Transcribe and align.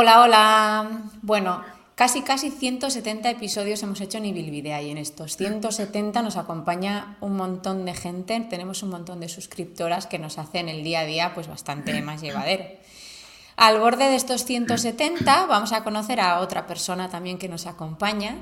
Hola, 0.00 0.20
hola. 0.20 1.02
Bueno, 1.22 1.60
casi 1.96 2.22
casi 2.22 2.52
170 2.52 3.30
episodios 3.30 3.82
hemos 3.82 4.00
hecho 4.00 4.18
en 4.18 4.26
Ibilvidea 4.26 4.80
y 4.80 4.90
en 4.90 4.96
estos 4.96 5.36
170 5.36 6.22
nos 6.22 6.36
acompaña 6.36 7.16
un 7.20 7.34
montón 7.34 7.84
de 7.84 7.94
gente, 7.94 8.38
tenemos 8.48 8.84
un 8.84 8.90
montón 8.90 9.18
de 9.18 9.28
suscriptoras 9.28 10.06
que 10.06 10.20
nos 10.20 10.38
hacen 10.38 10.68
el 10.68 10.84
día 10.84 11.00
a 11.00 11.04
día 11.04 11.34
pues 11.34 11.48
bastante 11.48 12.00
más 12.00 12.20
llevadero. 12.20 12.64
Al 13.56 13.80
borde 13.80 14.04
de 14.04 14.14
estos 14.14 14.44
170 14.44 15.46
vamos 15.46 15.72
a 15.72 15.82
conocer 15.82 16.20
a 16.20 16.38
otra 16.38 16.68
persona 16.68 17.10
también 17.10 17.36
que 17.36 17.48
nos 17.48 17.66
acompaña 17.66 18.36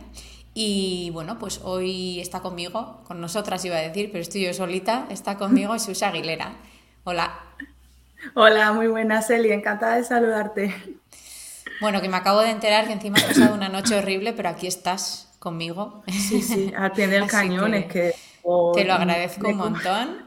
y 0.52 1.08
bueno, 1.14 1.38
pues 1.38 1.62
hoy 1.64 2.20
está 2.20 2.40
conmigo, 2.40 3.00
con 3.08 3.18
nosotras 3.18 3.64
iba 3.64 3.76
a 3.76 3.80
decir, 3.80 4.10
pero 4.12 4.20
estoy 4.20 4.42
yo 4.42 4.52
solita, 4.52 5.06
está 5.08 5.38
conmigo 5.38 5.78
Susa 5.78 6.08
Aguilera. 6.08 6.52
Hola. 7.04 7.32
Hola, 8.34 8.74
muy 8.74 8.88
buenas, 8.88 9.30
Eli, 9.30 9.52
encantada 9.52 9.96
de 9.96 10.04
saludarte. 10.04 10.74
Bueno, 11.80 12.00
que 12.00 12.08
me 12.08 12.16
acabo 12.16 12.40
de 12.40 12.50
enterar 12.50 12.86
que 12.86 12.92
encima 12.92 13.18
has 13.18 13.24
pasado 13.24 13.54
una 13.54 13.68
noche 13.68 13.96
horrible, 13.96 14.32
pero 14.32 14.48
aquí 14.48 14.66
estás 14.66 15.32
conmigo. 15.38 16.02
Sí, 16.08 16.42
sí, 16.42 16.72
al 16.76 16.92
pie 16.92 17.06
del 17.08 17.26
cañón, 17.26 17.74
es 17.74 17.86
que... 17.86 18.14
te 18.74 18.84
lo 18.84 18.94
agradezco 18.94 19.48
un 19.48 19.56
montón. 19.56 20.26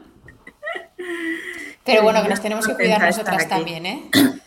Pero 1.84 2.02
bueno, 2.02 2.22
que 2.22 2.28
nos 2.28 2.40
tenemos 2.40 2.66
que 2.68 2.74
cuidar 2.74 3.00
nosotras 3.00 3.48
también, 3.48 3.86
¿eh? 3.86 4.10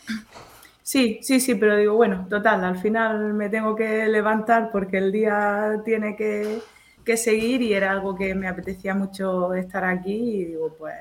Sí, 0.82 1.18
sí, 1.22 1.40
sí, 1.40 1.54
pero 1.54 1.78
digo, 1.78 1.94
bueno, 1.94 2.26
total, 2.28 2.62
al 2.62 2.76
final 2.76 3.32
me 3.32 3.48
tengo 3.48 3.74
que 3.74 4.06
levantar 4.06 4.70
porque 4.70 4.98
el 4.98 5.12
día 5.12 5.80
tiene 5.82 6.14
que, 6.14 6.60
que 7.02 7.16
seguir 7.16 7.62
y 7.62 7.72
era 7.72 7.90
algo 7.90 8.14
que 8.14 8.34
me 8.34 8.48
apetecía 8.48 8.94
mucho 8.94 9.54
estar 9.54 9.82
aquí 9.82 10.12
y 10.12 10.44
digo, 10.44 10.76
pues 10.78 10.94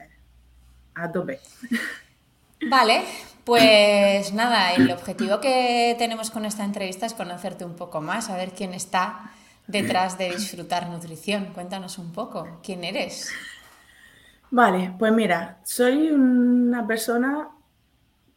a 0.95 1.11
tope. 1.11 1.41
Vale, 2.69 3.03
pues 3.45 4.33
nada, 4.33 4.73
el 4.73 4.89
objetivo 4.91 5.39
que 5.39 5.95
tenemos 5.97 6.31
con 6.31 6.45
esta 6.45 6.63
entrevista 6.63 7.05
es 7.05 7.13
conocerte 7.13 7.66
un 7.66 7.75
poco 7.75 8.02
más, 8.02 8.27
saber 8.27 8.52
quién 8.52 8.73
está 8.73 9.31
detrás 9.67 10.17
de 10.17 10.30
disfrutar 10.30 10.89
nutrición. 10.89 11.47
Cuéntanos 11.53 11.97
un 11.97 12.11
poco, 12.11 12.59
¿quién 12.63 12.83
eres? 12.83 13.31
Vale, 14.52 14.94
pues 15.00 15.11
mira, 15.11 15.58
soy 15.63 16.11
una 16.11 16.85
persona 16.85 17.50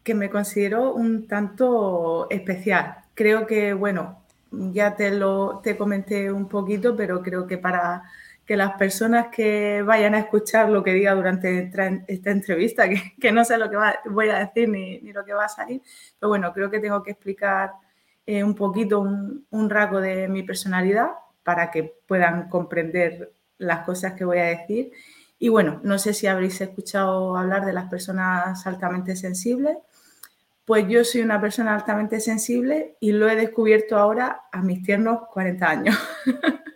que 0.02 0.14
me 0.14 0.30
considero 0.30 0.94
un 0.94 1.26
tanto 1.26 2.28
especial. 2.30 2.98
Creo 3.14 3.46
que, 3.46 3.74
bueno, 3.74 4.22
ya 4.50 4.94
te 4.96 5.10
lo 5.10 5.60
te 5.62 5.76
comenté 5.76 6.32
un 6.32 6.48
poquito, 6.48 6.96
pero 6.96 7.22
creo 7.22 7.46
que 7.46 7.58
para 7.58 8.04
que 8.46 8.56
las 8.56 8.74
personas 8.74 9.26
que 9.28 9.82
vayan 9.82 10.14
a 10.14 10.20
escuchar 10.20 10.68
lo 10.68 10.82
que 10.84 10.92
diga 10.92 11.14
durante 11.14 11.68
esta 12.06 12.30
entrevista, 12.30 12.88
que, 12.88 13.32
no 13.32 13.44
sé 13.44 13.58
lo 13.58 13.68
que 13.68 13.76
voy 14.06 14.28
a 14.28 14.38
decir 14.38 14.68
ni, 14.68 15.00
lo 15.12 15.24
que 15.24 15.32
va 15.32 15.46
a 15.46 15.48
salir, 15.48 15.82
pero 16.18 16.30
bueno, 16.30 16.52
creo 16.52 16.70
que 16.70 16.78
tengo 16.78 17.02
que 17.02 17.10
explicar 17.10 17.72
eh, 18.24 18.44
un 18.44 18.54
poquito 18.54 19.00
un, 19.00 19.46
un, 19.50 19.68
rasgo 19.68 20.00
de 20.00 20.28
mi 20.28 20.44
personalidad 20.44 21.10
para 21.42 21.70
que 21.70 21.94
puedan 22.06 22.48
comprender 22.48 23.32
las 23.58 23.84
cosas 23.84 24.12
que 24.12 24.24
voy 24.24 24.38
a 24.38 24.44
decir. 24.44 24.92
Y 25.38 25.48
bueno, 25.48 25.80
no 25.82 25.98
sé 25.98 26.14
si 26.14 26.26
habréis 26.26 26.60
escuchado 26.60 27.36
hablar 27.36 27.66
de 27.66 27.72
las 27.72 27.90
personas 27.90 28.64
altamente 28.66 29.16
sensibles. 29.16 29.76
Pues 30.64 30.88
yo 30.88 31.04
soy 31.04 31.20
una 31.22 31.40
persona 31.40 31.74
altamente 31.74 32.20
sensible 32.20 32.96
y 33.00 33.12
lo 33.12 33.28
he 33.28 33.36
descubierto 33.36 33.96
ahora 33.96 34.42
a 34.50 34.62
mis 34.62 34.82
tiernos 34.82 35.28
40 35.32 35.68
años. 35.68 35.96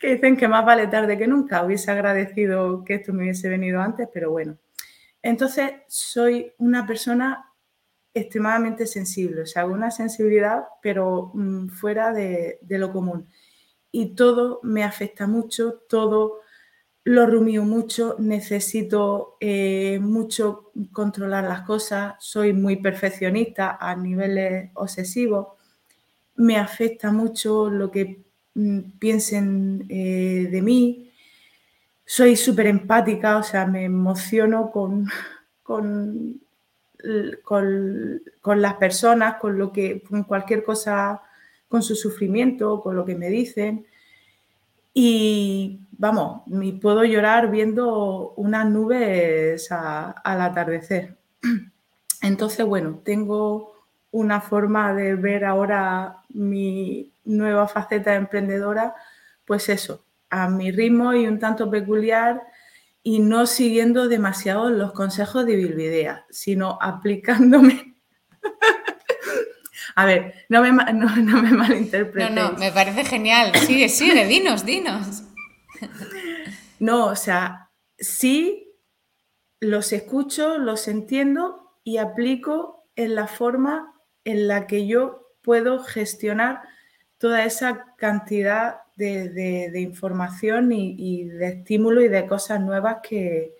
que 0.00 0.14
dicen 0.14 0.36
que 0.36 0.48
más 0.48 0.64
vale 0.64 0.86
tarde 0.86 1.18
que 1.18 1.26
nunca. 1.26 1.64
Hubiese 1.64 1.90
agradecido 1.90 2.84
que 2.84 2.94
esto 2.94 3.12
me 3.12 3.24
hubiese 3.24 3.48
venido 3.48 3.80
antes, 3.80 4.08
pero 4.12 4.30
bueno. 4.30 4.56
Entonces, 5.22 5.72
soy 5.88 6.52
una 6.58 6.86
persona 6.86 7.52
extremadamente 8.14 8.86
sensible, 8.86 9.42
o 9.42 9.46
sea, 9.46 9.66
una 9.66 9.90
sensibilidad, 9.90 10.64
pero 10.80 11.30
mm, 11.34 11.68
fuera 11.68 12.12
de, 12.12 12.58
lo 12.68 12.92
común. 12.92 13.28
Y 13.92 14.14
todo 14.14 14.60
me 14.62 14.84
afecta 14.84 15.26
mucho, 15.26 15.82
todo 15.88 16.40
lo 17.04 17.26
rumío 17.26 17.64
mucho, 17.64 18.16
necesito 18.18 19.36
eh, 19.40 19.98
mucho 20.00 20.72
controlar 20.92 21.44
las 21.44 21.62
cosas, 21.62 22.14
soy 22.18 22.52
muy 22.52 22.76
perfeccionista 22.76 23.76
a 23.80 23.94
niveles 23.94 24.70
obsesivos, 24.74 25.48
me 26.36 26.58
afecta 26.58 27.12
mucho 27.12 27.70
lo 27.70 27.90
que 27.90 28.25
piensen 28.98 29.86
eh, 29.88 30.48
de 30.50 30.62
mí. 30.62 31.12
Soy 32.04 32.36
súper 32.36 32.66
empática, 32.66 33.36
o 33.38 33.42
sea, 33.42 33.66
me 33.66 33.84
emociono 33.84 34.70
con, 34.72 35.08
con, 35.62 36.40
con, 37.42 38.62
las 38.62 38.74
personas, 38.74 39.36
con 39.40 39.58
lo 39.58 39.72
que, 39.72 40.02
con 40.02 40.24
cualquier 40.24 40.64
cosa, 40.64 41.20
con 41.68 41.82
su 41.82 41.94
sufrimiento, 41.94 42.80
con 42.80 42.96
lo 42.96 43.04
que 43.04 43.16
me 43.16 43.28
dicen. 43.28 43.86
Y 44.94 45.80
vamos, 45.92 46.46
me 46.46 46.72
puedo 46.72 47.04
llorar 47.04 47.50
viendo 47.50 48.32
unas 48.36 48.68
nubes 48.70 49.70
al 49.70 50.40
atardecer. 50.40 51.16
Entonces, 52.22 52.64
bueno, 52.64 53.00
tengo 53.04 53.74
una 54.10 54.40
forma 54.40 54.94
de 54.94 55.14
ver 55.14 55.44
ahora 55.44 56.22
mi 56.30 57.12
nueva 57.26 57.68
faceta 57.68 58.14
emprendedora, 58.14 58.94
pues 59.44 59.68
eso, 59.68 60.06
a 60.30 60.48
mi 60.48 60.70
ritmo 60.70 61.14
y 61.14 61.26
un 61.26 61.38
tanto 61.38 61.70
peculiar 61.70 62.42
y 63.02 63.20
no 63.20 63.46
siguiendo 63.46 64.08
demasiado 64.08 64.70
los 64.70 64.92
consejos 64.92 65.46
de 65.46 65.56
Bilvidea, 65.56 66.26
sino 66.30 66.78
aplicándome. 66.80 67.94
a 69.94 70.06
ver, 70.06 70.34
no 70.48 70.60
me, 70.62 70.72
no, 70.72 71.42
me 71.42 71.50
malinterpretes. 71.52 72.34
No, 72.34 72.52
no, 72.52 72.58
me 72.58 72.72
parece 72.72 73.04
genial. 73.04 73.54
Sigue, 73.54 73.88
sigue, 73.88 74.26
dinos, 74.26 74.64
dinos. 74.66 75.22
no, 76.80 77.06
o 77.06 77.16
sea, 77.16 77.70
sí 77.98 78.74
los 79.60 79.92
escucho, 79.92 80.58
los 80.58 80.88
entiendo 80.88 81.78
y 81.84 81.98
aplico 81.98 82.88
en 82.96 83.14
la 83.14 83.28
forma 83.28 83.94
en 84.24 84.48
la 84.48 84.66
que 84.66 84.86
yo 84.86 85.32
puedo 85.42 85.78
gestionar 85.78 86.62
toda 87.26 87.44
esa 87.44 87.86
cantidad 87.96 88.82
de, 88.94 89.80
información 89.80 90.70
y, 90.70 91.24
de 91.24 91.48
estímulo 91.48 92.00
y 92.00 92.08
de 92.08 92.24
cosas 92.24 92.60
nuevas 92.60 92.98
que, 93.02 93.56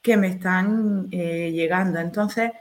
que 0.00 0.16
me 0.16 0.28
están 0.28 1.08
eh, 1.10 1.50
llegando. 1.50 1.98
Entonces, 1.98 2.52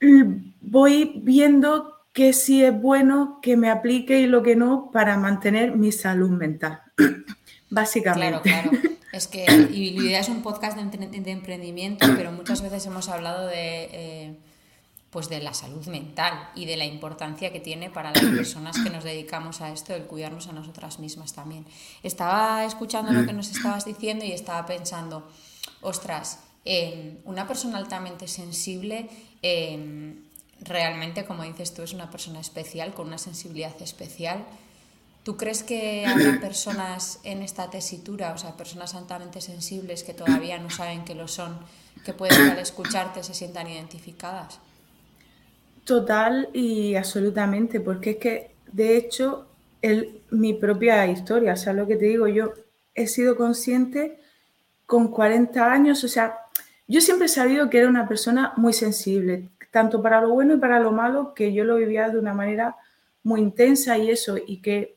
voy 0.60 1.22
viendo 1.24 1.94
qué 2.12 2.34
sí 2.34 2.62
es 2.62 2.78
bueno 2.78 3.38
que 3.40 3.56
me 3.56 3.70
aplique 3.70 4.20
y 4.20 4.26
lo 4.26 4.42
que 4.42 4.54
no 4.54 4.90
para 4.92 5.16
mantener 5.16 5.74
mi 5.74 5.92
salud 5.92 6.28
mental, 6.28 6.82
básicamente. 7.70 8.42
Claro, 8.42 8.70
claro. 8.70 8.70
Es 9.14 9.26
que 9.26 9.46
y 9.72 9.98
idea 9.98 10.20
es 10.20 10.28
un 10.28 10.42
podcast 10.42 10.76
de, 10.76 11.30
emprendimiento, 11.32 12.06
pero 12.16 12.32
muchas 12.32 12.60
veces 12.60 12.84
hemos 12.84 13.08
hablado 13.08 13.46
de... 13.46 13.88
Eh, 13.92 14.36
pues 15.10 15.28
de 15.28 15.40
la 15.40 15.52
salud 15.54 15.84
mental 15.86 16.50
y 16.54 16.66
de 16.66 16.76
la 16.76 16.84
importancia 16.84 17.52
que 17.52 17.58
tiene 17.58 17.90
para 17.90 18.12
las 18.12 18.24
personas 18.24 18.78
que 18.78 18.90
nos 18.90 19.02
dedicamos 19.02 19.60
a 19.60 19.72
esto 19.72 19.92
el 19.92 20.04
cuidarnos 20.04 20.46
a 20.46 20.52
nosotras 20.52 21.00
mismas 21.00 21.32
también. 21.32 21.66
Estaba 22.04 22.64
escuchando 22.64 23.12
lo 23.12 23.26
que 23.26 23.32
nos 23.32 23.50
estabas 23.50 23.84
diciendo 23.84 24.24
y 24.24 24.32
estaba 24.32 24.64
pensando, 24.66 25.28
ostras, 25.80 26.38
una 27.24 27.48
persona 27.48 27.78
altamente 27.78 28.28
sensible 28.28 29.08
em, 29.42 30.22
realmente, 30.60 31.24
como 31.24 31.42
dices 31.42 31.74
tú, 31.74 31.82
es 31.82 31.92
una 31.92 32.08
persona 32.10 32.38
especial, 32.38 32.94
con 32.94 33.08
una 33.08 33.18
sensibilidad 33.18 33.80
especial. 33.82 34.44
¿Tú 35.24 35.36
crees 35.36 35.64
que 35.64 36.06
habrá 36.06 36.38
personas 36.40 37.18
en 37.24 37.42
esta 37.42 37.68
tesitura, 37.68 38.32
o 38.32 38.38
sea, 38.38 38.56
personas 38.56 38.94
altamente 38.94 39.40
sensibles 39.40 40.04
que 40.04 40.14
todavía 40.14 40.58
no 40.58 40.70
saben 40.70 41.04
que 41.04 41.16
lo 41.16 41.26
son, 41.26 41.58
que 42.04 42.12
pueden 42.12 42.50
al 42.50 42.58
escucharte 42.60 43.24
se 43.24 43.34
sientan 43.34 43.66
identificadas? 43.66 44.60
Total 45.84 46.48
y 46.52 46.94
absolutamente, 46.94 47.80
porque 47.80 48.10
es 48.10 48.16
que, 48.16 48.54
de 48.72 48.96
hecho, 48.96 49.48
mi 50.30 50.54
propia 50.54 51.06
historia, 51.06 51.54
o 51.54 51.56
sea, 51.56 51.72
lo 51.72 51.86
que 51.86 51.96
te 51.96 52.04
digo, 52.06 52.28
yo 52.28 52.52
he 52.94 53.06
sido 53.06 53.36
consciente 53.36 54.18
con 54.86 55.08
40 55.08 55.72
años, 55.72 56.04
o 56.04 56.08
sea, 56.08 56.38
yo 56.86 57.00
siempre 57.00 57.26
he 57.26 57.28
sabido 57.28 57.70
que 57.70 57.78
era 57.78 57.88
una 57.88 58.08
persona 58.08 58.52
muy 58.56 58.72
sensible, 58.72 59.48
tanto 59.70 60.02
para 60.02 60.20
lo 60.20 60.30
bueno 60.30 60.54
y 60.54 60.58
para 60.58 60.80
lo 60.80 60.92
malo, 60.92 61.34
que 61.34 61.52
yo 61.52 61.64
lo 61.64 61.76
vivía 61.76 62.08
de 62.10 62.18
una 62.18 62.34
manera 62.34 62.76
muy 63.22 63.40
intensa 63.40 63.96
y 63.96 64.10
eso, 64.10 64.36
y 64.36 64.58
que 64.60 64.96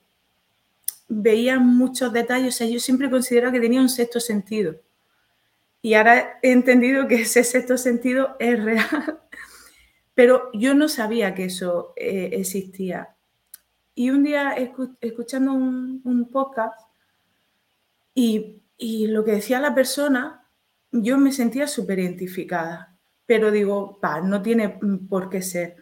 veía 1.08 1.60
muchos 1.60 2.12
detalles, 2.12 2.56
o 2.56 2.58
sea, 2.58 2.68
yo 2.68 2.80
siempre 2.80 3.10
considero 3.10 3.52
que 3.52 3.60
tenía 3.60 3.82
un 3.82 3.90
sexto 3.90 4.20
sentido. 4.20 4.76
Y 5.82 5.94
ahora 5.96 6.40
he 6.42 6.52
entendido 6.52 7.08
que 7.08 7.22
ese 7.22 7.44
sexto 7.44 7.78
sentido 7.78 8.36
es 8.40 8.64
real 8.64 9.20
pero 10.16 10.50
yo 10.54 10.74
no 10.74 10.88
sabía 10.88 11.34
que 11.34 11.46
eso 11.46 11.94
eh, 11.96 12.30
existía. 12.34 13.16
Y 13.96 14.10
un 14.10 14.24
día 14.24 14.56
escuchando 15.02 15.54
un, 15.54 16.30
podcast 16.32 16.80
y, 18.16 18.60
lo 19.08 19.24
que 19.24 19.34
decía 19.34 19.60
la 19.60 19.76
persona, 19.76 20.48
yo 20.92 21.18
me 21.18 21.32
sentía 21.32 21.68
súper 21.68 22.00
identificada. 22.00 22.98
Pero 23.26 23.52
digo, 23.52 24.00
no 24.24 24.42
tiene 24.42 24.78
por 25.10 25.30
qué 25.30 25.42
ser. 25.42 25.78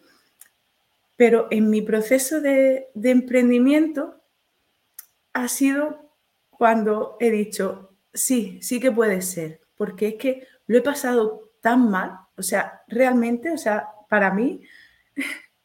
Pero 1.15 1.47
en 1.51 1.69
mi 1.69 1.81
proceso 1.81 2.41
de, 2.41 2.89
de 2.93 3.11
emprendimiento 3.11 4.21
ha 5.33 5.47
sido 5.47 6.11
cuando 6.49 7.17
he 7.19 7.31
dicho, 7.31 7.95
sí, 8.13 8.59
sí 8.61 8.79
que 8.79 8.91
puede 8.91 9.21
ser, 9.21 9.61
porque 9.75 10.09
es 10.09 10.15
que 10.15 10.47
lo 10.67 10.77
he 10.77 10.81
pasado 10.81 11.51
tan 11.61 11.89
mal, 11.89 12.19
o 12.37 12.43
sea, 12.43 12.83
realmente, 12.87 13.51
o 13.51 13.57
sea, 13.57 13.87
para 14.11 14.29
mí, 14.33 14.61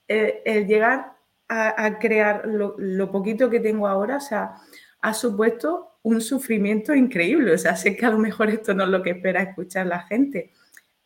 el, 0.07 0.69
llegar 0.69 1.17
a, 1.49 1.99
crear 1.99 2.47
lo, 2.47 3.11
poquito 3.11 3.51
que 3.51 3.59
tengo 3.59 3.89
ahora, 3.89 4.19
o 4.19 4.21
sea, 4.21 4.55
ha 5.01 5.15
supuesto 5.15 5.99
un 6.05 6.21
sufrimiento 6.21 6.95
increíble, 6.95 7.53
o 7.55 7.59
sea, 7.59 7.75
sé 7.75 7.97
que 7.97 8.07
a 8.07 8.11
lo 8.11 8.19
mejor 8.19 8.49
esto 8.51 8.73
no 8.73 8.85
es 8.85 8.91
lo 8.91 9.03
que 9.03 9.11
espera 9.11 9.43
escuchar 9.43 9.87
la 9.87 10.03
gente, 10.03 10.53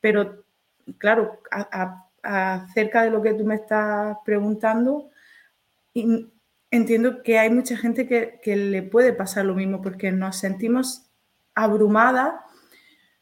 pero 0.02 0.44
claro, 0.98 1.40
acerca 2.22 3.04
de 3.04 3.10
lo 3.10 3.22
que 3.22 3.32
tú 3.32 3.46
me 3.46 3.54
estás 3.54 4.18
preguntando, 4.22 5.08
entiendo 6.70 7.22
que 7.22 7.38
hay 7.38 7.48
mucha 7.48 7.74
gente 7.78 8.06
que, 8.06 8.38
que 8.42 8.54
le 8.54 8.82
puede 8.82 9.14
pasar 9.14 9.46
lo 9.46 9.54
mismo 9.54 9.80
porque 9.80 10.12
nos 10.12 10.36
sentimos 10.36 11.10
abrumadas 11.54 12.34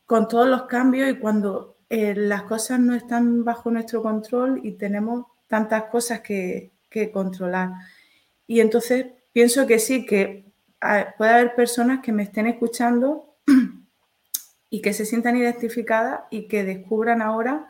con 0.06 0.26
todos 0.26 0.49
los 0.49 0.65
cambios 0.65 1.09
y 1.09 1.19
cuando 1.19 1.78
eh, 1.90 2.14
las 2.14 2.43
cosas 2.43 2.81
no 2.81 2.94
están 2.94 3.44
bajo 3.44 3.70
nuestro 3.70 4.02
control 4.02 4.61
y 4.62 4.73
tenemos 4.73 5.26
tantas 5.46 5.85
cosas 5.85 6.20
que, 6.20 6.73
controlar. 7.12 7.70
Y 8.46 8.61
entonces 8.61 9.06
pienso 9.32 9.67
que 9.67 9.79
sí, 9.79 10.05
que 10.05 10.44
puede 11.17 11.31
haber 11.31 11.55
personas 11.55 12.00
que 12.00 12.12
me 12.12 12.25
estén 12.25 12.46
escuchando 12.46 13.37
y 14.70 14.82
que 14.82 14.93
se 14.93 15.05
sientan 15.05 15.37
identificadas 15.37 16.23
y 16.31 16.49
que 16.49 16.64
descubran 16.64 17.23
ahora 17.23 17.69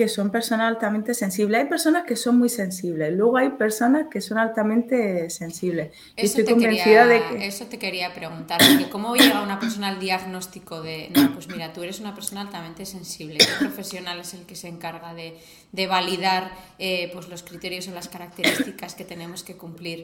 que 0.00 0.08
son 0.08 0.30
personas 0.30 0.66
altamente 0.66 1.12
sensibles. 1.12 1.60
Hay 1.60 1.68
personas 1.68 2.04
que 2.06 2.16
son 2.16 2.38
muy 2.38 2.48
sensibles, 2.48 3.12
luego 3.12 3.36
hay 3.36 3.50
personas 3.50 4.06
que 4.10 4.22
son 4.22 4.38
altamente 4.38 5.28
sensibles. 5.28 5.94
Eso, 6.16 6.38
estoy 6.38 6.54
convencida 6.54 7.06
de 7.06 7.22
que... 7.22 7.46
eso 7.46 7.66
te 7.66 7.78
quería 7.78 8.14
preguntar, 8.14 8.62
¿cómo 8.90 9.14
llega 9.14 9.42
una 9.42 9.60
persona 9.60 9.88
al 9.88 10.00
diagnóstico 10.00 10.80
de, 10.80 11.10
no, 11.14 11.34
pues 11.34 11.48
mira, 11.48 11.74
tú 11.74 11.82
eres 11.82 12.00
una 12.00 12.14
persona 12.14 12.40
altamente 12.40 12.86
sensible, 12.86 13.36
¿qué 13.40 13.46
profesional 13.58 14.20
es 14.20 14.32
el 14.32 14.46
que 14.46 14.56
se 14.56 14.68
encarga 14.68 15.12
de, 15.12 15.36
validar 15.86 16.50
eh, 16.78 17.10
pues 17.12 17.28
los 17.28 17.42
criterios 17.42 17.86
o 17.88 17.90
las 17.90 18.08
características 18.08 18.94
que 18.94 19.04
tenemos 19.04 19.42
que 19.42 19.58
cumplir 19.58 20.02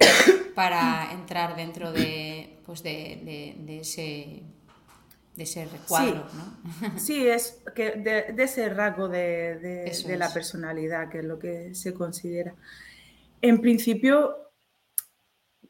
para 0.55 1.11
entrar 1.11 1.57
dentro 1.57 1.91
de, 1.91 2.61
pues 2.67 2.83
de 2.83 3.79
ese 3.81 4.43
de 5.37 5.45
ese 5.45 5.67
recuadro, 5.67 6.29
sí, 6.29 6.37
¿no? 6.37 6.99
Sí, 6.99 7.29
es 7.29 7.63
que 7.75 7.93
de, 7.93 8.43
ese 8.43 8.69
rasgo 8.71 9.09
de, 9.09 9.93
la 10.19 10.33
personalidad, 10.33 11.11
que 11.11 11.19
es 11.19 11.25
lo 11.25 11.39
que 11.39 11.75
se 11.75 11.93
considera. 11.93 12.55
En 13.43 13.61
principio, 13.61 14.51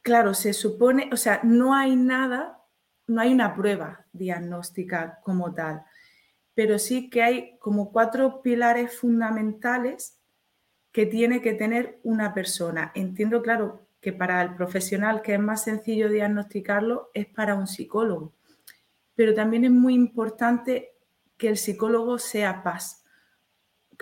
claro, 0.03 0.35
se 0.35 0.53
supone, 0.53 1.11
o 1.13 1.17
sea, 1.17 1.41
no 1.43 1.75
hay 1.75 1.97
nada, 1.97 2.63
no 3.09 3.21
hay 3.21 3.33
una 3.33 3.55
prueba 3.57 4.07
diagnóstica 4.13 5.19
como 5.23 5.53
tal, 5.53 5.83
pero 6.55 6.79
sí 6.79 7.11
que 7.11 7.23
hay 7.23 7.59
como 7.59 7.91
cuatro 7.91 8.43
pilares 8.43 8.97
fundamentales 8.97 10.21
que 10.93 11.07
tiene 11.07 11.43
que 11.43 11.53
tener 11.53 12.01
una 12.05 12.33
persona. 12.33 12.93
Entiendo, 12.95 13.43
claro, 13.43 13.89
que 14.01 14.13
para 14.13 14.41
el 14.43 14.55
profesional 14.55 15.23
que 15.23 15.35
es 15.35 15.41
más 15.41 15.65
sencillo 15.65 16.09
diagnosticarlo 16.09 17.11
es 17.13 17.27
para 17.27 17.57
un 17.57 17.67
psicólogo 17.67 18.36
pero 19.17 19.35
también 19.35 19.65
es 19.65 19.71
muy 19.73 19.95
importante 19.95 20.93
que 21.37 21.49
el 21.49 21.57
psicólogo 21.57 22.19
sea 22.19 22.63
paz. 22.63 23.03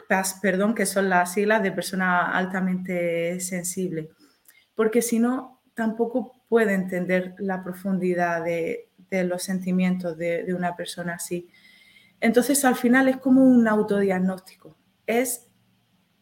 Paz, 0.08 0.38
perdón, 0.42 0.74
que 0.74 0.86
son 0.86 1.08
las 1.08 1.32
siglas 1.32 1.62
de 1.62 1.72
persona 1.72 2.36
altamente 2.36 3.38
sensible, 3.40 4.10
porque 4.74 5.00
si 5.00 5.20
no, 5.20 5.62
tampoco 5.72 6.44
puede 6.48 6.74
entender 6.74 7.34
la 7.38 7.62
profundidad 7.62 8.44
de, 8.44 8.90
los 9.10 9.44
sentimientos 9.44 10.18
de, 10.18 10.52
una 10.52 10.74
persona 10.74 11.14
así. 11.14 11.48
Entonces, 12.20 12.64
al 12.64 12.74
final 12.74 13.08
es 13.08 13.18
como 13.18 13.44
un 13.44 13.68
autodiagnóstico, 13.68 14.76
es 15.06 15.48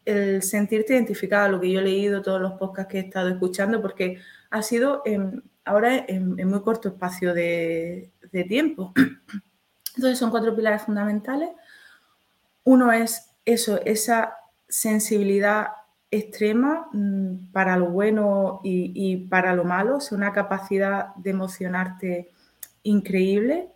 el 0.05 0.43
sentirte 0.43 0.93
identificada, 0.93 1.47
lo 1.47 1.59
que 1.59 1.71
yo 1.71 1.79
he 1.79 1.83
leído, 1.83 2.21
todos 2.21 2.39
los 2.41 2.53
podcasts 2.53 2.91
que 2.91 2.99
he 2.99 3.01
estado 3.01 3.29
escuchando, 3.29 3.81
porque 3.81 4.19
ha 4.51 4.61
sido 4.61 5.01
ahora 5.65 6.05
en, 6.07 6.35
muy 6.47 6.61
corto 6.61 6.89
espacio 6.89 7.33
de, 7.33 8.11
tiempo. 8.47 8.93
Entonces 9.95 10.17
son 10.17 10.31
cuatro 10.31 10.55
pilares 10.55 10.81
fundamentales. 10.81 11.49
Uno 12.63 12.91
es 12.91 13.29
eso, 13.45 13.79
esa 13.85 14.35
sensibilidad 14.67 15.67
extrema 16.09 16.87
mm, 16.91 17.51
para 17.51 17.77
lo 17.77 17.87
bueno 17.87 18.61
y, 18.63 19.27
para 19.27 19.55
lo 19.55 19.63
malo, 19.63 19.99
una 20.11 20.33
capacidad 20.33 21.13
de 21.15 21.29
emocionarte 21.29 22.29
increíble, 22.83 23.69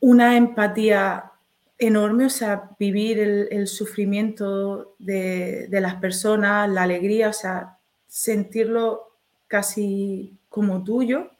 una 0.00 0.36
empatía 0.36 1.32
enorme, 1.78 2.26
o 2.26 2.30
sea, 2.30 2.70
vivir 2.78 3.20
el, 3.20 3.66
sufrimiento 3.66 4.94
de, 4.98 5.66
de, 5.68 5.80
las 5.80 5.94
personas, 5.94 6.68
la 6.68 6.82
alegría, 6.82 7.28
o 7.28 7.32
sea, 7.32 7.78
sentirlo 8.06 9.07
casi 9.48 10.38
como 10.48 10.84
tuyo. 10.84 11.30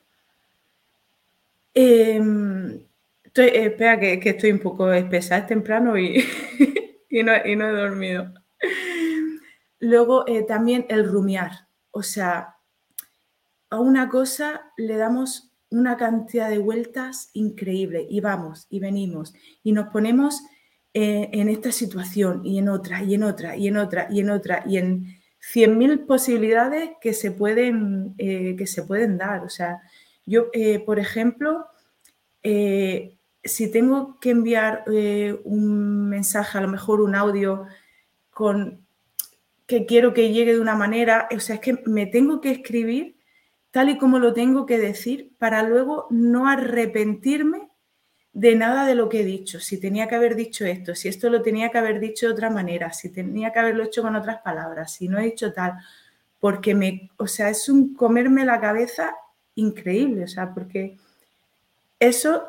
Em, 1.75 2.81
espera, 3.33 4.01
que, 4.01 4.21
estoy 4.25 4.51
un 4.51 4.59
poco 4.59 4.93
espesa, 4.93 5.39
es 5.39 5.47
temprano 5.47 5.97
y, 5.97 6.25
y, 7.09 7.23
no, 7.23 7.33
he 7.35 7.55
dormido. 7.55 8.33
Luego 9.79 10.27
eh, 10.27 10.43
también 10.43 10.87
el 10.89 11.07
rumiar, 11.07 11.69
o 11.93 12.03
sea, 12.03 12.57
a 13.71 13.79
una 13.79 14.09
cosa 14.09 14.73
le 14.77 14.97
damos 14.97 15.53
una 15.71 15.97
cantidad 15.97 16.49
de 16.49 16.59
vueltas 16.59 17.31
increíble 17.35 18.07
y 18.09 18.21
vamos 18.21 18.67
y 18.71 18.81
venimos 18.81 19.35
y 19.63 19.73
nos 19.73 19.89
ponemos 19.89 20.43
eh, 20.95 21.29
en 21.33 21.51
esta 21.51 21.71
situación 21.71 22.45
y 22.47 22.59
en 22.59 22.71
otra 22.71 23.03
y 23.03 23.15
en 23.15 23.23
otra 23.23 23.57
y 23.57 23.69
en 23.69 23.77
otra 23.77 24.09
y 24.11 24.21
en 24.21 24.31
otra 24.31 24.65
y 24.67 24.79
en 24.79 25.18
100.000 25.55 26.07
posibilidades 26.07 26.91
que 27.01 27.15
se, 27.15 27.31
pueden, 27.31 28.15
eh, 28.19 28.55
que 28.57 28.67
se 28.67 28.83
pueden 28.83 29.17
dar. 29.17 29.45
O 29.45 29.49
sea, 29.49 29.83
yo, 30.27 30.49
eh, 30.53 30.79
por 30.81 30.99
ejemplo, 30.99 31.67
eh, 32.43 33.19
si 33.43 33.71
tengo 33.71 34.19
que 34.21 34.31
enviar 34.31 34.85
un 35.45 36.09
mensaje, 36.09 36.59
a 36.59 36.61
lo 36.61 36.69
mejor 36.69 37.01
un 37.01 37.15
audio 37.15 37.67
con 38.31 38.87
que 39.67 39.87
quiero 39.87 40.15
que 40.15 40.33
llegue 40.33 40.55
de 40.55 40.61
una 40.61 40.75
manera, 40.75 41.29
o 41.35 41.41
sea, 41.41 41.57
es 41.57 41.61
que 41.61 41.83
me 41.87 42.07
tengo 42.07 42.41
que 42.41 42.51
escribir 42.51 43.19
tal 43.71 43.91
y 43.91 43.99
como 43.99 44.19
lo 44.19 44.33
tengo 44.33 44.67
que 44.67 44.79
decir 44.79 45.35
para 45.39 45.63
luego 45.63 46.07
no 46.11 46.49
arrepentirme 46.49 47.68
de 48.39 48.55
nada 48.55 48.87
de 48.87 48.95
lo 48.95 49.09
que 49.09 49.23
he 49.23 49.25
dicho, 49.25 49.59
si 49.59 49.81
tenía 49.81 50.07
que 50.07 50.15
haber 50.15 50.37
dicho 50.37 50.65
esto, 50.65 50.95
si 50.95 51.09
esto 51.09 51.29
lo 51.29 51.43
tenía 51.43 51.71
que 51.71 51.79
haber 51.79 51.99
dicho 51.99 52.27
de 52.27 52.33
otra 52.33 52.51
manera, 52.51 52.93
si 52.93 53.09
tenía 53.09 53.53
que 53.53 53.59
haberlo 53.59 53.83
hecho 53.83 54.01
con 54.01 54.15
otras 54.15 54.43
palabras, 54.43 54.93
si 54.93 55.09
no 55.09 55.19
he 55.19 55.25
dicho 55.25 55.53
tal, 55.53 55.73
porque 56.39 56.73
me, 56.73 57.11
o 57.17 57.27
sea, 57.27 57.51
es 57.51 57.69
un 57.69 57.95
comerme 57.95 58.45
la 58.45 58.61
cabeza 58.61 59.17
increíble, 59.57 60.23
o 60.23 60.29
sea, 60.29 60.55
porque 60.55 60.97
eso 61.99 62.49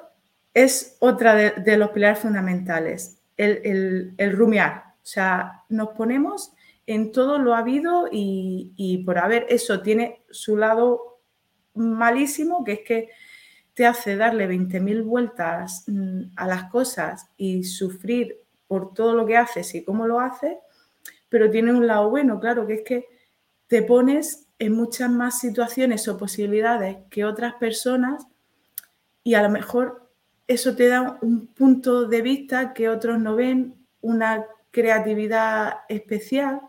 es 0.53 0.95
otra 0.99 1.33
de, 1.33 1.77
los 1.77 1.89
pilares 1.89 2.19
fundamentales, 2.19 3.17
el, 3.35 4.13
rumiar, 4.31 4.93
o 5.01 5.07
sea, 5.07 5.63
nos 5.69 5.89
ponemos 5.89 6.53
en 6.85 7.11
todo 7.11 7.39
lo 7.39 7.55
habido 7.55 8.07
y, 8.11 8.73
y 8.75 8.99
por 8.99 9.17
haber, 9.17 9.47
eso 9.49 9.81
tiene 9.81 10.21
su 10.29 10.55
lado 10.55 11.19
malísimo, 11.73 12.63
que 12.63 12.73
es 12.73 12.79
que 12.81 13.09
te 13.79 13.85
hace 13.85 14.17
darle 14.17 14.45
20.000 14.45 15.05
vueltas 15.05 15.85
mm, 15.87 16.33
a 16.35 16.47
las 16.47 16.65
cosas 16.65 17.29
y 17.37 17.63
sufrir 17.63 18.41
por 18.67 18.93
todo 18.93 19.13
lo 19.13 19.25
que 19.25 19.37
haces 19.37 19.73
y 19.73 19.85
cómo 19.85 20.05
lo 20.05 20.19
haces, 20.19 20.57
pero 21.29 21.49
tiene 21.49 21.71
un 21.71 21.87
lado 21.87 22.09
bueno, 22.09 22.41
claro, 22.41 22.67
que 22.67 22.73
es 22.73 22.81
que 22.81 23.05
te 23.67 23.81
pones 23.81 24.47
en 24.59 24.73
muchas 24.73 25.09
más 25.09 25.39
situaciones 25.39 26.09
o 26.09 26.17
posibilidades 26.17 26.97
que 27.09 27.23
otras 27.23 27.53
personas 27.53 28.27
y 29.23 29.35
a 29.35 29.43
lo 29.43 29.49
mejor 29.49 30.11
eso 30.45 30.75
te 30.75 30.89
da 30.89 31.17
un 31.21 31.47
punto 31.47 32.03
de 32.03 32.21
vista 32.21 32.73
que 32.73 32.89
otros 32.89 33.17
no 33.17 33.37
ven, 33.37 33.75
una 34.01 34.45
creatividad 34.71 35.83
especial. 35.87 36.59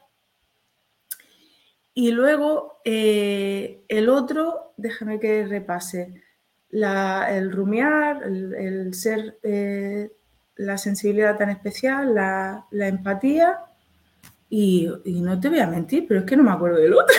Y 1.93 2.13
luego 2.13 2.81
eh, 2.85 3.83
el 3.89 4.09
otro, 4.09 4.75
déjame 4.77 5.19
que 5.19 5.45
repase, 5.45 6.30
el 6.73 7.53
rumiar, 7.53 8.23
el, 8.23 8.95
ser, 8.95 9.39
eh, 9.43 10.11
la 10.57 10.79
sensibilidad 10.79 11.37
tan 11.37 11.51
especial, 11.51 12.15
la, 12.15 12.67
empatía 12.89 13.59
y, 14.49 14.89
no 15.05 15.39
te 15.41 15.49
voy 15.49 15.61
a 15.61 15.67
mentir, 15.67 16.07
pero 16.07 16.21
es 16.21 16.27
que 16.27 16.37
no 16.37 16.43
me 16.43 16.53
acuerdo 16.53 16.79
del 16.79 16.95
otro. 16.95 17.17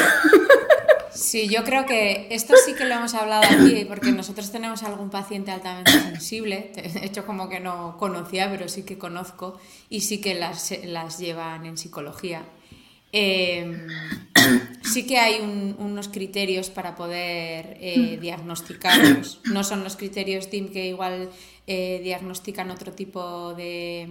Sí, 1.14 1.50
yo 1.50 1.66
creo 1.66 1.86
que 1.86 2.28
esto 2.32 2.56
sí 2.66 2.74
que 2.74 2.86
lo 2.86 2.96
hemos 2.96 3.14
hablado 3.14 3.44
aquí, 3.44 3.86
porque 3.86 4.14
nosotros 4.14 4.50
tenemos 4.50 4.82
algún 4.84 5.10
paciente 5.10 5.52
altamente 5.52 5.92
sensible, 5.92 6.72
de 6.74 7.06
hecho 7.06 7.26
como 7.26 7.50
que 7.50 7.60
no 7.60 7.98
conocía, 7.98 8.50
pero 8.50 8.70
sí 8.70 8.84
que 8.84 8.98
conozco, 8.98 9.60
y 9.90 10.02
sí 10.02 10.22
que 10.22 10.36
las, 10.36 10.74
las 10.86 11.20
llevan 11.20 11.66
en 11.66 11.78
psicología. 11.78 12.44
Em, 13.12 13.88
sí 14.84 15.06
que 15.06 15.18
hay 15.18 15.40
unos 15.40 16.08
criterios 16.08 16.70
para 16.70 16.96
poder 16.96 17.78
eh, 17.80 18.18
diagnosticarlos. 18.20 19.42
No 19.52 19.64
son 19.64 19.84
los 19.84 19.96
criterios 19.96 20.50
TIM 20.50 20.72
que 20.72 20.88
igual 20.88 21.30
eh, 21.68 22.00
diagnostican 22.04 22.72
otro 22.72 22.92
tipo 22.94 23.54
de, 23.54 24.08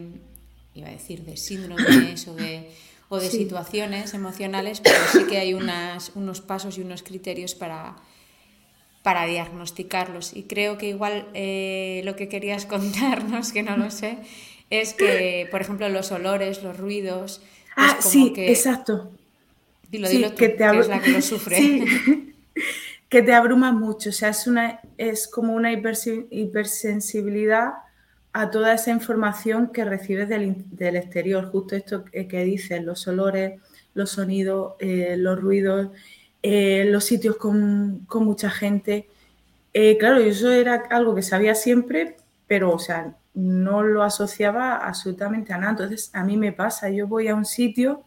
iba 0.75 0.89
a 0.89 0.93
decir, 0.93 1.23
de 1.25 1.37
síndromes 1.37 2.27
o 2.29 2.35
de, 2.35 2.71
o 3.09 3.19
de 3.19 3.31
situaciones 3.31 4.15
emocionales, 4.15 4.81
pero 4.81 4.99
sí 5.13 5.25
que 5.29 5.39
hay 5.39 5.55
unas, 5.55 6.13
unos 6.15 6.41
pasos 6.41 6.79
y 6.79 6.83
unos 6.83 7.03
criterios 7.03 7.55
para, 7.55 7.97
para 9.03 9.27
diagnosticarlos. 9.27 10.37
Y 10.37 10.45
creo 10.45 10.79
que 10.79 10.89
igual 10.89 11.29
eh, 11.35 12.03
lo 12.05 12.17
que 12.17 12.29
querías 12.29 12.67
contarnos, 12.67 13.53
que 13.53 13.63
no 13.63 13.77
lo 13.77 13.91
sé, 13.91 14.19
es 14.71 14.95
que, 14.95 15.49
por 15.51 15.61
ejemplo, 15.61 15.89
los 15.89 16.13
olores, 16.13 16.63
los 16.63 16.77
ruidos... 16.77 17.43
Ah, 17.77 17.99
sí, 18.01 18.33
exacto. 18.37 19.11
Dilo, 19.91 20.09
dilo 20.09 20.31
tú, 20.31 20.37
que, 20.37 20.51
te 20.51 20.65
es 20.65 20.89
la 20.89 21.01
que 21.01 21.11
lo 21.11 21.23
sufre. 21.23 21.59
que 23.09 23.23
te 23.23 23.35
abruma 23.35 23.73
mucho, 23.73 24.11
o 24.11 24.13
sea, 24.13 24.29
es, 24.29 24.47
una, 24.47 24.81
es 24.97 25.27
como 25.27 25.55
una 25.55 25.73
hipersensibilidad 25.73 27.73
a 28.33 28.51
toda 28.51 28.75
esa 28.75 28.93
información 28.93 29.73
que 29.73 29.85
recibes 29.85 30.29
del, 30.29 30.97
exterior, 30.97 31.51
justo 31.51 31.75
esto 31.75 32.05
que, 32.05 32.45
dices, 32.45 32.85
los 32.85 33.09
olores, 33.09 33.61
los 33.95 34.11
sonidos, 34.11 34.75
eh, 34.79 35.17
los 35.19 35.41
ruidos, 35.41 35.89
eh, 36.43 36.85
los 36.87 37.05
sitios 37.05 37.37
con, 37.37 38.07
mucha 38.09 38.51
gente. 38.51 39.09
Eh, 39.75 39.99
claro, 39.99 40.19
eso 40.19 40.53
era 40.53 40.85
algo 40.91 41.15
que 41.15 41.23
sabía 41.23 41.57
siempre, 41.57 42.17
pero, 42.47 42.73
o 42.73 42.79
sea, 42.79 43.17
no 43.35 43.83
lo 43.83 44.05
asociaba 44.05 44.77
absolutamente 44.77 45.53
a 45.53 45.59
nada. 45.59 45.73
Entonces, 45.73 46.11
a 46.13 46.23
mí 46.23 46.37
me 46.37 46.53
pasa, 46.53 46.89
yo 46.91 47.09
voy 47.09 47.27
a 47.27 47.35
un 47.35 47.45
sitio, 47.45 48.05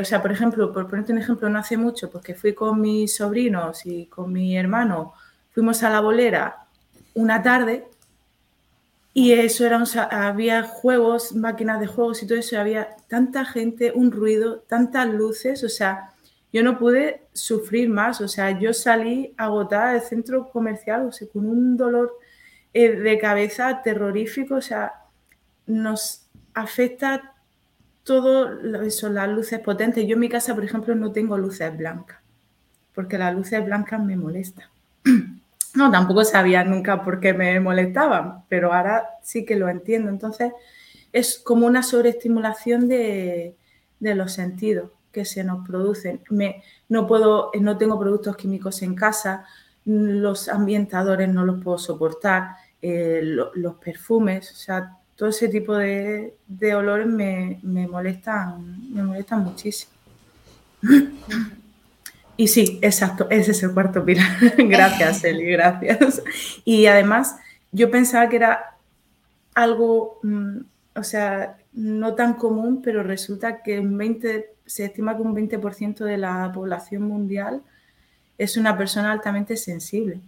o 0.00 0.04
sea, 0.04 0.22
por 0.22 0.32
ejemplo, 0.32 0.72
por 0.72 0.88
ponerte 0.88 1.12
un 1.12 1.18
ejemplo, 1.18 1.48
no 1.48 1.58
hace 1.58 1.76
mucho, 1.76 2.10
porque 2.10 2.34
fui 2.34 2.54
con 2.54 2.80
mis 2.80 3.16
sobrinos 3.16 3.86
y 3.86 4.06
con 4.06 4.32
mi 4.32 4.56
hermano, 4.56 5.14
fuimos 5.52 5.82
a 5.82 5.90
la 5.90 6.00
bolera 6.00 6.66
una 7.14 7.42
tarde 7.42 7.86
y 9.12 9.32
eso 9.32 9.66
era, 9.66 9.82
había 10.10 10.62
juegos, 10.62 11.34
máquinas 11.34 11.80
de 11.80 11.86
juegos 11.86 12.22
y 12.22 12.26
todo 12.26 12.38
eso, 12.38 12.58
había 12.58 12.96
tanta 13.08 13.44
gente, 13.44 13.92
un 13.94 14.12
ruido, 14.12 14.60
tantas 14.60 15.08
luces, 15.08 15.64
o 15.64 15.68
sea, 15.68 16.12
yo 16.52 16.62
no 16.62 16.78
pude 16.78 17.22
sufrir 17.32 17.88
más, 17.88 18.20
o 18.20 18.28
sea, 18.28 18.58
yo 18.58 18.72
salí 18.72 19.34
agotada 19.36 19.92
del 19.92 20.02
centro 20.02 20.50
comercial, 20.50 21.06
o 21.06 21.12
sea, 21.12 21.28
con 21.28 21.46
un 21.46 21.76
dolor 21.76 22.12
eh, 22.72 22.92
de 22.92 23.18
cabeza 23.18 23.82
terrorífico, 23.82 24.56
o 24.56 24.60
sea, 24.60 24.92
nos 25.66 26.26
afecta 26.54 27.34
todo 28.04 28.82
eso, 28.82 29.08
las 29.08 29.28
luces 29.28 29.60
potentes. 29.60 30.06
Yo 30.06 30.14
en 30.14 30.20
mi 30.20 30.28
casa, 30.28 30.54
por 30.54 30.64
ejemplo, 30.64 30.94
no 30.94 31.12
tengo 31.12 31.36
luces 31.38 31.76
blancas, 31.76 32.18
porque 32.94 33.18
las 33.18 33.34
luces 33.34 33.64
blancas 33.64 34.02
me 34.02 34.16
molestan. 34.16 34.66
No, 35.72 35.88
tampoco 35.88 36.24
sabía 36.24 36.64
nunca 36.64 37.04
por 37.04 37.20
qué 37.20 37.32
me 37.32 37.60
molestaban, 37.60 38.42
pero 38.48 38.72
ahora 38.74 39.08
sí 39.22 39.44
que 39.44 39.54
lo 39.54 39.68
entiendo. 39.68 40.10
Entonces, 40.10 40.52
es 41.12 41.38
como 41.38 41.66
una 41.66 41.84
sobreestimulación 41.84 42.88
de, 42.88 43.54
los 44.00 44.32
sentidos 44.32 44.90
que 45.12 45.24
se 45.24 45.44
nos 45.44 45.64
producen. 45.66 46.22
Me, 46.30 46.64
no, 46.88 47.06
puedo, 47.06 47.52
no 47.60 47.78
tengo 47.78 48.00
productos 48.00 48.36
químicos 48.36 48.82
en 48.82 48.96
casa, 48.96 49.44
los 49.84 50.48
ambientadores 50.48 51.28
no 51.28 51.44
los 51.44 51.62
puedo 51.62 51.78
soportar, 51.78 52.56
eh, 52.82 53.20
los 53.22 53.74
perfumes, 53.76 54.50
o 54.52 54.56
sea, 54.56 54.96
todo 55.20 55.28
ese 55.28 55.48
tipo 55.48 55.76
de, 55.76 56.32
olores 56.74 57.06
me, 57.06 57.58
me, 57.62 57.86
molestan, 57.86 58.90
me 58.90 59.02
molestan 59.02 59.44
muchísimo. 59.44 59.92
Y 62.38 62.48
sí, 62.48 62.78
exacto, 62.80 63.26
ese 63.28 63.50
es 63.50 63.62
el 63.62 63.74
cuarto 63.74 64.02
pilar. 64.02 64.26
gracias, 64.56 65.22
Eli, 65.24 65.44
gracias. 65.44 66.22
Y 66.64 66.86
además, 66.86 67.36
yo 67.70 67.90
pensaba 67.90 68.30
que 68.30 68.36
era 68.36 68.76
algo, 69.52 70.20
mm, 70.22 70.60
o 70.96 71.02
sea, 71.02 71.58
no 71.74 72.14
tan 72.14 72.32
común, 72.32 72.80
pero 72.80 73.02
resulta 73.02 73.62
que 73.62 73.78
un 73.78 73.98
20, 73.98 74.54
se 74.64 74.86
estima 74.86 75.16
que 75.16 75.22
un 75.22 75.34
20% 75.34 76.02
de 76.02 76.16
la 76.16 76.50
población 76.54 77.02
mundial 77.02 77.60
es 78.38 78.56
una 78.56 78.78
persona 78.78 79.12
altamente 79.12 79.58
sensible. 79.58 80.18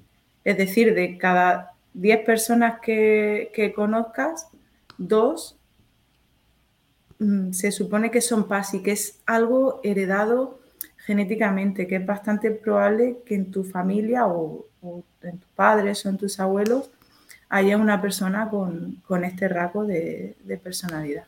Es 0.44 0.58
decir, 0.58 0.92
de 0.92 1.16
cada 1.16 1.72
10 1.94 2.26
personas 2.26 2.78
que, 2.80 3.50
que 3.54 3.72
conozcas, 3.72 4.48
dos 5.08 5.56
mm, 7.18 7.52
se 7.52 7.72
supone 7.72 8.10
que 8.10 8.20
son 8.20 8.48
PAS 8.48 8.74
y 8.74 8.82
que 8.82 8.92
es 8.92 9.20
algo 9.26 9.80
heredado 9.82 10.60
genéticamente, 10.98 11.86
que 11.86 11.96
es 11.96 12.06
bastante 12.06 12.50
probable 12.50 13.18
que 13.26 13.34
en 13.34 13.50
tu 13.50 13.64
familia 13.64 14.26
o, 14.26 14.66
en 15.22 15.38
tus 15.38 15.50
padres 15.54 16.04
o 16.06 16.08
en 16.08 16.18
tus 16.18 16.38
abuelos 16.40 16.90
haya 17.48 17.76
una 17.76 18.00
persona 18.00 18.48
con, 18.48 19.02
este 19.24 19.48
rasgo 19.48 19.84
de, 19.84 20.36
personalidad. 20.62 21.24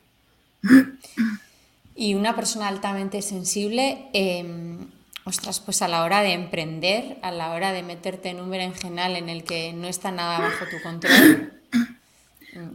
Y 1.97 2.15
una 2.15 2.35
persona 2.35 2.69
altamente 2.69 3.23
sensible, 3.23 4.09
eh, 4.15 4.79
ostras, 5.25 5.61
pues 5.61 5.83
a 5.83 5.89
la 5.89 6.03
hora 6.03 6.23
de 6.23 6.33
emprender, 6.33 7.19
a 7.23 7.31
la 7.31 7.53
hora 7.53 7.73
de 7.73 7.83
meterte 7.83 8.31
en 8.31 8.41
un 8.41 8.51
berenjenal 8.51 9.17
en 9.17 9.29
el 9.29 9.45
que 9.45 9.73
no 9.73 9.87
está 9.87 10.11
nada 10.11 10.41
bajo 10.41 10.65
tu 10.67 10.83
control. 10.83 11.53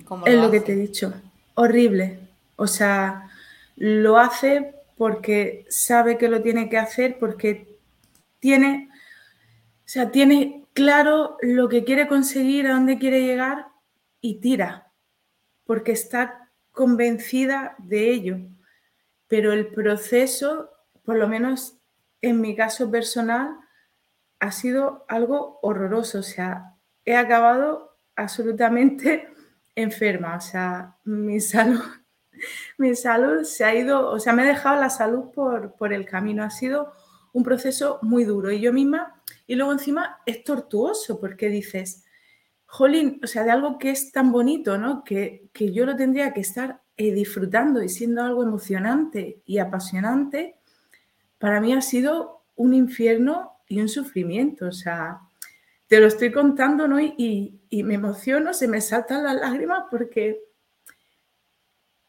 ¿Cómo 0.05 0.25
es 0.25 0.35
lo 0.35 0.51
que 0.51 0.61
te 0.61 0.73
he 0.73 0.75
dicho, 0.75 1.13
horrible. 1.55 2.19
O 2.55 2.67
sea, 2.67 3.29
lo 3.75 4.17
hace 4.17 4.75
porque 4.97 5.65
sabe 5.69 6.17
que 6.17 6.27
lo 6.27 6.41
tiene 6.41 6.69
que 6.69 6.77
hacer, 6.77 7.17
porque 7.19 7.79
tiene, 8.39 8.89
o 8.91 9.85
sea, 9.85 10.11
tiene 10.11 10.65
claro 10.73 11.37
lo 11.41 11.69
que 11.69 11.83
quiere 11.83 12.07
conseguir, 12.07 12.67
a 12.67 12.73
dónde 12.73 12.97
quiere 12.97 13.21
llegar 13.21 13.67
y 14.21 14.41
tira, 14.41 14.91
porque 15.65 15.93
está 15.93 16.49
convencida 16.71 17.75
de 17.77 18.11
ello. 18.11 18.37
Pero 19.27 19.53
el 19.53 19.67
proceso, 19.67 20.71
por 21.03 21.15
lo 21.15 21.27
menos 21.27 21.77
en 22.21 22.41
mi 22.41 22.55
caso 22.55 22.89
personal, 22.91 23.57
ha 24.39 24.51
sido 24.51 25.05
algo 25.07 25.59
horroroso. 25.61 26.19
O 26.19 26.23
sea, 26.23 26.75
he 27.05 27.15
acabado 27.15 27.97
absolutamente 28.15 29.29
enferma. 29.81 30.35
O 30.35 30.41
sea, 30.41 30.97
mi 31.03 31.39
salud 31.39 31.81
mi 32.77 32.95
salud 32.95 33.43
se 33.43 33.63
ha 33.63 33.75
ido, 33.75 34.09
o 34.09 34.19
sea, 34.19 34.33
me 34.33 34.43
he 34.43 34.47
dejado 34.47 34.79
la 34.79 34.89
salud 34.89 35.31
por, 35.33 35.93
el 35.93 36.05
camino. 36.05 36.43
Ha 36.43 36.49
sido 36.49 36.91
un 37.33 37.43
proceso 37.43 37.99
muy 38.01 38.23
duro 38.23 38.51
y 38.51 38.59
yo 38.59 38.73
misma, 38.73 39.21
y 39.47 39.55
luego 39.55 39.71
encima 39.71 40.19
es 40.25 40.43
tortuoso 40.43 41.19
porque 41.19 41.49
dices, 41.49 42.05
jolín, 42.65 43.19
o 43.23 43.27
sea, 43.27 43.43
de 43.43 43.51
algo 43.51 43.77
que 43.77 43.91
es 43.91 44.11
tan 44.11 44.31
bonito, 44.31 44.77
¿no? 44.77 45.03
Que, 45.03 45.49
yo 45.53 45.85
lo 45.85 45.95
tendría 45.95 46.33
que 46.33 46.41
estar 46.41 46.81
eh, 46.97 47.13
disfrutando 47.13 47.83
y 47.83 47.89
siendo 47.89 48.23
algo 48.23 48.43
emocionante 48.43 49.41
y 49.45 49.59
apasionante, 49.59 50.55
para 51.37 51.61
mí 51.61 51.73
ha 51.73 51.81
sido 51.81 52.43
un 52.55 52.73
infierno 52.73 53.53
y 53.67 53.79
un 53.79 53.87
sufrimiento, 53.87 54.67
o 54.67 54.71
sea, 54.71 55.21
te 55.89 55.99
lo 55.99 56.05
estoy 56.05 56.31
contando, 56.31 56.87
¿no? 56.87 56.99
Y, 57.01 57.59
y 57.67 57.83
me 57.83 57.95
emociono, 57.95 58.53
se 58.53 58.67
me 58.67 58.79
saltan 58.79 59.23
las 59.23 59.35
lágrimas 59.35 59.85
porque 59.89 60.39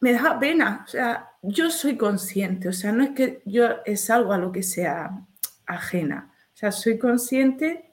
me 0.01 0.13
da 0.13 0.39
pena, 0.39 0.85
o 0.87 0.89
sea, 0.89 1.31
yo 1.43 1.71
soy 1.71 1.97
consciente, 1.97 2.69
o 2.69 2.73
sea, 2.73 2.93
no 2.93 3.03
es 3.03 3.11
que 3.11 3.43
yo 3.47 3.69
es 3.87 4.11
algo 4.11 4.35
a 4.35 4.39
lo 4.39 4.53
que 4.53 4.63
sea 4.63 5.27
ajena, 5.67 6.35
o 6.55 6.57
sea, 6.57 6.73
soy 6.73 6.99
consciente 6.99 7.91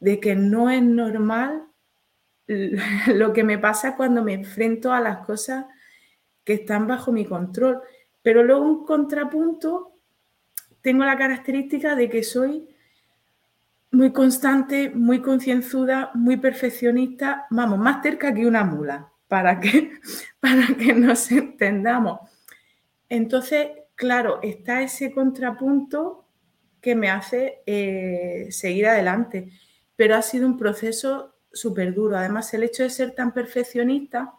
de 0.00 0.18
que 0.18 0.34
no 0.34 0.70
es 0.70 0.82
normal 0.82 1.64
lo 3.06 3.32
que 3.32 3.44
me 3.44 3.58
pasa 3.58 3.94
cuando 3.96 4.24
me 4.24 4.34
enfrento 4.34 4.92
a 4.92 5.00
las 5.00 5.24
cosas 5.24 5.66
que 6.42 6.54
están 6.54 6.88
bajo 6.88 7.12
mi 7.12 7.24
control, 7.24 7.80
pero 8.22 8.42
luego 8.42 8.62
un 8.62 8.84
contrapunto, 8.84 9.92
tengo 10.80 11.04
la 11.04 11.16
característica 11.16 11.94
de 11.94 12.08
que 12.10 12.24
soy 12.24 12.68
muy 13.92 14.12
constante, 14.12 14.90
muy 14.90 15.20
concienzuda, 15.20 16.10
muy 16.14 16.36
perfeccionista, 16.36 17.46
vamos, 17.50 17.78
más 17.78 18.02
cerca 18.02 18.32
que 18.32 18.46
una 18.46 18.64
mula 18.64 19.12
para 19.26 19.58
que, 19.60 19.92
para 20.40 20.66
que 20.78 20.92
nos 20.92 21.30
entendamos. 21.32 22.20
Entonces, 23.08 23.68
claro, 23.94 24.38
está 24.42 24.82
ese 24.82 25.12
contrapunto 25.12 26.24
que 26.80 26.94
me 26.94 27.10
hace 27.10 27.62
eh, 27.66 28.48
seguir 28.50 28.86
adelante, 28.86 29.50
pero 29.96 30.14
ha 30.14 30.22
sido 30.22 30.46
un 30.46 30.56
proceso 30.56 31.34
súper 31.52 31.92
duro. 31.92 32.16
Además, 32.16 32.54
el 32.54 32.62
hecho 32.62 32.84
de 32.84 32.90
ser 32.90 33.10
tan 33.12 33.34
perfeccionista 33.34 34.34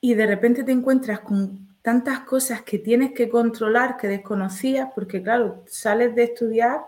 y 0.00 0.14
de 0.14 0.26
repente 0.26 0.64
te 0.64 0.72
encuentras 0.72 1.20
con 1.20 1.76
tantas 1.82 2.20
cosas 2.20 2.62
que 2.62 2.78
tienes 2.78 3.12
que 3.12 3.28
controlar, 3.28 3.96
que 3.96 4.08
desconocías, 4.08 4.90
porque 4.94 5.22
claro, 5.22 5.64
sales 5.66 6.14
de 6.14 6.24
estudiar 6.24 6.82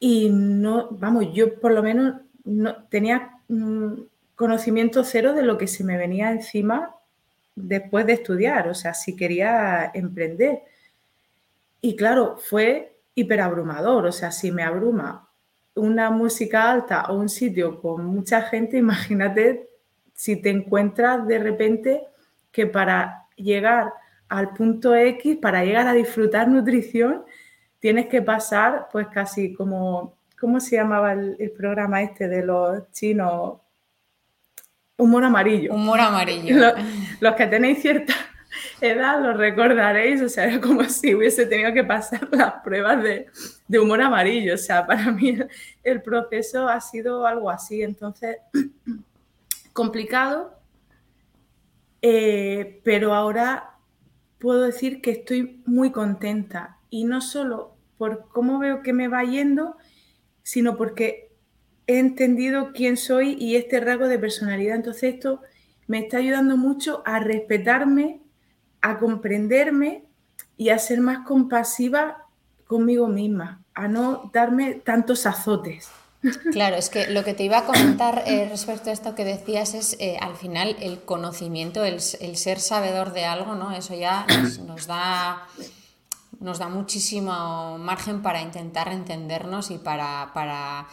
y 0.00 0.30
no, 0.30 0.88
vamos, 0.90 1.26
yo 1.32 1.58
por 1.58 1.72
lo 1.72 1.82
menos 1.82 2.20
no 2.44 2.84
tenía 2.84 3.38
mm, 3.48 3.92
conocimiento 4.34 5.04
cero 5.04 5.32
de 5.32 5.42
lo 5.42 5.58
que 5.58 5.66
se 5.66 5.84
me 5.84 5.96
venía 5.96 6.30
encima 6.30 6.94
después 7.56 8.06
de 8.06 8.12
estudiar, 8.12 8.68
o 8.68 8.74
sea, 8.74 8.94
si 8.94 9.16
quería 9.16 9.90
emprender. 9.92 10.62
Y 11.80 11.96
claro, 11.96 12.36
fue 12.38 12.96
hiperabrumador, 13.14 14.06
o 14.06 14.12
sea, 14.12 14.30
si 14.30 14.52
me 14.52 14.62
abruma 14.62 15.28
una 15.74 16.10
música 16.10 16.70
alta 16.70 17.06
o 17.08 17.18
un 17.18 17.28
sitio 17.28 17.80
con 17.80 18.04
mucha 18.04 18.42
gente, 18.42 18.76
imagínate 18.78 19.68
si 20.14 20.36
te 20.36 20.50
encuentras 20.50 21.26
de 21.26 21.38
repente 21.38 22.02
que 22.52 22.66
para 22.66 23.26
llegar 23.36 23.92
al 24.28 24.50
punto 24.50 24.94
X, 24.94 25.36
para 25.40 25.64
llegar 25.64 25.86
a 25.86 25.92
disfrutar 25.92 26.48
nutrición, 26.48 27.24
tienes 27.80 28.06
que 28.06 28.22
pasar 28.22 28.88
pues 28.90 29.08
casi 29.08 29.54
como, 29.54 30.16
¿cómo 30.38 30.60
se 30.60 30.76
llamaba 30.76 31.12
el, 31.12 31.52
programa 31.56 32.02
este 32.02 32.28
de 32.28 32.44
los 32.44 32.90
chinos? 32.92 33.58
Humor 34.96 35.24
amarillo. 35.24 35.74
Humor 35.74 36.00
amarillo. 36.00 36.74
Los, 37.20 37.34
que 37.34 37.46
tenéis 37.46 37.80
cierta 37.80 38.14
edad 38.80 39.22
lo 39.22 39.32
recordaréis, 39.34 40.20
o 40.22 40.28
sea, 40.28 40.44
era 40.46 40.60
como 40.60 40.82
si 40.84 41.14
hubiese 41.14 41.46
tenido 41.46 41.72
que 41.72 41.84
pasar 41.84 42.28
las 42.32 42.54
pruebas 42.64 43.02
de, 43.02 43.78
humor 43.78 44.02
amarillo, 44.02 44.54
o 44.54 44.58
sea, 44.58 44.86
para 44.86 45.12
mí 45.12 45.38
el 45.84 46.02
proceso 46.02 46.68
ha 46.68 46.80
sido 46.80 47.26
algo 47.26 47.48
así, 47.48 47.82
entonces 47.82 48.38
complicado, 49.72 50.58
eh, 52.02 52.80
pero 52.82 53.14
ahora 53.14 53.76
puedo 54.38 54.62
decir 54.62 55.00
que 55.00 55.10
estoy 55.12 55.62
muy 55.66 55.92
contenta 55.92 56.77
y 56.90 57.04
no 57.04 57.20
solo 57.20 57.76
por 57.96 58.28
cómo 58.28 58.58
veo 58.58 58.82
que 58.82 58.92
me 58.92 59.08
va 59.08 59.24
yendo, 59.24 59.76
sino 60.42 60.76
porque 60.76 61.32
he 61.86 61.98
entendido 61.98 62.72
quién 62.72 62.96
soy 62.96 63.36
y 63.38 63.56
este 63.56 63.80
rasgo 63.80 64.08
de 64.08 64.18
personalidad. 64.18 64.76
Entonces 64.76 65.14
esto 65.14 65.40
me 65.86 65.98
está 66.00 66.18
ayudando 66.18 66.56
mucho 66.56 67.02
a 67.04 67.18
respetarme, 67.18 68.20
a 68.80 68.98
comprenderme 68.98 70.04
y 70.56 70.68
a 70.68 70.78
ser 70.78 71.00
más 71.00 71.26
compasiva 71.26 72.26
conmigo 72.66 73.08
misma, 73.08 73.64
a 73.74 73.88
no 73.88 74.30
darme 74.32 74.74
tantos 74.74 75.26
azotes. 75.26 75.90
Claro, 76.52 76.76
es 76.76 76.90
que 76.90 77.08
lo 77.08 77.22
que 77.24 77.32
te 77.32 77.44
iba 77.44 77.58
a 77.58 77.64
comentar 77.64 78.24
eh, 78.26 78.48
respecto 78.50 78.90
a 78.90 78.92
esto 78.92 79.14
que 79.14 79.24
decías 79.24 79.74
es 79.74 79.96
eh, 80.00 80.18
al 80.20 80.36
final 80.36 80.76
el 80.80 81.00
conocimiento, 81.00 81.84
el, 81.84 82.00
ser 82.00 82.60
sabedor 82.60 83.12
de 83.12 83.24
algo, 83.24 83.54
¿no? 83.54 83.72
Eso 83.72 83.94
ya 83.94 84.26
nos, 84.66 84.86
da 84.86 85.46
nos 86.40 86.58
da 86.58 86.68
muchísimo 86.68 87.78
margen 87.78 88.22
para 88.22 88.40
intentar 88.40 88.88
entendernos 88.88 89.70
y 89.70 89.78
para, 89.78 90.30
para, 90.34 90.86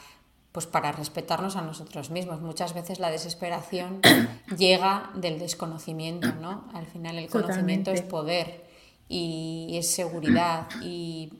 pues 0.51 0.65
para 0.65 0.91
respetarnos 0.91 1.55
a 1.55 1.61
nosotros 1.61 2.09
mismos. 2.09 2.41
Muchas 2.41 2.73
veces 2.73 2.99
la 2.99 3.11
desesperación 3.11 4.01
llega 4.57 5.11
del 5.15 5.39
desconocimiento, 5.39 6.33
¿no? 6.33 6.67
Al 6.73 6.85
final 6.87 7.17
el 7.17 7.29
conocimiento 7.29 7.91
es 7.91 8.01
poder 8.01 8.65
y 9.07 9.75
es 9.77 9.91
seguridad 9.91 10.67
y 10.81 11.31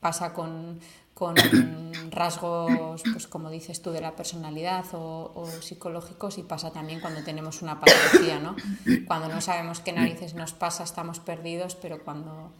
pasa 0.00 0.32
con 0.32 0.80
con 1.16 1.34
rasgos, 2.10 3.02
pues 3.10 3.26
como 3.26 3.48
dices 3.48 3.80
tú, 3.80 3.90
de 3.90 4.02
la 4.02 4.14
personalidad 4.14 4.84
o, 4.92 5.48
psicológicos 5.62 6.36
y 6.36 6.42
pasa 6.42 6.72
también 6.72 7.00
cuando 7.00 7.24
tenemos 7.24 7.62
una 7.62 7.80
patología, 7.80 8.38
¿no? 8.38 8.54
Cuando 9.06 9.30
no 9.30 9.40
sabemos 9.40 9.80
qué 9.80 9.94
narices 9.94 10.34
nos 10.34 10.52
pasa 10.52 10.84
estamos 10.84 11.18
perdidos, 11.18 11.74
pero 11.74 12.04
cuando, 12.04 12.52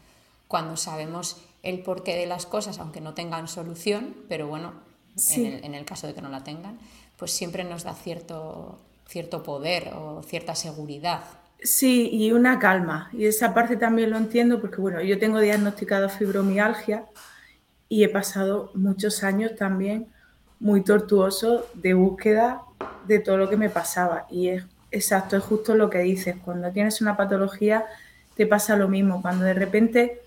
cuando 0.49 0.77
sabemos 0.77 1.43
el 1.63 1.81
porqué 1.81 2.17
de 2.17 2.27
las 2.27 2.47
cosas, 2.47 2.79
aunque 2.79 3.01
no 3.01 3.15
tengan 3.15 3.49
solución, 3.49 4.15
pero 4.29 4.47
bueno, 4.47 4.75
en, 5.35 5.75
el, 5.75 5.85
caso 5.85 6.07
de 6.07 6.15
que 6.15 6.23
no 6.23 6.29
la 6.29 6.45
tengan, 6.45 6.79
pues 7.17 7.33
siempre 7.33 7.65
nos 7.65 7.85
da 7.85 7.95
cierto, 7.95 8.79
cierto 9.09 9.43
poder 9.43 9.93
o 9.95 10.23
cierta 10.23 10.55
seguridad. 10.55 11.23
Sí, 11.63 12.11
y 12.13 12.33
una 12.33 12.59
calma. 12.59 13.09
Y 13.13 13.27
esa 13.27 13.55
parte 13.55 13.77
también 13.77 14.11
lo 14.11 14.19
entiendo 14.19 14.61
porque, 14.61 14.81
bueno, 14.81 15.01
yo 15.01 15.19
tengo 15.19 15.41
diagnosticado 15.41 16.09
fibromialgia 16.09 17.07
y 17.89 18.05
he 18.05 18.09
pasado 18.09 18.71
muchos 18.75 19.25
años 19.25 19.57
también 19.57 20.09
muy 20.61 20.83
tortuosos 20.83 21.65
de 21.75 21.95
búsqueda 21.95 22.63
de 23.07 23.19
todo 23.19 23.39
lo 23.39 23.49
que 23.49 23.57
me 23.57 23.71
pasaba. 23.71 24.27
Y 24.31 24.49
es 24.49 24.65
exacto, 24.91 25.37
es 25.37 25.43
justo 25.43 25.75
lo 25.75 25.91
que 25.91 25.99
dices. 25.99 26.37
Cuando 26.45 26.71
tienes 26.71 27.01
una 27.01 27.17
patología 27.17 27.85
te 28.37 28.47
pasa 28.47 28.77
lo 28.77 28.89
mismo. 28.89 29.23
Cuando 29.23 29.45
de 29.45 29.55
repente 29.55 30.26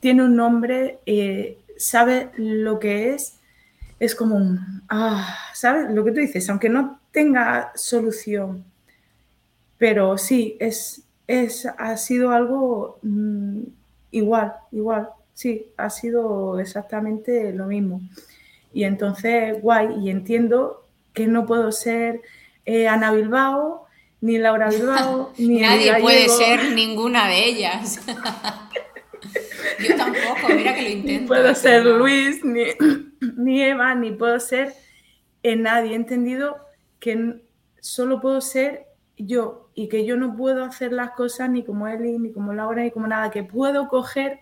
tiene 0.00 0.24
un 0.24 0.36
nombre, 0.36 0.98
eh, 1.06 1.58
sabes 1.76 2.28
lo 2.36 2.78
que 2.78 3.14
es, 3.14 3.38
es 3.98 4.14
como 4.14 4.36
un, 4.36 4.82
ah, 4.88 5.36
¿sabes? 5.54 5.90
Lo 5.90 6.04
que 6.04 6.12
tú 6.12 6.20
dices, 6.20 6.48
aunque 6.48 6.68
no 6.68 7.00
tenga 7.12 7.72
solución. 7.74 8.64
Pero 9.78 10.18
sí, 10.18 10.56
es, 10.60 11.02
es, 11.26 11.66
ha 11.66 11.96
sido 11.96 12.32
algo 12.32 12.98
mm, 13.02 13.62
igual, 14.10 14.54
igual 14.72 15.08
sí, 15.40 15.66
ha 15.78 15.88
sido 15.88 16.58
exactamente 16.60 17.52
lo 17.52 17.66
mismo. 17.66 18.02
Y 18.74 18.84
entonces, 18.84 19.60
guay, 19.62 19.88
y 20.02 20.10
entiendo 20.10 20.84
que 21.14 21.26
no 21.26 21.46
puedo 21.46 21.72
ser 21.72 22.20
eh, 22.66 22.88
Ana 22.88 23.10
Bilbao, 23.10 23.86
ni 24.20 24.36
Laura 24.36 24.68
Bilbao, 24.68 25.32
ni 25.38 25.60
Nadie 25.60 25.98
puede 26.00 26.28
ser 26.28 26.72
ninguna 26.72 27.26
de 27.28 27.44
ellas. 27.46 28.00
Yo 29.88 29.96
tampoco, 29.96 30.48
mira 30.54 30.74
que 30.74 30.82
lo 30.82 30.88
intento. 30.88 31.22
Ni 31.22 31.26
puedo 31.28 31.54
ser 31.54 31.84
Luis, 31.84 32.44
ni, 32.44 32.64
ni, 33.36 33.62
Eva, 33.62 33.94
ni 33.94 34.12
puedo 34.12 34.38
ser 34.40 34.74
en 35.42 35.62
nadie. 35.62 35.92
He 35.92 35.96
entendido 35.96 36.58
que 36.98 37.42
solo 37.80 38.20
puedo 38.20 38.40
ser 38.40 38.86
yo 39.16 39.70
y 39.74 39.88
que 39.88 40.04
yo 40.04 40.16
no 40.16 40.36
puedo 40.36 40.64
hacer 40.64 40.92
las 40.92 41.10
cosas 41.12 41.50
ni 41.50 41.64
como 41.64 41.86
Eli, 41.88 42.18
ni 42.18 42.32
como 42.32 42.52
Laura, 42.52 42.82
ni 42.82 42.90
como 42.90 43.06
nada, 43.06 43.30
que 43.30 43.42
puedo 43.42 43.88
coger 43.88 44.40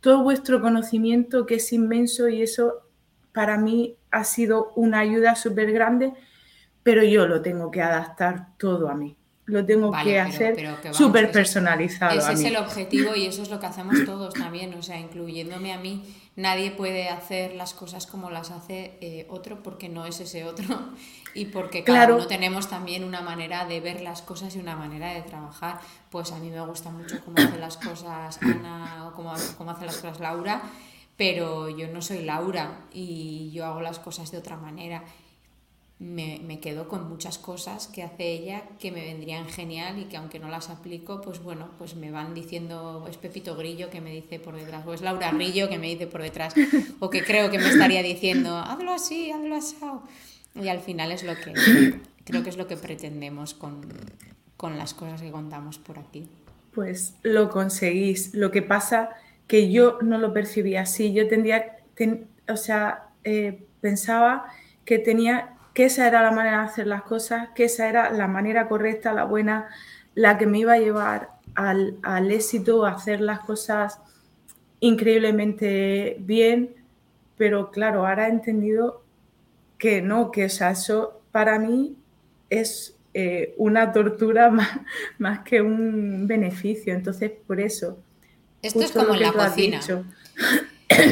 todo 0.00 0.22
vuestro 0.22 0.60
conocimiento 0.60 1.46
que 1.46 1.56
es 1.56 1.72
inmenso 1.72 2.28
y 2.28 2.42
eso 2.42 2.82
para 3.32 3.56
mí 3.56 3.96
ha 4.10 4.24
sido 4.24 4.72
una 4.74 5.00
ayuda 5.00 5.34
súper 5.34 5.72
grande, 5.72 6.12
pero 6.82 7.02
yo 7.02 7.26
lo 7.26 7.40
tengo 7.40 7.70
que 7.70 7.82
adaptar 7.82 8.56
todo 8.58 8.88
a 8.88 8.94
mí. 8.94 9.16
Lo 9.52 9.66
tengo 9.66 9.92
que 10.02 10.18
hacer 10.18 10.56
súper 10.92 11.30
personalizado. 11.30 12.18
Ese 12.18 12.32
es 12.32 12.44
el 12.44 12.56
objetivo 12.56 13.14
y 13.14 13.26
eso 13.26 13.42
es 13.42 13.50
lo 13.50 13.60
que 13.60 13.66
hacemos 13.66 14.02
todos 14.06 14.32
también, 14.32 14.72
o 14.72 14.82
sea, 14.82 14.98
incluyéndome 14.98 15.74
a 15.74 15.78
mí, 15.78 16.02
nadie 16.36 16.70
puede 16.70 17.10
hacer 17.10 17.54
las 17.54 17.74
cosas 17.74 18.06
como 18.06 18.30
las 18.30 18.50
hace 18.50 18.96
eh, 19.02 19.26
otro 19.28 19.62
porque 19.62 19.90
no 19.90 20.06
es 20.06 20.20
ese 20.20 20.44
otro 20.44 20.64
y 21.34 21.44
porque 21.46 21.84
cada 21.84 21.98
claro. 21.98 22.16
uno 22.16 22.26
tenemos 22.26 22.70
también 22.70 23.04
una 23.04 23.20
manera 23.20 23.66
de 23.66 23.80
ver 23.80 24.00
las 24.00 24.22
cosas 24.22 24.56
y 24.56 24.58
una 24.58 24.74
manera 24.74 25.12
de 25.12 25.20
trabajar. 25.20 25.80
Pues 26.10 26.32
a 26.32 26.38
mí 26.38 26.48
me 26.48 26.64
gusta 26.64 26.88
mucho 26.88 27.22
cómo 27.22 27.36
hace 27.36 27.58
las 27.58 27.76
cosas 27.76 28.38
Ana 28.40 29.06
o 29.06 29.12
cómo, 29.12 29.34
cómo 29.58 29.72
hace 29.72 29.84
las 29.84 29.98
cosas 29.98 30.18
Laura, 30.18 30.62
pero 31.18 31.68
yo 31.68 31.88
no 31.88 32.00
soy 32.00 32.22
Laura 32.24 32.86
y 32.90 33.50
yo 33.52 33.66
hago 33.66 33.82
las 33.82 33.98
cosas 33.98 34.30
de 34.30 34.38
otra 34.38 34.56
manera. 34.56 35.04
Me, 36.02 36.40
me, 36.44 36.58
quedo 36.58 36.88
con 36.88 37.08
muchas 37.08 37.38
cosas 37.38 37.86
que 37.86 38.02
hace 38.02 38.32
ella 38.32 38.64
que 38.80 38.90
me 38.90 39.04
vendrían 39.04 39.48
genial 39.48 40.00
y 40.00 40.04
que 40.06 40.16
aunque 40.16 40.40
no 40.40 40.48
las 40.48 40.68
aplico, 40.68 41.20
pues 41.20 41.40
bueno, 41.40 41.68
pues 41.78 41.94
me 41.94 42.10
van 42.10 42.34
diciendo, 42.34 43.06
es 43.08 43.16
Pepito 43.18 43.54
Grillo 43.54 43.88
que 43.88 44.00
me 44.00 44.10
dice 44.10 44.40
por 44.40 44.56
detrás, 44.56 44.84
o 44.84 44.94
es 44.94 45.00
Laura 45.00 45.30
Grillo 45.30 45.68
que 45.68 45.78
me 45.78 45.86
dice 45.86 46.08
por 46.08 46.20
detrás, 46.20 46.54
o 46.98 47.08
que 47.08 47.22
creo 47.22 47.50
que 47.52 47.58
me 47.58 47.68
estaría 47.68 48.02
diciendo, 48.02 48.56
hazlo 48.56 48.92
así, 48.92 49.30
hazlo 49.30 49.54
así. 49.54 49.76
Y 50.54 50.68
al 50.68 50.80
final 50.80 51.12
es 51.12 51.22
lo 51.22 51.34
que 51.36 52.00
creo 52.24 52.42
que 52.42 52.50
es 52.50 52.56
lo 52.56 52.66
que 52.66 52.76
pretendemos 52.76 53.54
con, 53.54 53.80
las 54.76 54.94
cosas 54.94 55.20
que 55.20 55.30
contamos 55.30 55.78
por 55.78 55.98
aquí. 55.98 56.28
Pues 56.72 57.14
lo 57.22 57.50
conseguís. 57.50 58.34
Lo 58.34 58.50
que 58.50 58.62
pasa 58.62 59.10
que 59.46 59.70
yo 59.70 59.98
no 60.02 60.18
lo 60.18 60.32
percibía 60.32 60.82
así. 60.82 61.12
Yo 61.12 61.26
tendría, 61.28 61.78
o 62.48 62.56
sea, 62.56 63.08
eh, 63.24 63.64
pensaba 63.80 64.46
que 64.84 64.98
tenía 64.98 65.56
que 65.74 65.86
esa 65.86 66.06
era 66.06 66.22
la 66.22 66.30
manera 66.30 66.58
de 66.58 66.64
hacer 66.64 66.86
las 66.86 67.02
cosas, 67.02 67.48
que 67.54 67.64
esa 67.64 67.88
era 67.88 68.10
la 68.10 68.28
manera 68.28 68.68
correcta, 68.68 69.12
la 69.12 69.24
buena, 69.24 69.68
la 70.14 70.38
que 70.38 70.46
me 70.46 70.58
iba 70.58 70.74
a 70.74 70.78
llevar 70.78 71.30
al, 71.54 71.96
al 72.02 72.30
éxito, 72.30 72.84
a 72.84 72.92
hacer 72.92 73.20
las 73.20 73.40
cosas 73.40 73.98
increíblemente 74.80 76.16
bien. 76.20 76.74
Pero 77.36 77.70
claro, 77.70 78.06
ahora 78.06 78.28
he 78.28 78.30
entendido 78.30 79.02
que 79.78 80.02
no, 80.02 80.30
que 80.30 80.44
eso 80.44 81.20
para 81.32 81.58
mí 81.58 81.96
es 82.50 82.94
eh, 83.14 83.54
una 83.56 83.92
tortura 83.92 84.50
más, 85.18 85.38
que 85.40 85.62
un 85.62 86.26
beneficio. 86.26 86.94
Entonces, 86.94 87.30
por 87.46 87.60
eso. 87.60 87.98
Esto 88.60 88.80
es 88.80 88.92
como 88.92 89.14
en 89.14 89.22
la 89.22 89.32
cocina. 89.32 89.80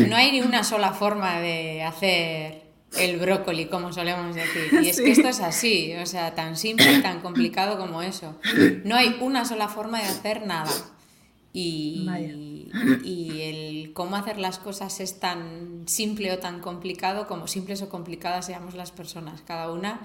No 0.09 0.15
hay 0.15 0.33
ni 0.33 0.43
una 0.43 0.63
sola 0.63 0.93
forma 0.93 1.41
de 1.41 1.83
hacer 1.83 2.70
el 2.99 3.19
brócoli, 3.19 3.67
como 3.67 3.93
solemos 3.93 4.35
decir. 4.35 4.71
Y 4.83 4.89
es 4.89 5.01
que 5.01 5.11
esto 5.11 5.29
es 5.29 5.41
así, 5.41 5.95
o 5.95 6.07
sea, 6.07 6.35
tan 6.35 6.57
simple 6.57 6.93
y 6.93 7.03
tan 7.03 7.21
complicado 7.21 7.79
como 7.79 8.03
eso. 8.03 8.39
No 8.85 8.97
hay 8.97 9.17
una 9.21 9.45
sola 9.45 9.69
forma 9.69 10.01
de 10.01 10.07
hacer 10.07 10.47
nada. 10.47 10.73
Y, 11.53 12.07
y, 13.03 13.41
el 13.43 13.93
cómo 13.93 14.15
hacer 14.15 14.39
las 14.39 14.59
cosas 14.59 15.01
es 15.01 15.19
tan 15.19 15.83
simple 15.87 16.33
o 16.33 16.39
tan 16.39 16.61
complicado 16.61 17.27
como 17.27 17.49
simples 17.49 17.83
o 17.83 17.89
complicadas 17.89 18.47
seamos 18.47 18.75
las 18.75 18.93
personas. 18.93 19.43
Cada 19.43 19.73
una 19.73 20.01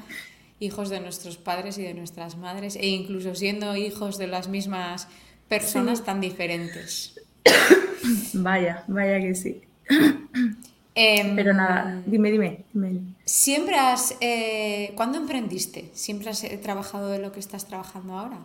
hijos 0.60 0.90
de 0.90 1.00
nuestros 1.00 1.38
padres 1.38 1.78
y 1.78 1.84
de 1.84 1.94
nuestras 1.94 2.38
madres, 2.38 2.76
e 2.76 2.88
incluso 2.88 3.36
siendo 3.36 3.76
hijos 3.76 4.18
de 4.18 4.28
las 4.28 4.48
mismas 4.48 5.08
personas 5.48 6.04
tan 6.04 6.22
diferentes. 6.22 7.20
Vaya, 8.34 8.84
vaya 8.88 9.20
que 9.20 9.34
sí. 9.34 9.62
Em, 10.98 11.36
Pero 11.36 11.54
nada, 11.54 12.02
dime, 12.06 12.32
dime, 12.32 12.64
¿Siempre 13.26 13.76
has, 13.76 14.16
eh, 14.22 14.94
¿cuándo 14.96 15.18
emprendiste? 15.18 15.92
¿Siempre 15.94 16.30
has 16.30 16.42
eh, 16.46 16.58
trabajado 16.58 17.10
de 17.10 17.20
lo 17.20 17.34
que 17.34 17.42
estás 17.42 17.66
trabajando 17.66 18.18
ahora? 18.18 18.38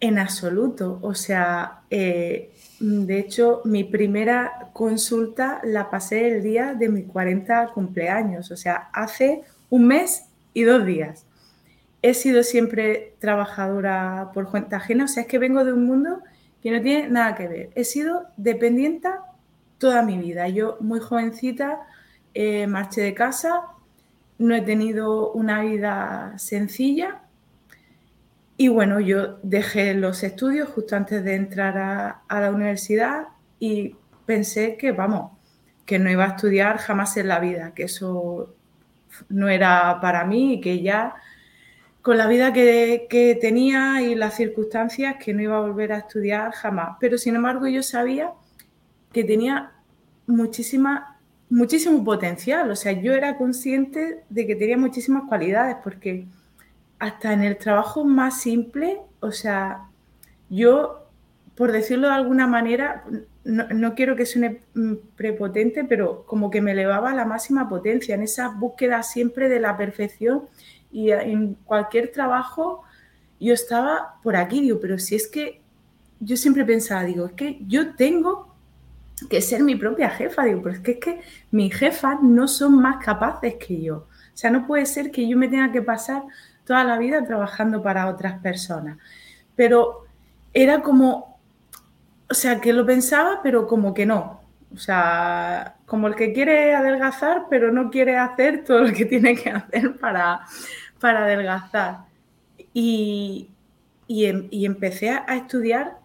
En 0.00 0.18
absoluto, 0.18 0.98
o 1.02 1.14
sea, 1.14 1.80
eh, 1.90 2.50
de 2.80 3.18
hecho, 3.18 3.60
mi 3.64 3.84
primera 3.84 4.70
consulta 4.72 5.60
la 5.62 5.90
pasé 5.90 6.28
el 6.28 6.42
día 6.42 6.72
de 6.72 6.88
mi 6.88 7.02
40 7.02 7.68
cumpleaños, 7.68 8.50
o 8.50 8.56
sea, 8.56 8.88
hace 8.94 9.42
un 9.68 9.86
mes 9.86 10.24
y 10.54 10.62
dos 10.62 10.86
días. 10.86 11.26
He 12.00 12.14
sido 12.14 12.44
siempre 12.44 13.14
trabajadora 13.18 14.30
por 14.32 14.50
cuenta 14.50 14.76
ajena, 14.76 15.04
o 15.04 15.08
sea, 15.08 15.24
es 15.24 15.28
que 15.28 15.38
vengo 15.38 15.64
de 15.66 15.74
un 15.74 15.84
mundo 15.84 16.20
que 16.62 16.70
no 16.70 16.80
tiene 16.80 17.08
nada 17.08 17.34
que 17.34 17.48
ver. 17.48 17.70
He 17.74 17.84
sido 17.84 18.22
dependiente 18.36 19.08
toda 19.78 20.02
mi 20.02 20.18
vida. 20.18 20.48
Yo 20.48 20.76
muy 20.80 21.00
jovencita 21.00 21.80
eh, 22.34 22.66
marché 22.66 23.02
de 23.02 23.14
casa, 23.14 23.62
no 24.38 24.54
he 24.54 24.62
tenido 24.62 25.32
una 25.32 25.62
vida 25.62 26.34
sencilla 26.38 27.22
y 28.58 28.68
bueno, 28.68 29.00
yo 29.00 29.38
dejé 29.42 29.94
los 29.94 30.22
estudios 30.22 30.68
justo 30.68 30.96
antes 30.96 31.24
de 31.24 31.34
entrar 31.34 31.78
a, 31.78 32.22
a 32.28 32.40
la 32.40 32.50
universidad 32.50 33.28
y 33.58 33.96
pensé 34.24 34.76
que, 34.76 34.92
vamos, 34.92 35.32
que 35.84 35.98
no 35.98 36.10
iba 36.10 36.24
a 36.24 36.28
estudiar 36.28 36.78
jamás 36.78 37.16
en 37.16 37.28
la 37.28 37.38
vida, 37.38 37.72
que 37.74 37.84
eso 37.84 38.54
no 39.28 39.48
era 39.48 39.98
para 40.00 40.24
mí 40.24 40.54
y 40.54 40.60
que 40.60 40.82
ya 40.82 41.14
con 42.06 42.18
la 42.18 42.28
vida 42.28 42.52
que, 42.52 43.38
tenía 43.40 44.00
y 44.00 44.14
las 44.14 44.36
circunstancias 44.36 45.16
que 45.18 45.34
no 45.34 45.42
iba 45.42 45.56
a 45.56 45.60
volver 45.60 45.92
a 45.92 45.98
estudiar 45.98 46.52
jamás. 46.52 46.96
Pero 47.00 47.18
sin 47.18 47.34
embargo 47.34 47.66
yo 47.66 47.82
sabía 47.82 48.30
que 49.16 49.24
tenía 49.24 49.72
muchísima, 50.26 51.18
muchísimo 51.48 52.04
potencial, 52.04 52.70
o 52.70 52.76
sea, 52.76 52.92
yo 52.92 53.14
era 53.14 53.38
consciente 53.38 54.24
de 54.28 54.46
que 54.46 54.56
tenía 54.56 54.76
muchísimas 54.76 55.22
cualidades 55.26 55.78
porque 55.82 56.26
hasta 56.98 57.32
en 57.32 57.40
el 57.40 57.56
trabajo 57.56 58.04
más 58.04 58.42
simple, 58.42 59.00
o 59.20 59.32
sea, 59.32 59.86
yo, 60.50 61.08
por 61.54 61.72
decirlo 61.72 62.08
de 62.08 62.12
alguna 62.12 62.46
manera, 62.46 63.04
no, 63.44 63.94
quiero 63.94 64.16
que 64.16 64.26
suene 64.26 64.60
mm, 64.74 64.96
prepotente, 65.16 65.84
pero 65.84 66.26
como 66.26 66.50
que 66.50 66.60
me 66.60 66.72
elevaba 66.72 67.12
a 67.12 67.14
la 67.14 67.24
máxima 67.24 67.70
potencia 67.70 68.14
en 68.16 68.22
esa 68.22 68.50
búsqueda 68.50 69.02
siempre 69.02 69.48
de 69.48 69.60
la 69.60 69.78
perfección 69.78 70.42
y 70.92 71.10
en 71.12 71.54
cualquier 71.64 72.12
trabajo 72.12 72.82
yo 73.40 73.54
estaba 73.54 74.20
por 74.22 74.36
aquí, 74.36 74.60
digo, 74.60 74.78
pero 74.78 74.98
si 74.98 75.14
es 75.14 75.26
que 75.26 75.62
yo 76.20 76.36
siempre 76.36 76.66
pensaba, 76.66 77.04
digo, 77.04 77.24
es 77.24 77.32
que 77.32 77.60
yo 77.66 77.94
tengo 77.94 78.55
que 79.30 79.40
ser 79.40 79.62
mi 79.62 79.76
propia 79.76 80.10
jefa, 80.10 80.44
digo, 80.44 80.62
pero 80.62 80.74
es 80.74 80.80
que 80.80 80.92
es 80.92 80.98
que 80.98 81.20
mis 81.50 81.74
jefas 81.74 82.18
no 82.22 82.48
son 82.48 82.80
más 82.80 83.04
capaces 83.04 83.54
que 83.54 83.80
yo. 83.80 83.96
O 83.96 84.36
sea, 84.36 84.50
no 84.50 84.66
puede 84.66 84.86
ser 84.86 85.10
que 85.10 85.26
yo 85.26 85.36
me 85.38 85.48
tenga 85.48 85.72
que 85.72 85.82
pasar 85.82 86.22
toda 86.64 86.84
la 86.84 86.98
vida 86.98 87.24
trabajando 87.24 87.82
para 87.82 88.08
otras 88.08 88.40
personas. 88.40 88.98
Pero 89.54 90.04
era 90.52 90.82
como 90.82 91.36
o 92.28 92.34
sea, 92.34 92.60
que 92.60 92.72
lo 92.72 92.84
pensaba, 92.86 93.40
pero 93.42 93.66
como 93.66 93.94
que 93.94 94.06
no. 94.06 94.40
O 94.74 94.78
sea, 94.78 95.76
como 95.86 96.08
el 96.08 96.16
que 96.16 96.32
quiere 96.32 96.74
adelgazar, 96.74 97.46
pero 97.48 97.72
no 97.72 97.90
quiere 97.90 98.18
hacer 98.18 98.64
todo 98.64 98.80
lo 98.82 98.92
que 98.92 99.04
tiene 99.04 99.36
que 99.36 99.50
hacer 99.50 99.96
para, 99.98 100.40
para 101.00 101.24
adelgazar. 101.24 102.04
Y, 102.72 103.50
em, 104.08 104.48
empecé 104.52 105.10
a 105.10 105.36
estudiar 105.36 105.98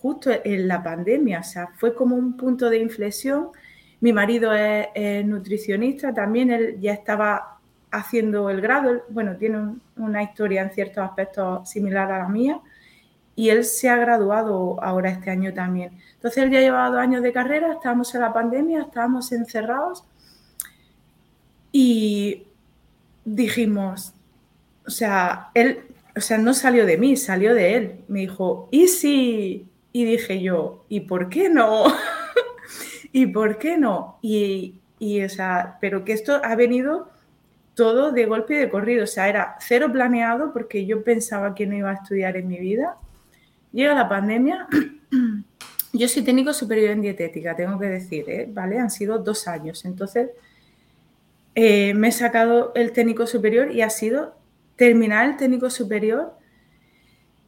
justo 0.00 0.30
en 0.44 0.68
la 0.68 0.82
pandemia, 0.82 1.40
o 1.40 1.44
sea, 1.44 1.68
fue 1.76 1.94
como 1.94 2.16
un 2.16 2.36
punto 2.36 2.70
de 2.70 2.78
inflexión. 2.78 3.48
Mi 4.00 4.12
marido 4.12 4.52
es, 4.52 5.26
nutricionista, 5.26 6.14
también 6.14 6.50
él 6.50 6.78
ya 6.80 6.92
estaba 6.92 7.58
haciendo 7.90 8.50
el 8.50 8.60
grado, 8.60 9.04
bueno, 9.08 9.36
tiene 9.36 9.74
una 9.96 10.22
historia 10.22 10.62
en 10.62 10.70
ciertos 10.70 11.02
aspectos 11.04 11.68
similar 11.68 12.12
a 12.12 12.18
la 12.18 12.28
mía, 12.28 12.60
y 13.34 13.50
él 13.50 13.64
se 13.64 13.88
ha 13.88 13.96
graduado 13.96 14.82
ahora 14.82 15.10
este 15.10 15.30
año 15.30 15.54
también. 15.54 15.98
Entonces 16.14 16.42
él 16.42 16.50
ya 16.50 16.60
llevaba 16.60 16.90
dos 16.90 16.98
años 16.98 17.22
de 17.22 17.32
carrera, 17.32 17.72
estábamos 17.72 18.14
en 18.14 18.20
la 18.20 18.32
pandemia, 18.32 18.82
estábamos 18.82 19.30
encerrados 19.32 20.04
y 21.70 22.46
dijimos, 23.24 24.12
o 24.86 24.90
sea, 24.90 25.50
él, 25.54 25.82
o 26.16 26.20
sea, 26.20 26.38
no 26.38 26.52
salió 26.54 26.84
de 26.86 26.98
mí, 26.98 27.16
salió 27.16 27.54
de 27.54 27.76
él. 27.76 28.04
Me 28.08 28.20
dijo, 28.20 28.68
¿y 28.72 28.88
si? 28.88 29.68
Y 29.98 30.04
dije 30.04 30.40
yo, 30.40 30.84
¿y 30.88 31.00
por 31.00 31.28
qué 31.28 31.48
no? 31.48 31.84
¿Y 33.12 33.26
por 33.26 33.58
qué 33.58 33.76
no? 33.76 34.18
Y, 34.22 34.80
y, 34.98 35.22
o 35.22 35.28
sea, 35.28 35.78
pero 35.80 36.04
que 36.04 36.12
esto 36.12 36.40
ha 36.44 36.54
venido 36.54 37.10
todo 37.74 38.12
de 38.12 38.26
golpe 38.26 38.54
y 38.54 38.58
de 38.58 38.70
corrido, 38.70 39.04
o 39.04 39.06
sea, 39.06 39.28
era 39.28 39.56
cero 39.60 39.90
planeado 39.92 40.52
porque 40.52 40.86
yo 40.86 41.02
pensaba 41.02 41.54
que 41.54 41.66
no 41.66 41.76
iba 41.76 41.90
a 41.90 41.94
estudiar 41.94 42.36
en 42.36 42.48
mi 42.48 42.58
vida 42.58 42.96
Llega 43.72 43.94
la 43.94 44.08
pandemia. 44.08 44.66
Yo 45.92 46.08
soy 46.08 46.22
técnico 46.22 46.52
superior 46.52 46.90
en 46.90 47.02
dietética, 47.02 47.56
tengo 47.56 47.78
que 47.78 47.86
decir, 47.86 48.24
¿eh? 48.28 48.48
¿vale? 48.50 48.78
Han 48.78 48.90
sido 48.90 49.18
dos 49.18 49.48
años. 49.48 49.84
Entonces, 49.84 50.30
eh, 51.54 51.94
me 51.94 52.08
he 52.08 52.12
sacado 52.12 52.72
el 52.74 52.92
técnico 52.92 53.26
superior 53.26 53.72
y 53.72 53.82
ha 53.82 53.90
sido 53.90 54.34
terminar 54.76 55.28
el 55.28 55.36
técnico 55.36 55.70
superior, 55.70 56.34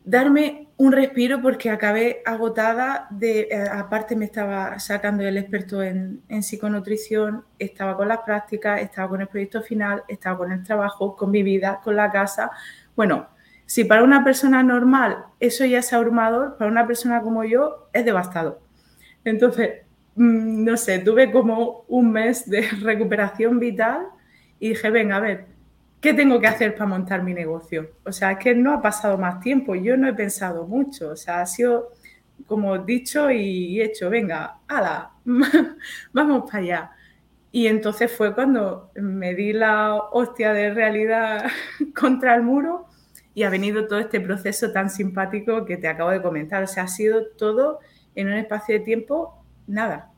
darme 0.04 0.68
un 0.80 0.92
respiro 0.92 1.42
porque 1.42 1.68
acabé 1.68 2.22
agotada. 2.24 3.06
De, 3.10 3.48
eh, 3.50 3.64
aparte, 3.70 4.16
me 4.16 4.24
estaba 4.24 4.78
sacando 4.78 5.22
el 5.22 5.36
experto 5.36 5.82
en, 5.82 6.22
psiconutrición, 6.42 7.44
estaba 7.58 7.98
con 7.98 8.08
las 8.08 8.20
prácticas, 8.20 8.80
estaba 8.80 9.10
con 9.10 9.20
el 9.20 9.28
proyecto 9.28 9.60
final, 9.60 10.04
estaba 10.08 10.38
con 10.38 10.52
el 10.52 10.64
trabajo, 10.64 11.16
con 11.16 11.30
mi 11.30 11.42
vida, 11.42 11.82
con 11.84 11.96
la 11.96 12.10
casa. 12.10 12.50
Bueno, 12.96 13.28
si 13.66 13.84
para 13.84 14.02
una 14.02 14.24
persona 14.24 14.62
normal 14.62 15.26
eso 15.38 15.66
ya 15.66 15.80
es 15.80 15.92
abrumador, 15.92 16.56
para 16.56 16.70
una 16.70 16.86
persona 16.86 17.20
como 17.20 17.44
yo 17.44 17.90
es 17.92 18.06
devastador. 18.06 18.62
Entonces, 19.22 19.82
mm, 20.14 20.64
no 20.64 20.78
sé, 20.78 21.00
tuve 21.00 21.30
como 21.30 21.84
un 21.88 22.10
mes 22.10 22.48
de 22.48 22.62
recuperación 22.80 23.58
vital 23.58 24.06
y 24.58 24.70
dije, 24.70 24.88
venga, 24.88 25.16
a 25.16 25.20
ver, 25.20 25.46
¿qué 26.00 26.14
tengo 26.14 26.40
que 26.40 26.46
hacer 26.46 26.74
para 26.74 26.86
montar 26.86 27.22
mi 27.22 27.34
negocio? 27.34 27.90
O 28.04 28.12
sea, 28.12 28.32
es 28.32 28.38
que 28.38 28.54
no 28.54 28.72
ha 28.72 28.82
pasado 28.82 29.18
más 29.18 29.40
tiempo, 29.40 29.74
yo 29.74 29.96
no 29.96 30.08
he 30.08 30.14
pensado 30.14 30.66
mucho, 30.66 31.10
o 31.10 31.16
sea, 31.16 31.40
ha 31.42 31.46
sido 31.46 31.90
como 32.46 32.78
dicho 32.78 33.30
y 33.30 33.80
hecho, 33.80 34.10
venga, 34.10 34.58
ala, 34.66 35.12
vamos 36.12 36.50
para 36.50 36.58
allá. 36.58 36.90
Y 37.52 37.66
entonces 37.66 38.12
fue 38.12 38.34
cuando 38.34 38.90
me 38.94 39.34
di 39.34 39.52
la 39.52 39.96
hostia 39.96 40.52
de 40.52 40.72
realidad 40.72 41.46
contra 41.98 42.34
el 42.34 42.42
muro 42.42 42.86
y 43.34 43.42
ha 43.42 43.50
venido 43.50 43.86
todo 43.86 43.98
este 43.98 44.20
proceso 44.20 44.72
tan 44.72 44.90
simpático 44.90 45.64
que 45.64 45.76
te 45.76 45.88
acabo 45.88 46.10
de 46.10 46.22
comentar. 46.22 46.62
O 46.62 46.66
sea, 46.66 46.84
ha 46.84 46.88
sido 46.88 47.26
todo 47.36 47.80
en 48.14 48.28
un 48.28 48.34
espacio 48.34 48.78
de 48.78 48.84
tiempo, 48.84 49.44
nada. 49.66 50.09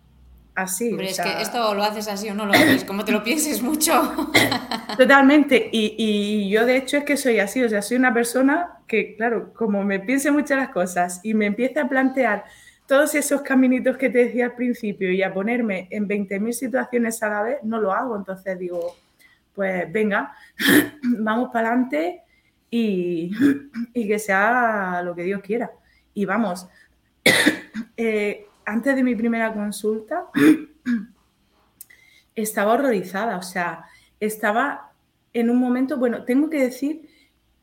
Así. 0.55 0.95
Es 1.01 1.19
que 1.19 1.41
esto 1.41 1.75
lo 1.75 1.83
haces 1.83 2.09
así 2.09 2.29
o 2.29 2.35
no 2.35 2.45
lo 2.45 2.53
haces, 2.53 2.85
como 2.85 3.05
te 3.05 3.13
lo 3.13 3.25
pienses 3.25 3.63
mucho. 3.63 4.13
Totalmente. 4.99 5.71
Y, 5.73 5.95
y, 5.97 6.51
yo, 6.51 6.67
de 6.67 6.77
hecho, 6.77 6.99
es 6.99 7.05
que 7.05 7.17
soy 7.17 7.39
así. 7.39 7.63
O 7.63 7.69
sea, 7.69 7.81
soy 7.81 7.97
una 7.97 8.13
persona 8.13 8.81
que, 8.87 9.17
claro, 9.17 9.55
como 9.55 9.83
me 9.83 10.01
piense 10.01 10.31
muchas 10.31 10.59
las 10.59 10.69
cosas 10.69 11.21
y 11.23 11.33
me 11.33 11.47
empieza 11.47 11.83
a 11.83 11.89
plantear 11.89 12.45
todos 12.87 13.15
esos 13.15 13.41
caminitos 13.41 13.97
que 13.97 14.11
te 14.11 14.27
decía 14.27 14.47
al 14.47 14.55
principio 14.55 15.11
y 15.11 15.23
a 15.23 15.33
ponerme 15.33 15.89
en 15.91 16.07
20.000 16.07 16.53
situaciones 16.53 17.23
a 17.23 17.29
la 17.31 17.43
vez, 17.43 17.59
no 17.63 17.81
lo 17.81 17.93
hago. 17.93 18.15
Entonces 18.15 18.59
digo, 18.59 18.95
pues 19.55 19.91
venga, 19.91 20.35
vamos 21.03 21.49
para 21.51 21.69
adelante 21.69 22.23
y, 22.71 23.31
que 23.95 24.19
sea 24.19 25.01
lo 25.03 25.15
que 25.15 25.23
Dios 25.23 25.41
quiera. 25.41 25.71
Y 26.13 26.27
vamos, 26.27 26.67
eh, 27.97 28.47
antes 28.65 28.97
de 28.97 29.03
mi 29.03 29.15
primera 29.15 29.53
consulta 29.53 30.27
estaba 32.35 32.75
horrorizada, 32.75 33.37
o 33.37 33.43
sea, 33.43 33.85
estaba 34.21 34.93
en 35.33 35.51
un 35.51 35.59
momento, 35.59 35.97
bueno, 35.97 36.25
tengo 36.25 36.51
que 36.51 36.63
decir 36.63 37.09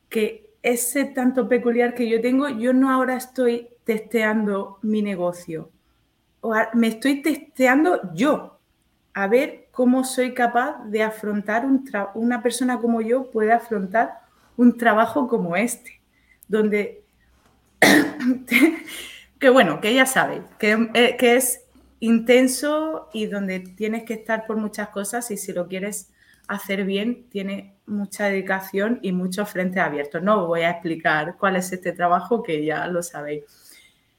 que 0.09 0.49
ese 0.61 1.05
tanto 1.05 1.47
peculiar 1.47 1.93
que 1.93 2.09
yo 2.09 2.21
tengo, 2.21 2.49
yo 2.49 2.73
no 2.73 2.91
ahora 2.91 3.15
estoy 3.15 3.69
testeando 3.83 4.79
mi 4.81 5.01
negocio, 5.01 5.71
me 6.73 6.87
estoy 6.87 7.21
testeando 7.21 8.13
yo, 8.13 8.59
a 9.13 9.27
ver 9.27 9.67
cómo 9.71 10.03
soy 10.03 10.33
capaz 10.33 10.83
de 10.85 11.03
afrontar 11.03 11.65
un 11.65 11.89
una 12.13 12.41
persona 12.41 12.79
como 12.79 13.01
yo 13.01 13.29
puede 13.31 13.51
afrontar 13.51 14.19
un 14.57 14.77
trabajo 14.77 15.27
como 15.27 15.55
este, 15.55 16.01
donde, 16.47 17.03
que 19.39 19.49
bueno, 19.49 19.79
que 19.81 19.93
ya 19.93 20.05
sabes, 20.05 20.41
eh, 20.59 21.15
que, 21.17 21.35
es 21.35 21.65
intenso 21.99 23.09
y 23.13 23.25
donde 23.25 23.59
tienes 23.59 24.03
que 24.03 24.13
estar 24.13 24.45
por 24.45 24.57
muchas 24.57 24.89
cosas 24.89 25.31
y 25.31 25.37
si 25.37 25.53
lo 25.53 25.67
quieres 25.67 26.11
hacer 26.47 26.83
bien 26.83 27.29
tiene 27.29 27.75
mucha 27.85 28.25
dedicación 28.25 28.99
y 29.01 29.11
muchos 29.11 29.49
frentes 29.49 29.81
abiertos. 29.81 30.21
No 30.23 30.47
voy 30.47 30.61
a 30.61 30.71
explicar 30.71 31.35
cuál 31.37 31.55
es 31.55 31.71
este 31.71 31.91
trabajo 31.91 32.43
que 32.43 32.65
ya 32.65 32.87
lo 32.87 33.03
sabéis. 33.03 33.43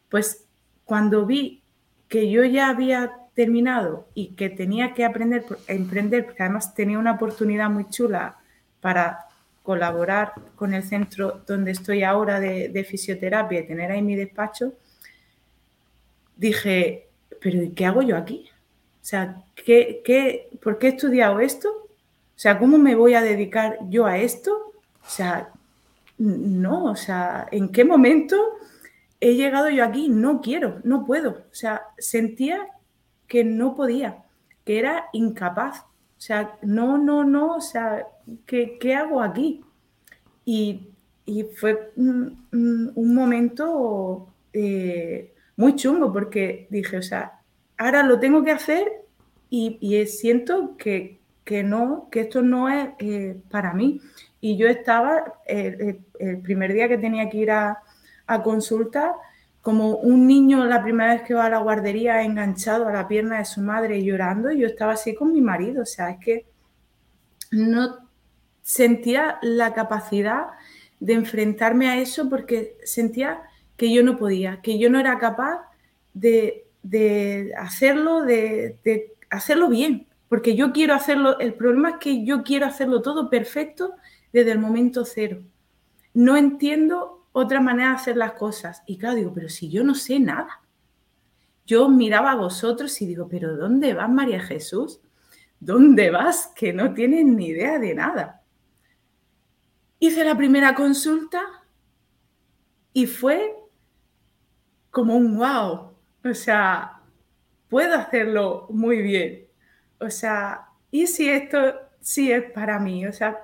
Pues 0.08 0.46
cuando 0.84 1.26
vi 1.26 1.62
que 2.08 2.30
yo 2.30 2.44
ya 2.44 2.68
había 2.68 3.12
terminado 3.34 4.08
y 4.14 4.34
que 4.34 4.50
tenía 4.50 4.92
que 4.94 5.04
aprender 5.04 5.44
a 5.68 5.72
emprender, 5.72 6.26
porque 6.26 6.42
además 6.42 6.74
tenía 6.74 6.98
una 6.98 7.12
oportunidad 7.12 7.70
muy 7.70 7.88
chula 7.88 8.36
para 8.80 9.26
colaborar 9.62 10.32
con 10.56 10.74
el 10.74 10.82
centro 10.82 11.42
donde 11.46 11.70
estoy 11.70 12.02
ahora 12.02 12.40
de, 12.40 12.84
fisioterapia 12.88 13.60
y 13.60 13.66
tener 13.66 13.92
ahí 13.92 14.02
mi 14.02 14.16
despacho, 14.16 14.72
dije, 16.40 17.10
pero 17.40 17.60
¿qué 17.76 17.86
hago 17.86 18.02
yo 18.02 18.16
aquí? 18.16 18.48
O 19.00 19.04
sea, 19.04 19.44
¿qué, 19.54 20.00
qué, 20.04 20.50
por 20.62 20.78
qué 20.78 20.88
he 20.88 20.90
estudiado 20.90 21.38
esto? 21.40 21.68
O 21.68 22.42
sea, 22.42 22.58
¿cómo 22.58 22.78
me 22.78 22.94
voy 22.94 23.14
a 23.14 23.20
dedicar 23.20 23.78
yo 23.90 24.06
a 24.06 24.18
esto? 24.18 24.72
O 25.04 25.08
sea, 25.08 25.50
no, 26.16 26.84
o 26.86 26.96
sea, 26.96 27.46
¿en 27.50 27.68
qué 27.68 27.84
momento 27.84 28.36
he 29.20 29.34
llegado 29.34 29.68
yo 29.68 29.84
aquí? 29.84 30.08
No 30.08 30.40
quiero, 30.40 30.80
no 30.82 31.04
puedo. 31.04 31.30
O 31.30 31.54
sea, 31.54 31.82
sentía 31.98 32.68
que 33.28 33.44
no 33.44 33.76
podía, 33.76 34.24
que 34.64 34.78
era 34.78 35.08
incapaz. 35.12 35.80
O 35.80 36.22
sea, 36.22 36.58
no, 36.62 36.96
no, 36.96 37.24
no, 37.24 37.56
o 37.56 37.60
sea, 37.60 38.06
¿qué, 38.46 38.94
hago 38.94 39.20
aquí? 39.20 39.62
Y, 40.46 40.86
fue 41.54 41.92
un, 41.96 42.48
momento 42.94 44.28
eh, 44.52 45.32
muy 45.60 45.76
chungo 45.76 46.10
porque 46.10 46.66
dije, 46.70 46.96
o 46.96 47.02
sea, 47.02 47.40
ahora 47.76 48.02
lo 48.02 48.18
tengo 48.18 48.42
que 48.42 48.50
hacer 48.50 48.90
y 49.50 50.06
siento 50.06 50.74
que, 50.78 51.20
que 51.44 51.62
no, 51.62 52.08
que 52.10 52.20
esto 52.20 52.40
no 52.40 52.70
es 52.70 52.88
eh, 52.98 53.36
para 53.50 53.74
mí. 53.74 54.00
Y 54.40 54.56
yo 54.56 54.68
estaba, 54.68 55.34
el 55.46 55.98
primer 56.42 56.72
día 56.72 56.88
que 56.88 56.96
tenía 56.96 57.28
que 57.28 57.36
ir 57.36 57.50
a, 57.50 57.82
consulta, 58.42 59.16
como 59.60 59.96
un 59.96 60.26
niño 60.26 60.64
la 60.64 60.82
primera 60.82 61.14
vez 61.14 61.22
que 61.24 61.34
va 61.34 61.46
a 61.46 61.50
la 61.50 61.58
guardería 61.58 62.22
enganchado 62.22 62.86
a 62.86 62.92
la 62.92 63.06
pierna 63.06 63.38
de 63.38 63.44
su 63.44 63.60
madre 63.60 64.02
llorando, 64.02 64.50
y 64.50 64.60
yo 64.60 64.66
estaba 64.66 64.92
así 64.92 65.14
con 65.14 65.32
mi 65.32 65.42
marido, 65.42 65.82
o 65.82 65.86
sea, 65.86 66.10
es 66.10 66.20
que 66.24 66.46
no 67.50 68.08
sentía 68.62 69.38
la 69.42 69.74
capacidad 69.74 70.46
de 71.00 71.14
enfrentarme 71.14 71.88
a 71.88 71.98
eso 71.98 72.30
porque 72.30 72.78
sentía 72.84 73.42
que 73.80 73.90
yo 73.90 74.02
no 74.02 74.18
podía, 74.18 74.60
que 74.60 74.78
yo 74.78 74.90
no 74.90 75.00
era 75.00 75.18
capaz 75.18 75.62
de, 76.12 76.66
hacerlo, 77.56 78.20
de, 78.20 78.76
de 78.84 79.14
hacerlo 79.30 79.70
bien, 79.70 80.06
porque 80.28 80.54
yo 80.54 80.70
quiero 80.70 80.92
hacerlo, 80.92 81.38
el 81.38 81.54
problema 81.54 81.92
es 81.92 81.96
que 81.96 82.22
yo 82.22 82.42
quiero 82.42 82.66
hacerlo 82.66 83.00
todo 83.00 83.30
perfecto 83.30 83.94
desde 84.34 84.52
el 84.52 84.58
momento 84.58 85.06
cero. 85.06 85.40
No 86.12 86.36
entiendo 86.36 87.26
otra 87.32 87.62
manera 87.62 87.88
de 87.88 87.94
hacer 87.94 88.16
las 88.18 88.32
cosas. 88.32 88.82
Y 88.84 88.98
claro, 88.98 89.16
digo, 89.16 89.32
pero 89.32 89.48
si 89.48 89.70
yo 89.70 89.82
no 89.82 89.94
sé 89.94 90.20
nada. 90.20 90.60
Yo 91.64 91.88
miraba 91.88 92.32
a 92.32 92.36
vosotros 92.36 93.00
y 93.00 93.06
digo, 93.06 93.28
pero 93.30 93.56
¿dónde 93.56 93.94
vas, 93.94 94.10
María 94.10 94.40
Jesús? 94.40 95.00
¿Dónde 95.58 96.10
vas? 96.10 96.52
Que 96.54 96.74
no 96.74 96.92
tienes 96.92 97.24
ni 97.24 97.46
idea 97.46 97.78
de 97.78 97.94
nada. 97.94 98.42
Hice 100.00 100.22
la 100.22 100.36
primera 100.36 100.74
consulta 100.74 101.40
y 102.92 103.06
fue 103.06 103.56
como 104.90 105.16
un 105.16 105.36
wow. 105.36 105.92
O 106.24 106.34
sea, 106.34 107.00
puedo 107.68 107.94
hacerlo 107.96 108.66
muy 108.70 109.02
bien 109.02 109.50
o 110.00 110.10
sea, 110.10 110.66
¿y 110.90 111.06
si 111.06 111.28
esto 111.28 111.74
sí 112.00 112.32
es 112.32 112.50
para 112.52 112.78
mí? 112.78 113.06
O 113.06 113.12
sea, 113.12 113.38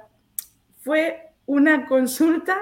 fue 0.80 1.32
una 1.44 1.86
consulta 1.86 2.56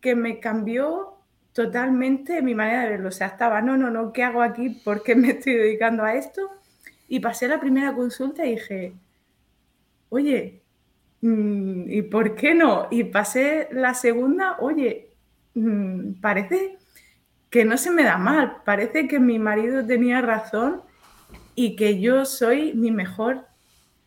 que 0.00 0.16
me 0.16 0.40
cambió 0.40 1.18
totalmente 1.52 2.40
mi 2.42 2.54
manera 2.54 2.84
de 2.84 2.90
verlo. 2.90 3.08
O 3.10 3.12
sea, 3.12 3.28
estaba, 3.28 3.60
no, 3.60 3.76
no, 3.76 3.90
no, 3.90 4.12
¿qué 4.12 4.24
hago 4.24 4.42
aquí? 4.42 4.70
¿Por 4.70 5.02
qué 5.02 5.14
me 5.14 5.30
estoy 5.30 5.54
dedicando 5.54 6.04
a 6.04 6.14
esto? 6.14 6.50
Y 7.08 7.20
pasé 7.20 7.48
la 7.48 7.60
primera 7.60 7.94
consulta 7.94 8.46
y 8.46 8.52
dije, 8.52 8.94
oye, 10.08 10.62
mm, 11.20 11.90
¿y 11.90 12.02
por 12.02 12.34
qué 12.34 12.54
no? 12.54 12.88
Y 12.90 13.04
pasé 13.04 13.68
la 13.72 13.92
segunda, 13.94 14.56
oye, 14.60 15.10
mm, 15.54 16.14
parece 16.22 16.78
que 17.52 17.66
no 17.66 17.76
se 17.76 17.90
me 17.90 18.02
da 18.02 18.16
mal, 18.16 18.62
parece 18.64 19.06
que 19.06 19.20
mi 19.20 19.38
marido 19.38 19.84
tenía 19.84 20.22
razón 20.22 20.80
y 21.54 21.76
que 21.76 22.00
yo 22.00 22.24
soy 22.24 22.72
mi 22.72 22.90
mejor 22.90 23.44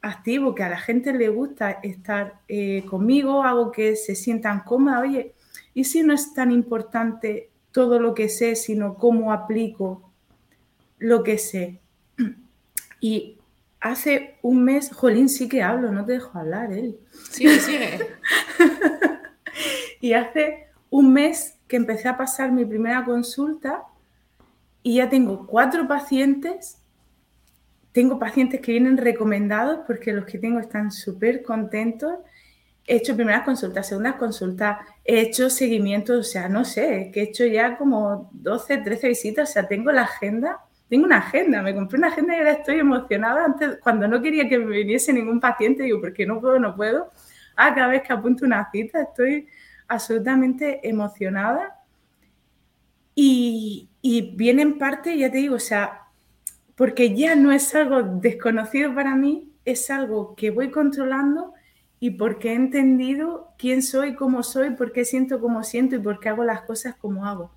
activo, 0.02 0.56
que 0.56 0.64
a 0.64 0.70
la 0.70 0.80
gente 0.80 1.14
le 1.14 1.30
gusta 1.30 1.70
estar 1.84 2.42
eh, 2.48 2.84
conmigo, 2.90 3.44
hago 3.44 3.72
que 3.72 3.96
se 3.96 4.16
sientan 4.16 4.62
cómodas. 4.62 5.04
Oye, 5.04 5.36
¿y 5.76 5.84
si 5.84 6.02
no 6.02 6.12
es 6.12 6.34
tan 6.34 6.52
importante 6.52 7.52
todo 7.72 8.00
lo 8.00 8.16
que 8.16 8.30
sé, 8.30 8.56
sino 8.56 8.96
cómo 8.96 9.32
aplico 9.32 10.12
lo 10.98 11.22
que 11.22 11.38
sé? 11.38 11.80
Y 13.00 13.38
hace 13.80 14.40
un 14.42 14.64
mes, 14.64 14.92
Jolín, 14.92 15.30
sí 15.30 15.48
que 15.48 15.62
hablo, 15.62 15.92
no 15.92 16.04
te 16.04 16.14
dejo 16.14 16.40
hablar, 16.40 16.74
él. 16.74 16.98
Sigue, 17.30 17.60
sigue. 17.60 18.08
y 20.02 20.14
hace 20.14 20.66
un 20.90 21.14
mes 21.14 21.55
que 21.76 21.78
empecé 21.78 22.08
a 22.08 22.18
pasar 22.18 22.52
mi 22.52 22.66
primera 22.66 23.04
consulta 23.04 23.84
y 24.82 24.96
ya 24.96 25.10
tengo 25.10 25.46
cuatro 25.46 25.88
pacientes 25.88 26.80
tengo 27.96 28.20
pacientes 28.20 28.60
que 28.60 28.74
vienen 28.74 28.98
recomendados 28.98 29.80
porque 29.88 30.12
los 30.12 30.26
que 30.26 30.38
tengo 30.38 30.60
están 30.60 30.92
súper 30.92 31.44
contentos. 31.44 32.14
He 32.86 32.98
hecho 32.98 33.16
primeras 33.16 33.44
consultas, 33.44 33.88
segundas 33.88 34.16
consultas, 34.16 34.80
he 35.06 35.22
hecho 35.22 35.50
seguimientos, 35.50 36.20
o 36.20 36.24
sea, 36.24 36.50
no 36.50 36.66
sé, 36.66 37.10
que 37.14 37.22
he 37.22 37.24
hecho 37.24 37.46
ya 37.46 37.78
como 37.78 38.30
12, 38.34 38.80
13 38.80 39.08
visitas, 39.08 39.50
o 39.50 39.54
sea, 39.54 39.70
tengo 39.70 39.94
la 39.94 40.02
agenda, 40.02 40.60
tengo 40.90 41.06
una 41.06 41.20
agenda, 41.20 41.62
me 41.62 41.74
compré 41.74 41.98
una 41.98 42.10
agenda 42.10 42.36
y 42.36 42.40
ahora 42.40 42.52
estoy 42.52 42.80
emocionada. 42.80 43.46
Antes, 43.46 43.78
cuando 43.82 44.10
no 44.10 44.22
quería 44.22 44.50
que 44.50 44.60
me 44.60 44.76
viniese 44.76 45.14
ningún 45.14 45.40
paciente, 45.40 45.84
digo, 45.84 46.02
porque 46.02 46.26
no 46.26 46.42
puedo, 46.42 46.60
no 46.60 46.76
puedo. 46.76 47.12
Ah, 47.56 47.74
cada 47.74 47.88
vez 47.88 48.02
que 48.02 48.12
apunto 48.12 48.44
una 48.44 48.70
cita, 48.72 49.04
estoy 49.04 49.48
absolutamente 49.88 50.88
emocionada. 50.88 51.84
Y, 53.14 53.90
y 54.02 54.36
viene 54.36 54.62
en 54.62 54.78
parte, 54.78 55.18
ya 55.18 55.32
te 55.32 55.38
digo, 55.38 55.56
o 55.56 55.60
sea, 55.60 56.02
porque 56.76 57.16
ya 57.16 57.36
no 57.36 57.52
es 57.52 57.74
algo 57.74 58.04
desconocido 58.04 58.94
para 58.94 59.16
mí, 59.16 59.52
es 59.64 59.90
algo 59.90 60.36
que 60.36 60.52
voy 60.52 60.72
controlando 60.72 61.54
y 62.00 62.12
porque 62.12 62.52
he 62.52 62.54
entendido 62.54 63.54
quién 63.58 63.82
soy, 63.82 64.16
cómo 64.16 64.44
soy, 64.44 64.72
por 64.72 64.92
qué 64.92 65.06
siento 65.06 65.40
como 65.40 65.64
siento 65.64 65.96
y 65.96 66.00
por 66.00 66.20
qué 66.20 66.30
hago 66.30 66.44
las 66.44 66.62
cosas 66.62 66.96
como 66.96 67.26
hago. 67.26 67.52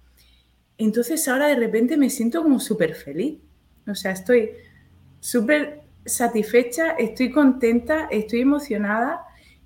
Entonces 0.79 1.27
ahora 1.29 1.49
de 1.49 1.57
repente 1.57 1.97
me 1.97 2.09
siento 2.09 2.43
como 2.43 2.61
súper 2.61 2.95
feliz. 2.95 3.39
O 3.87 3.95
sea, 3.95 4.13
estoy 4.13 4.51
súper 5.21 5.83
satisfecha, 6.05 6.93
estoy 6.93 7.31
contenta, 7.33 8.07
estoy 8.11 8.43
emocionada 8.43 9.23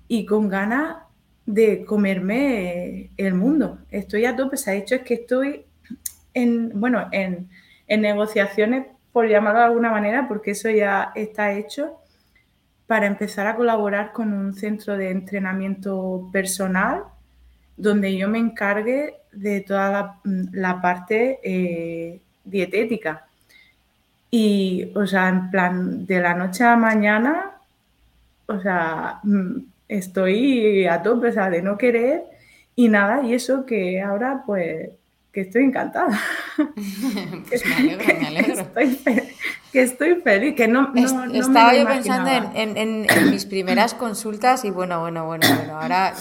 y 0.07 0.25
con 0.25 0.49
ganas 0.49 0.97
de 1.45 1.85
comerme 1.85 3.09
el 3.17 3.33
mundo. 3.33 3.79
Estoy 3.91 4.25
a 4.25 4.35
tope. 4.35 4.57
Se 4.57 4.71
ha 4.71 4.73
hecho 4.75 4.95
es 4.95 5.01
que 5.01 5.15
estoy 5.15 5.65
en, 6.33 6.79
bueno, 6.79 7.07
en, 7.11 7.49
en 7.87 8.01
negociaciones 8.01 8.87
por 9.11 9.27
llamarlo 9.27 9.59
de 9.59 9.65
alguna 9.65 9.91
manera, 9.91 10.27
porque 10.27 10.51
eso 10.51 10.69
ya 10.69 11.11
está 11.15 11.53
hecho, 11.53 11.99
para 12.87 13.05
empezar 13.05 13.47
a 13.47 13.55
colaborar 13.55 14.11
con 14.11 14.33
un 14.33 14.53
centro 14.53 14.97
de 14.97 15.11
entrenamiento 15.11 16.29
personal 16.31 17.03
donde 17.77 18.15
yo 18.17 18.27
me 18.27 18.39
encargue 18.39 19.15
de 19.31 19.61
toda 19.61 20.19
la, 20.23 20.81
parte 20.81 21.39
eh, 21.43 22.21
dietética. 22.43 23.25
Y, 24.29 24.91
o 24.95 25.05
sea, 25.05 25.29
en 25.29 25.51
plan, 25.51 26.05
de 26.05 26.19
la 26.21 26.33
noche 26.33 26.63
a 26.63 26.71
la 26.71 26.77
mañana, 26.77 27.51
o 28.47 28.59
sea, 28.59 29.19
mm, 29.23 29.57
estoy 29.97 30.85
a 30.85 31.01
tope, 31.01 31.27
o 31.29 31.31
sea, 31.31 31.49
de 31.49 31.61
no 31.61 31.77
querer 31.77 32.23
y 32.75 32.89
nada, 32.89 33.23
y 33.23 33.33
eso 33.33 33.65
que 33.65 34.01
ahora, 34.01 34.43
pues, 34.45 34.89
que 35.31 35.41
estoy 35.41 35.63
encantada. 35.63 36.19
pues 37.49 37.65
me 37.65 37.75
alegro, 37.75 38.19
me 38.19 38.27
alegro. 38.27 38.53
Estoy, 38.53 38.99
que 39.71 39.81
estoy 39.81 40.15
feliz, 40.21 40.55
que 40.55 40.67
no, 40.67 40.93
Estaba 40.95 41.75
yo 41.75 41.87
pensando 41.87 42.51
en, 42.53 43.07
mis 43.31 43.45
primeras 43.45 43.93
consultas 43.93 44.65
y 44.65 44.69
bueno, 44.69 44.99
bueno, 45.01 45.25
bueno, 45.25 45.47
bueno, 45.55 45.79
ahora 45.79 46.13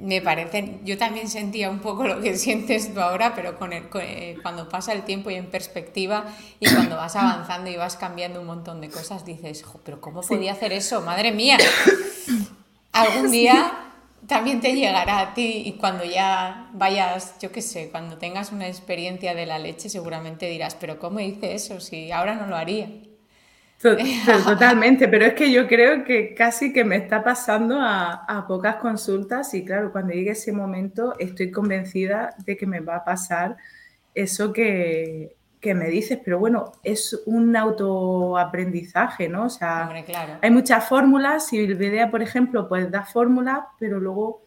me 0.00 0.22
parece, 0.22 0.78
yo 0.84 0.96
también 0.96 1.28
sentía 1.28 1.68
un 1.68 1.80
poco 1.80 2.06
lo 2.06 2.20
que 2.20 2.36
sientes 2.36 2.94
tú 2.94 3.00
ahora, 3.00 3.34
pero 3.34 3.58
con, 3.58 3.72
el, 3.72 3.84
eh, 4.00 4.36
cuando 4.42 4.68
pasa 4.68 4.92
el 4.92 5.02
tiempo 5.02 5.30
y 5.30 5.34
en 5.34 5.46
perspectiva 5.46 6.24
y 6.58 6.72
cuando 6.72 6.96
vas 6.96 7.16
avanzando 7.16 7.70
y 7.70 7.76
vas 7.76 7.96
cambiando 7.96 8.40
un 8.40 8.46
montón 8.46 8.80
de 8.80 8.88
cosas, 8.88 9.26
dices, 9.26 9.64
pero 9.84 10.00
¿cómo 10.00 10.22
podía 10.22 10.52
hacer 10.52 10.72
eso? 10.72 11.02
Madre 11.02 11.32
mía. 11.32 11.58
Algún 12.92 13.30
día 13.32 13.72
también 14.26 14.60
te 14.60 14.74
llegará 14.74 15.20
a 15.20 15.34
ti 15.34 15.62
y 15.64 15.72
cuando 15.72 16.04
ya 16.04 16.68
vayas, 16.72 17.36
yo 17.40 17.50
qué 17.50 17.62
sé, 17.62 17.90
cuando 17.90 18.18
tengas 18.18 18.52
una 18.52 18.68
experiencia 18.68 19.34
de 19.34 19.46
la 19.46 19.58
leche 19.58 19.88
seguramente 19.88 20.46
dirás, 20.46 20.74
pero 20.74 20.98
¿cómo 20.98 21.20
hice 21.20 21.54
eso 21.54 21.80
si 21.80 22.12
ahora 22.12 22.34
no 22.34 22.46
lo 22.46 22.56
haría? 22.56 22.88
Totalmente, 24.44 25.08
pero 25.08 25.24
es 25.24 25.32
que 25.32 25.50
yo 25.50 25.66
creo 25.66 26.04
que 26.04 26.34
casi 26.34 26.70
que 26.70 26.84
me 26.84 26.96
está 26.96 27.24
pasando 27.24 27.78
a, 27.80 28.44
pocas 28.46 28.76
consultas 28.76 29.54
y 29.54 29.64
claro, 29.64 29.90
cuando 29.90 30.12
llegue 30.12 30.32
ese 30.32 30.52
momento 30.52 31.14
estoy 31.18 31.50
convencida 31.50 32.34
de 32.44 32.58
que 32.58 32.66
me 32.66 32.80
va 32.80 32.96
a 32.96 33.04
pasar 33.04 33.56
eso 34.14 34.52
que, 34.52 35.34
me 35.74 35.88
dices, 35.88 36.18
pero 36.24 36.38
bueno, 36.38 36.72
es 36.82 37.22
un 37.26 37.54
autoaprendizaje, 37.54 39.28
¿no? 39.28 39.44
O 39.44 39.50
sea, 39.50 39.90
hay 40.40 40.50
muchas 40.50 40.88
fórmulas, 40.88 41.52
y 41.52 41.58
Bilbidea, 41.58 42.10
por 42.10 42.22
ejemplo, 42.22 42.68
pues 42.68 42.90
da 42.90 43.04
fórmulas, 43.04 43.60
pero 43.78 44.00
luego 44.00 44.46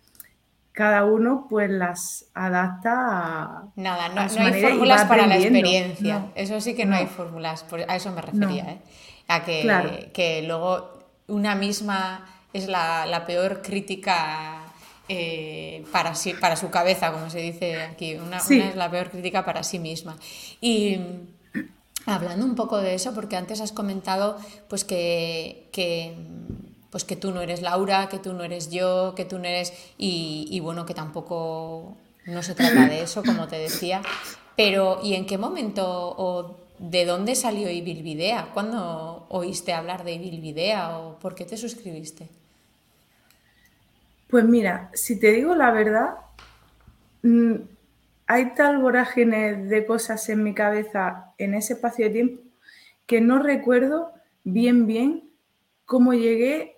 cada 0.71 1.05
uno 1.05 1.45
pues 1.47 1.69
las 1.69 2.31
adapta 2.33 2.91
a... 2.93 3.63
Nada, 3.75 4.09
no, 4.09 4.21
hay 4.21 4.61
fórmulas 4.61 5.05
para 5.05 5.27
la 5.27 5.37
experiencia, 5.37 6.31
eso 6.35 6.59
sí 6.59 6.75
que 6.75 6.85
no, 6.85 6.95
hay 6.95 7.05
fórmulas, 7.05 7.65
a 7.87 7.95
eso 7.95 8.11
me 8.11 8.21
refería, 8.21 8.71
¿eh? 8.71 8.81
a 9.27 9.43
que, 9.43 10.11
que 10.13 10.43
luego 10.43 10.93
una 11.27 11.55
misma 11.55 12.25
es 12.53 12.67
la, 12.67 13.23
peor 13.25 13.61
crítica 13.61 14.62
eh, 15.09 15.85
para, 15.91 16.15
sí, 16.15 16.33
para 16.33 16.55
su 16.55 16.69
cabeza, 16.69 17.11
como 17.11 17.29
se 17.29 17.39
dice 17.39 17.81
aquí. 17.81 18.15
Una, 18.15 18.37
es 18.37 18.75
la 18.75 18.89
peor 18.89 19.09
crítica 19.09 19.45
para 19.45 19.63
sí 19.63 19.79
misma. 19.79 20.17
Y 20.61 20.99
hablando 22.05 22.45
un 22.45 22.55
poco 22.55 22.77
de 22.77 22.93
eso, 22.95 23.13
porque 23.13 23.35
antes 23.35 23.61
has 23.61 23.71
comentado 23.71 24.37
pues 24.67 24.83
que, 24.83 25.69
que, 25.71 26.15
pues 26.89 27.03
que 27.03 27.15
tú 27.15 27.31
no 27.31 27.41
eres 27.41 27.61
Laura, 27.61 28.09
que 28.09 28.19
tú 28.19 28.33
no 28.33 28.43
eres 28.43 28.69
yo, 28.69 29.13
que 29.15 29.25
tú 29.25 29.39
no 29.39 29.45
eres... 29.45 29.73
Y, 29.97 30.47
y 30.49 30.59
bueno, 30.59 30.85
que 30.85 30.93
tampoco 30.93 31.97
no 32.25 32.43
se 32.43 32.55
trata 32.55 32.87
de 32.87 33.01
eso, 33.01 33.23
como 33.23 33.47
te 33.47 33.57
decía. 33.57 34.01
Pero, 34.55 34.99
¿y 35.03 35.15
en 35.15 35.25
qué 35.25 35.37
momento 35.37 35.85
o 36.17 36.63
¿De 36.79 37.05
dónde 37.05 37.35
salió 37.35 37.69
Ibilvidea? 37.69 38.49
¿Cuándo 38.53 39.25
oíste 39.29 39.71
hablar 39.71 40.03
de 40.03 40.13
Ibilvidea 40.13 40.97
o 40.99 41.17
por 41.19 41.33
qué 41.33 41.45
te 41.45 41.55
suscribiste? 41.55 42.29
Pues 44.27 44.45
mira, 44.45 44.89
si 44.93 45.19
te 45.19 45.31
digo 45.31 45.55
la 45.55 45.71
verdad, 45.71 46.15
mm, 47.21 47.55
hay 48.27 48.53
tal 48.55 48.79
vorágine 48.79 49.55
de 49.55 49.85
cosas 49.85 50.27
en 50.29 50.43
mi 50.43 50.53
cabeza 50.53 51.33
en 51.37 51.53
ese 51.53 51.73
espacio 51.73 52.05
de 52.05 52.11
tiempo 52.11 52.41
que 53.05 53.21
no 53.21 53.39
recuerdo 53.39 54.13
bien 54.43 54.87
bien 54.87 55.29
cómo 55.85 56.13
llegué 56.13 56.77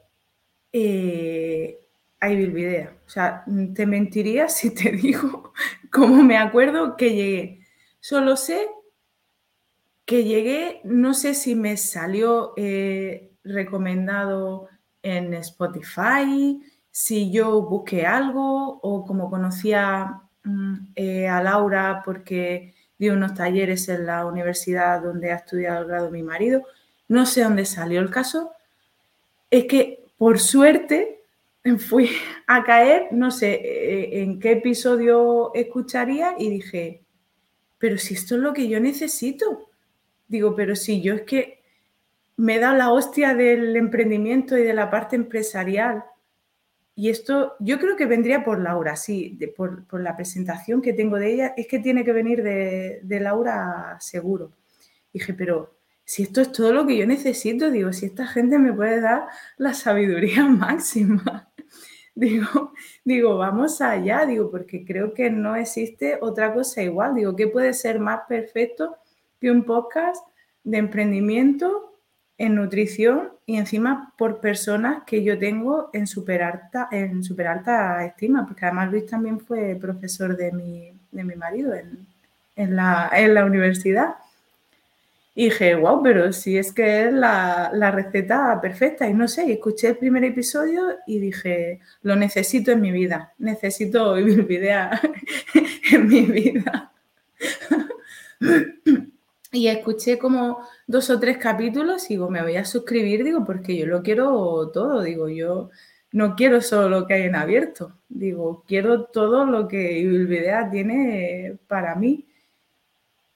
eh, 0.73 1.79
a 2.19 2.29
Ibilvidea. 2.29 2.97
O 3.05 3.09
sea, 3.09 3.45
te 3.73 3.85
mentiría 3.85 4.49
si 4.49 4.73
te 4.73 4.91
digo 4.91 5.53
cómo 5.91 6.23
me 6.23 6.37
acuerdo 6.37 6.97
que 6.97 7.13
llegué. 7.13 7.61
Solo 7.99 8.35
sé 8.35 8.67
que 10.05 10.23
llegué, 10.23 10.81
no 10.83 11.13
sé 11.13 11.33
si 11.33 11.55
me 11.55 11.77
salió 11.77 12.53
eh, 12.57 13.31
recomendado 13.43 14.69
en 15.01 15.33
Spotify, 15.35 16.61
si 16.97 17.29
yo 17.29 17.61
busqué 17.63 18.05
algo 18.05 18.79
o 18.81 19.05
como 19.05 19.29
conocía 19.29 20.21
mm, 20.45 20.75
eh, 20.95 21.27
a 21.27 21.43
Laura 21.43 22.01
porque 22.05 22.73
dio 22.97 23.11
unos 23.11 23.33
talleres 23.33 23.89
en 23.89 24.05
la 24.05 24.25
universidad 24.25 25.01
donde 25.01 25.33
ha 25.33 25.35
estudiado 25.35 25.81
el 25.81 25.87
grado 25.87 26.09
mi 26.09 26.23
marido, 26.23 26.63
no 27.09 27.25
sé 27.25 27.43
dónde 27.43 27.65
salió 27.65 27.99
el 27.99 28.09
caso, 28.09 28.53
es 29.51 29.65
que 29.65 30.05
por 30.17 30.39
suerte 30.39 31.19
fui 31.79 32.09
a 32.47 32.63
caer, 32.63 33.09
no 33.11 33.29
sé 33.29 33.55
eh, 33.55 34.21
en 34.21 34.39
qué 34.39 34.53
episodio 34.53 35.53
escucharía 35.53 36.35
y 36.37 36.49
dije, 36.49 37.03
pero 37.77 37.97
si 37.97 38.13
esto 38.13 38.35
es 38.35 38.41
lo 38.41 38.53
que 38.53 38.69
yo 38.69 38.79
necesito, 38.79 39.69
Digo, 40.27 40.55
pero 40.55 40.75
si 40.75 41.01
yo 41.01 41.13
es 41.13 41.21
que 41.21 41.61
me 42.37 42.57
da 42.57 42.73
la 42.73 42.91
hostia 42.91 43.35
del 43.35 43.75
emprendimiento 43.75 44.57
y 44.57 44.63
de 44.63 44.73
la 44.73 44.89
parte 44.89 45.15
empresarial. 45.15 46.03
Y 46.95 47.09
esto 47.09 47.55
yo 47.59 47.79
creo 47.79 47.95
que 47.95 48.05
vendría 48.05 48.43
por 48.43 48.59
Laura, 48.59 48.95
sí, 48.95 49.37
por, 49.55 49.85
la 50.01 50.15
presentación 50.15 50.81
que 50.81 50.93
tengo 50.93 51.17
de 51.17 51.33
ella, 51.33 51.53
es 51.57 51.67
que 51.67 51.79
tiene 51.79 52.05
que 52.05 52.13
venir 52.13 52.41
de, 52.41 53.19
Laura 53.21 53.97
seguro. 53.99 54.53
Dije, 55.13 55.33
pero 55.33 55.75
si 56.03 56.23
esto 56.23 56.41
es 56.41 56.51
todo 56.51 56.71
lo 56.73 56.87
que 56.87 56.97
yo 56.97 57.05
necesito, 57.05 57.69
digo, 57.71 57.91
si 57.93 58.05
esta 58.05 58.27
gente 58.27 58.57
me 58.57 58.73
puede 58.73 59.01
dar 59.01 59.27
la 59.57 59.73
sabiduría 59.73 60.45
máxima, 60.47 61.51
digo, 62.15 62.71
digo, 63.03 63.37
vamos 63.37 63.81
allá, 63.81 64.25
digo, 64.25 64.49
porque 64.49 64.85
creo 64.85 65.13
que 65.13 65.29
no 65.29 65.55
existe 65.55 66.17
otra 66.21 66.53
cosa 66.53 66.81
igual, 66.81 67.15
digo, 67.15 67.35
¿qué 67.35 67.47
puede 67.47 67.73
ser 67.73 67.99
más 67.99 68.21
perfecto 68.27 68.97
un 69.49 69.63
podcast 69.63 70.25
de 70.63 70.77
emprendimiento 70.77 71.94
en 72.37 72.55
nutrición 72.55 73.29
y 73.45 73.57
encima 73.57 74.13
por 74.17 74.41
personas 74.41 75.03
que 75.05 75.23
yo 75.23 75.37
tengo 75.39 75.89
en 75.93 76.07
súper 76.07 76.43
alta, 76.43 76.89
en 76.91 77.23
super 77.23 77.47
alta 77.47 78.05
estima, 78.05 78.45
porque 78.45 78.65
además 78.65 78.91
Luis 78.91 79.05
también 79.05 79.39
fue 79.39 79.77
profesor 79.79 80.35
de 80.35 80.51
mi, 80.51 80.91
de 81.11 81.23
mi 81.23 81.35
marido 81.35 81.73
en, 81.73 82.75
la, 82.75 83.09
en, 83.13 83.33
la, 83.33 83.45
universidad. 83.45 84.15
Y 85.33 85.45
dije, 85.45 85.75
wow, 85.75 86.01
pero 86.01 86.33
si 86.33 86.57
es 86.57 86.71
que 86.71 87.05
es 87.05 87.13
la, 87.13 87.69
la, 87.73 87.91
receta 87.91 88.59
perfecta. 88.61 89.07
Y 89.07 89.13
no 89.13 89.27
sé, 89.27 89.51
escuché 89.51 89.89
el 89.89 89.97
primer 89.97 90.23
episodio 90.23 90.97
y 91.07 91.19
dije, 91.19 91.79
lo 92.03 92.15
necesito 92.15 92.71
en 92.71 92.81
mi 92.81 92.91
vida, 92.91 93.33
necesito 93.37 94.13
vivir 94.15 94.47
en 95.91 96.07
mi 96.07 96.21
vida. 96.21 96.91
Y 99.51 99.67
escuché 99.67 100.17
como 100.17 100.59
dos 100.87 101.09
o 101.09 101.19
tres 101.19 101.37
capítulos 101.37 102.05
y 102.09 102.15
digo, 102.15 102.29
me 102.29 102.41
voy 102.41 102.57
a 102.57 102.65
suscribir, 102.65 103.23
digo, 103.23 103.45
porque 103.45 103.77
yo 103.77 103.85
lo 103.85 104.01
quiero 104.01 104.69
todo, 104.71 105.01
digo, 105.01 105.29
yo 105.29 105.69
no 106.11 106.35
quiero 106.35 106.61
solo 106.61 106.89
lo 106.89 107.07
que 107.07 107.15
hay 107.15 107.23
en 107.23 107.35
abierto, 107.35 107.97
digo, 108.09 108.63
quiero 108.67 109.05
todo 109.05 109.45
lo 109.45 109.67
que 109.67 109.99
Ibilvidea 109.99 110.69
tiene 110.69 111.57
para 111.67 111.95
mí. 111.95 112.25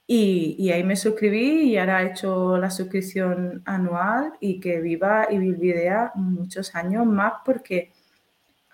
Y, 0.06 0.70
ahí 0.72 0.82
me 0.82 0.96
suscribí 0.96 1.70
y 1.70 1.78
ahora 1.78 2.02
he 2.02 2.10
hecho 2.10 2.58
la 2.58 2.70
suscripción 2.70 3.62
anual 3.64 4.32
y 4.40 4.58
que 4.58 4.80
viva 4.80 5.28
Ibilvidea 5.30 6.12
muchos 6.16 6.74
años 6.74 7.06
más 7.06 7.34
porque 7.44 7.92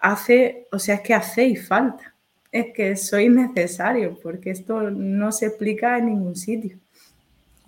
hace, 0.00 0.66
o 0.72 0.78
sea, 0.78 0.94
es 0.94 1.00
que 1.02 1.12
hacéis 1.14 1.68
falta, 1.68 2.14
es 2.50 2.72
que 2.74 2.96
sois 2.96 3.30
necesario 3.30 4.18
porque 4.22 4.50
esto 4.50 4.90
no 4.90 5.30
se 5.32 5.46
explica 5.46 5.98
en 5.98 6.06
ningún 6.06 6.36
sitio. 6.36 6.78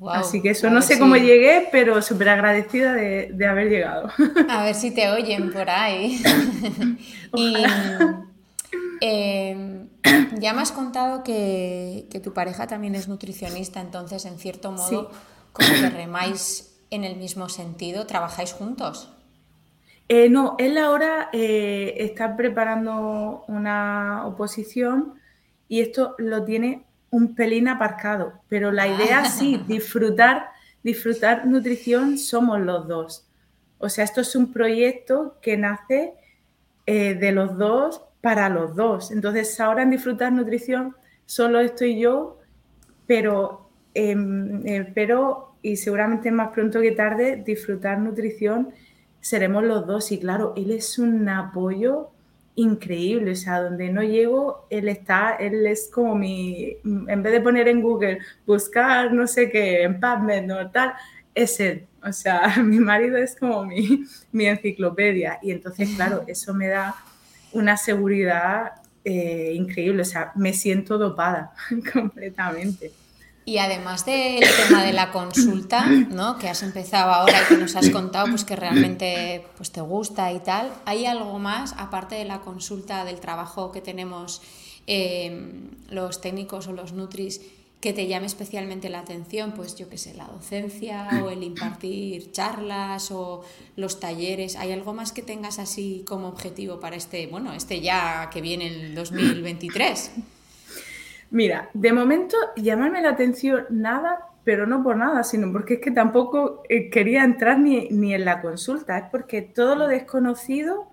Así 0.06 0.40
que 0.40 0.50
eso 0.50 0.70
no 0.70 0.80
sé 0.80 0.98
cómo 0.98 1.16
llegué, 1.16 1.68
pero 1.72 2.00
súper 2.02 2.28
agradecida 2.28 2.92
de, 2.92 3.46
haber 3.46 3.68
llegado. 3.68 4.10
A 4.48 4.64
ver 4.64 4.74
si 4.74 4.92
te 4.92 5.10
oyen 5.10 5.50
por 5.50 5.68
ahí. 5.68 6.22
y 7.34 7.54
em, 9.00 9.88
ya 10.38 10.52
me 10.52 10.62
has 10.62 10.70
contado 10.70 11.24
que, 11.24 12.08
tu 12.22 12.32
pareja 12.32 12.66
también 12.68 12.94
es 12.94 13.08
nutricionista, 13.08 13.80
entonces 13.80 14.24
en 14.24 14.38
cierto 14.38 14.70
modo, 14.70 15.10
como 15.52 15.68
que 15.68 15.90
remáis 15.96 16.76
en 16.90 17.04
el 17.04 17.16
mismo 17.16 17.48
sentido, 17.48 18.06
¿trabajáis 18.06 18.52
juntos? 18.52 19.10
Eh, 20.08 20.30
no, 20.30 20.54
él 20.58 20.78
ahora 20.78 21.28
eh, 21.32 21.94
está 21.98 22.36
preparando 22.36 23.44
una 23.46 24.26
oposición 24.26 25.14
y 25.68 25.80
esto 25.80 26.14
lo 26.16 26.44
tiene 26.44 26.87
un 27.10 27.34
pelín 27.34 27.68
aparcado, 27.68 28.34
pero 28.48 28.70
la 28.70 28.86
idea 28.86 29.24
sí, 29.24 29.62
disfrutar, 29.66 30.50
disfrutar 30.82 31.46
nutrición 31.46 32.18
somos 32.18 32.60
los 32.60 32.86
dos. 32.86 33.28
O 33.78 33.88
sea, 33.88 34.04
esto 34.04 34.20
es 34.20 34.34
un 34.36 34.52
proyecto 34.52 35.38
que 35.40 35.56
nace 35.56 36.14
eh, 36.86 37.14
de 37.14 37.32
los 37.32 37.56
dos 37.56 38.02
para 38.20 38.48
los 38.48 38.74
dos. 38.74 39.10
Entonces, 39.10 39.58
ahora 39.60 39.82
en 39.82 39.90
disfrutar 39.90 40.32
nutrición 40.32 40.96
solo 41.26 41.60
estoy 41.60 42.00
yo, 42.00 42.38
pero, 43.06 43.70
em, 43.94 44.66
eh, 44.66 44.92
pero 44.94 45.48
y 45.62 45.76
seguramente 45.76 46.30
más 46.30 46.50
pronto 46.50 46.80
que 46.80 46.92
tarde, 46.92 47.42
disfrutar 47.44 47.98
nutrición 47.98 48.70
seremos 49.20 49.64
los 49.64 49.86
dos. 49.86 50.12
Y 50.12 50.18
claro, 50.18 50.52
él 50.56 50.70
es 50.70 50.98
un 50.98 51.28
apoyo 51.28 52.10
increíble, 52.58 53.32
o 53.32 53.36
sea, 53.36 53.62
donde 53.62 53.88
no 53.88 54.02
llego, 54.02 54.66
él 54.68 54.88
está, 54.88 55.36
él 55.36 55.64
es 55.66 55.88
como 55.92 56.16
mi, 56.16 56.76
en 56.84 57.22
vez 57.22 57.32
de 57.32 57.40
poner 57.40 57.68
en 57.68 57.80
Google, 57.80 58.18
buscar 58.46 59.12
no 59.12 59.28
sé 59.28 59.48
qué, 59.48 59.84
en 59.84 60.00
PubMed, 60.00 60.44
no 60.44 60.68
tal, 60.70 60.92
es 61.36 61.60
él, 61.60 61.86
o 62.04 62.12
sea, 62.12 62.56
mi 62.62 62.80
marido 62.80 63.16
es 63.16 63.36
como 63.36 63.64
mi, 63.64 64.04
mi 64.32 64.46
enciclopedia 64.46 65.38
y 65.40 65.52
entonces, 65.52 65.90
claro, 65.94 66.24
eso 66.26 66.52
me 66.52 66.66
da 66.66 66.96
una 67.52 67.76
seguridad 67.76 68.72
eh, 69.04 69.52
increíble, 69.54 70.02
o 70.02 70.04
sea, 70.04 70.32
me 70.34 70.52
siento 70.52 70.98
dopada 70.98 71.52
completamente. 71.92 72.90
Y 73.48 73.56
además 73.56 74.04
del 74.04 74.44
tema 74.62 74.84
de 74.84 74.92
la 74.92 75.10
consulta, 75.10 75.86
¿no? 75.86 76.36
que 76.36 76.50
has 76.50 76.62
empezado 76.62 77.14
ahora 77.14 77.40
y 77.40 77.46
que 77.46 77.56
nos 77.56 77.76
has 77.76 77.88
contado 77.88 78.26
pues, 78.28 78.44
que 78.44 78.54
realmente 78.54 79.46
pues, 79.56 79.72
te 79.72 79.80
gusta 79.80 80.30
y 80.34 80.40
tal, 80.40 80.70
¿hay 80.84 81.06
algo 81.06 81.38
más, 81.38 81.74
aparte 81.78 82.16
de 82.16 82.26
la 82.26 82.42
consulta 82.42 83.06
del 83.06 83.20
trabajo 83.20 83.72
que 83.72 83.80
tenemos 83.80 84.42
em, 84.86 85.70
los 85.88 86.20
técnicos 86.20 86.66
o 86.66 86.72
los 86.72 86.92
nutris, 86.92 87.40
que 87.80 87.94
te 87.94 88.06
llame 88.06 88.26
especialmente 88.26 88.90
la 88.90 88.98
atención, 88.98 89.54
pues 89.56 89.76
yo 89.76 89.88
qué 89.88 89.96
sé, 89.96 90.12
la 90.12 90.26
docencia 90.26 91.08
o 91.24 91.30
el 91.30 91.42
impartir 91.42 92.32
charlas 92.32 93.10
o 93.10 93.42
los 93.76 93.98
talleres. 93.98 94.56
¿Hay 94.56 94.72
algo 94.72 94.92
más 94.92 95.12
que 95.12 95.22
tengas 95.22 95.58
así 95.58 96.04
como 96.06 96.28
objetivo 96.28 96.80
para 96.80 96.96
este, 96.96 97.28
bueno, 97.28 97.54
este 97.54 97.80
ya 97.80 98.28
que 98.30 98.42
viene 98.42 98.66
el 98.66 98.94
2023? 98.94 100.10
Mira, 101.30 101.70
de 101.74 101.92
momento 101.92 102.36
llamarme 102.56 103.02
la 103.02 103.10
atención 103.10 103.66
nada, 103.70 104.28
pero 104.44 104.66
no 104.66 104.82
por 104.82 104.96
nada, 104.96 105.24
sino 105.24 105.52
porque 105.52 105.74
es 105.74 105.80
que 105.80 105.90
tampoco 105.90 106.62
eh, 106.68 106.88
quería 106.88 107.22
entrar 107.22 107.58
ni, 107.58 107.86
en 108.14 108.24
la 108.24 108.40
consulta, 108.40 108.96
es 108.96 109.10
porque 109.10 109.42
todo 109.42 109.74
lo 109.74 109.88
desconocido 109.88 110.88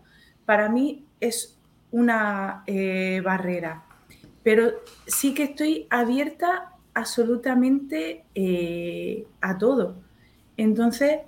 para 0.45 0.67
mí 0.67 1.05
es 1.21 1.57
una 1.91 2.63
eh, 2.67 3.21
barrera. 3.23 3.85
Pero 4.43 4.73
sí 5.07 5.33
que 5.33 5.43
estoy 5.43 5.87
abierta 5.89 6.73
absolutamente 6.93 8.25
eh, 8.35 9.25
a 9.41 9.57
todo. 9.57 9.95
Entonces, 10.57 11.19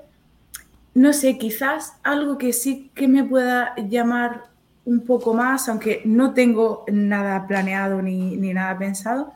no 0.93 1.13
sé, 1.13 1.37
quizás 1.37 1.97
algo 2.03 2.37
que 2.37 2.51
sí 2.53 2.91
que 2.93 3.07
me 3.07 3.23
pueda 3.23 3.73
llamar 3.75 4.49
un 4.87 5.01
poco 5.01 5.33
más, 5.33 5.67
aunque 5.67 6.01
no 6.05 6.33
tengo 6.33 6.85
nada 6.89 7.45
planeado 7.45 8.01
ni, 8.01 8.37
nada 8.37 8.77
pensado, 8.77 9.33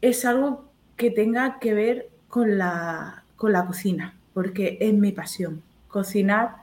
es 0.00 0.24
algo 0.24 0.66
que 0.96 1.10
tenga 1.10 1.58
que 1.58 1.74
ver 1.74 2.08
con 2.28 2.58
la, 2.58 3.24
con 3.34 3.52
la 3.52 3.66
cocina, 3.66 4.14
porque 4.32 4.78
es 4.80 4.94
mi 4.94 5.10
pasión. 5.10 5.62
Cocinar 5.88 6.58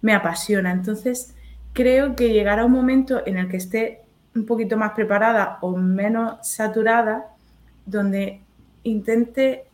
me 0.00 0.14
apasiona. 0.14 0.72
Entonces, 0.72 1.34
creo 1.74 2.16
que 2.16 2.32
llegará 2.32 2.64
un 2.64 2.72
momento 2.72 3.20
en 3.26 3.36
el 3.36 3.50
que 3.50 3.58
esté 3.58 4.00
un 4.34 4.46
poquito 4.46 4.78
más 4.78 4.92
preparada 4.92 5.58
o 5.60 5.76
menos 5.76 6.38
saturada 6.48 7.26
donde 7.84 8.40
intente 8.82 9.64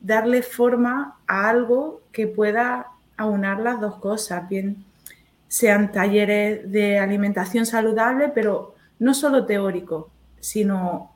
darle 0.00 0.40
forma 0.40 1.18
a 1.26 1.50
algo 1.50 2.00
que 2.10 2.26
pueda 2.26 2.86
aunar 3.18 3.60
las 3.60 3.82
dos 3.82 3.96
cosas, 3.96 4.48
bien 4.48 4.87
sean 5.48 5.90
talleres 5.92 6.70
de 6.70 6.98
alimentación 6.98 7.66
saludable, 7.66 8.28
pero 8.28 8.74
no 8.98 9.14
solo 9.14 9.46
teórico, 9.46 10.10
sino, 10.40 11.12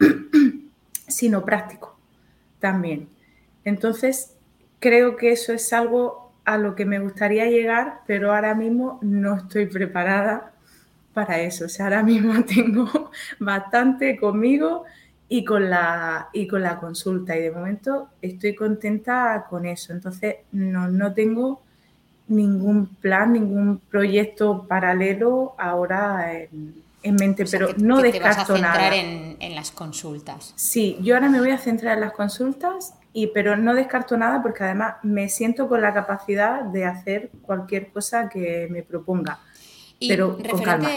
sino 1.06 1.44
práctico 1.44 1.96
también. 2.58 3.08
Entonces, 3.64 4.36
creo 4.78 5.16
que 5.16 5.32
eso 5.32 5.52
es 5.52 5.72
algo 5.72 6.32
a 6.44 6.58
lo 6.58 6.74
que 6.74 6.84
me 6.84 6.98
gustaría 6.98 7.46
llegar, 7.46 8.00
pero 8.06 8.34
ahora 8.34 8.54
mismo 8.54 8.98
no 9.02 9.36
estoy 9.36 9.66
preparada 9.66 10.52
para 11.12 11.40
eso. 11.40 11.66
O 11.66 11.68
sea, 11.68 11.86
ahora 11.86 12.02
mismo 12.02 12.42
tengo 12.46 13.10
bastante 13.38 14.16
conmigo 14.16 14.84
y 15.28 15.44
con 15.44 15.70
la, 15.70 16.28
y 16.32 16.46
con 16.46 16.62
la 16.62 16.78
consulta. 16.78 17.36
Y 17.36 17.42
de 17.42 17.50
momento 17.50 18.08
estoy 18.20 18.54
contenta 18.54 19.46
con 19.48 19.66
eso. 19.66 19.92
Entonces, 19.92 20.36
no, 20.52 20.88
no 20.88 21.14
tengo 21.14 21.62
ningún 22.34 22.86
plan, 22.86 23.32
ningún 23.32 23.78
proyecto 23.90 24.66
paralelo 24.66 25.54
ahora 25.58 26.32
en, 26.32 26.82
mente, 27.16 27.44
pero 27.50 27.68
no 27.78 27.96
que 27.96 28.12
descarto 28.12 28.54
te 28.54 28.60
vas 28.60 28.72
a 28.72 28.78
nada. 28.78 28.94
En, 28.96 29.36
en, 29.40 29.54
las 29.54 29.70
consultas. 29.72 30.52
Sí, 30.56 30.98
yo 31.02 31.14
ahora 31.14 31.28
me 31.28 31.40
voy 31.40 31.50
a 31.50 31.58
centrar 31.58 31.94
en 31.94 32.00
las 32.00 32.12
consultas, 32.12 32.94
y, 33.12 33.28
pero 33.28 33.56
no 33.56 33.74
descarto 33.74 34.16
nada 34.16 34.40
porque 34.40 34.64
además 34.64 34.94
me 35.02 35.28
siento 35.28 35.68
con 35.68 35.82
la 35.82 35.92
capacidad 35.92 36.62
de 36.62 36.84
hacer 36.84 37.30
cualquier 37.42 37.92
cosa 37.92 38.28
que 38.28 38.68
me 38.70 38.82
proponga. 38.82 39.40
pero 40.00 40.38
con 40.38 40.62
calma 40.62 40.88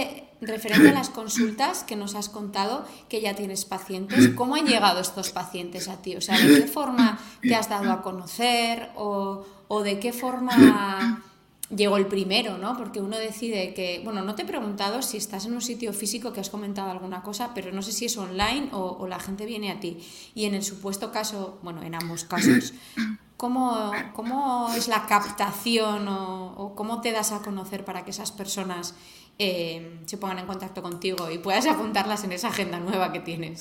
referente 0.41 0.89
a 0.89 0.93
las 0.93 1.09
consultas 1.21 1.83
que 1.83 1.95
nos 1.95 2.15
has 2.15 2.29
contado, 2.29 2.85
que 3.09 3.21
ya 3.21 3.35
tienes 3.35 3.65
pacientes, 3.65 4.29
¿cómo 4.29 4.55
han 4.55 4.65
llegado 4.65 4.99
estos 4.99 5.31
pacientes 5.31 5.87
a 5.87 6.01
ti? 6.01 6.15
O 6.15 6.21
sea, 6.21 6.37
¿de 6.37 6.61
qué 6.61 6.67
forma 6.67 7.19
te 7.41 7.55
has 7.55 7.69
dado 7.69 7.91
a 7.91 8.01
conocer 8.01 8.89
o, 8.95 9.45
de 9.69 9.99
qué 9.99 10.13
forma 10.13 11.23
llegó 11.75 11.97
el 11.97 12.07
primero, 12.07 12.57
¿no? 12.57 12.77
Porque 12.77 13.01
uno 13.01 13.17
decide 13.17 13.73
que, 13.73 14.01
bueno, 14.03 14.23
no 14.23 14.35
te 14.35 14.43
he 14.43 14.45
preguntado 14.45 15.01
si 15.01 15.17
estás 15.17 15.45
en 15.45 15.53
un 15.53 15.61
sitio 15.61 15.93
físico 15.93 16.33
que 16.33 16.39
has 16.39 16.49
comentado 16.49 16.91
alguna 16.91 17.23
cosa, 17.23 17.51
pero 17.53 17.71
no 17.71 17.81
sé 17.81 17.91
si 17.91 18.05
es 18.05 18.17
online 18.17 18.69
o, 18.71 19.07
la 19.07 19.19
gente 19.19 19.45
viene 19.45 19.71
a 19.71 19.79
ti. 19.79 19.99
Y 20.33 20.45
en 20.45 20.55
el 20.55 20.63
supuesto 20.63 21.11
caso, 21.11 21.59
bueno, 21.63 21.83
en 21.83 21.95
ambos 21.95 22.23
casos, 22.23 22.73
¿cómo, 23.37 23.91
cómo 24.13 24.69
es 24.75 24.87
la 24.87 25.05
captación 25.07 26.07
o, 26.07 26.53
o, 26.57 26.75
cómo 26.75 27.01
te 27.01 27.11
das 27.11 27.31
a 27.31 27.39
conocer 27.39 27.83
para 27.83 28.05
que 28.05 28.11
esas 28.11 28.31
personas 28.31 28.95
eh, 29.37 29.99
se 30.05 30.17
pongan 30.17 30.39
en 30.39 30.45
contacto 30.45 30.81
contigo 30.81 31.29
y 31.29 31.39
puedas 31.39 31.67
apuntarlas 31.67 32.23
en 32.23 32.31
esa 32.31 32.47
agenda 32.49 32.79
nueva 32.79 33.11
que 33.11 33.19
tienes. 33.19 33.59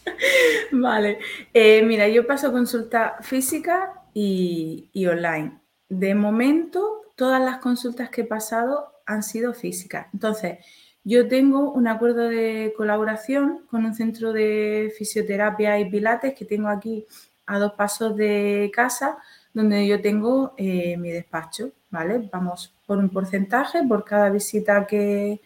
Vale, 0.72 1.18
eh, 1.52 1.82
mira, 1.82 2.08
yo 2.08 2.26
paso 2.26 2.52
consulta 2.52 3.16
física 3.22 3.99
y, 4.14 5.06
online. 5.06 5.58
De 5.88 6.14
momento, 6.14 7.02
todas 7.16 7.40
las 7.40 7.58
consultas 7.58 8.10
que 8.10 8.22
he 8.22 8.24
pasado 8.24 8.92
han 9.06 9.22
sido 9.22 9.52
físicas. 9.54 10.06
Entonces, 10.12 10.58
yo 11.02 11.28
tengo 11.28 11.72
un 11.72 11.88
acuerdo 11.88 12.28
de 12.28 12.72
colaboración 12.76 13.62
con 13.70 13.84
un 13.84 13.94
centro 13.94 14.32
de 14.32 14.92
fisioterapia 14.96 15.78
y 15.80 15.90
pilates 15.90 16.34
que 16.34 16.44
tengo 16.44 16.68
aquí 16.68 17.06
a 17.46 17.58
dos 17.58 17.72
pasos 17.72 18.16
de 18.16 18.70
casa, 18.72 19.18
donde 19.52 19.86
yo 19.86 20.00
tengo 20.00 20.54
eh, 20.56 20.96
mi 20.96 21.10
despacho, 21.10 21.72
¿vale? 21.90 22.28
Vamos 22.30 22.72
por 22.86 22.98
un 22.98 23.08
porcentaje 23.08 23.82
por 23.86 24.04
cada 24.04 24.30
visita 24.30 24.86
que, 24.86 25.40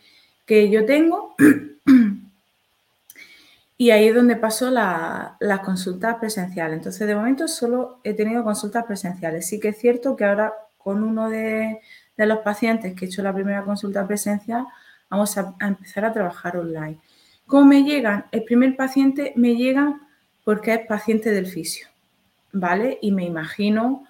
yo 0.47 0.85
tengo. 0.85 1.35
Y 3.77 3.91
ahí 3.91 4.09
es 4.09 4.14
donde 4.14 4.39
las 4.41 5.33
la 5.41 5.62
consultas 5.62 6.16
presenciales. 6.16 6.77
Entonces, 6.77 7.07
de 7.07 7.14
momento 7.16 7.49
solo 7.49 8.01
he 8.05 8.14
tenido 8.14 8.45
consultas 8.45 8.85
presenciales. 8.85 9.47
Sí 9.49 9.59
que 9.59 9.68
es 9.68 9.79
cierto 9.79 10.14
que 10.14 10.25
ahora 10.25 10.53
con 10.79 11.03
uno 11.03 11.29
de, 11.29 11.81
los 12.16 12.39
pacientes 12.39 12.95
que 12.95 13.07
he 13.07 13.09
hecho 13.09 13.22
la 13.22 13.35
primera 13.35 13.64
consulta 13.64 14.07
presencial, 14.07 14.66
vamos 15.11 15.37
a, 15.39 15.55
a, 15.59 15.66
empezar 15.66 16.05
a 16.05 16.12
trabajar 16.12 16.57
online. 16.57 16.99
¿Cómo 17.47 17.64
me 17.64 17.83
llegan? 17.83 18.27
El 18.31 18.45
primer 18.45 18.77
paciente 18.77 19.33
me 19.37 19.57
llega 19.57 20.01
porque 20.45 20.75
es 20.75 20.87
paciente 20.87 21.31
del 21.31 21.47
fisio, 21.47 21.89
¿vale? 22.53 22.99
Y 23.03 23.11
me 23.11 23.25
imagino 23.25 24.05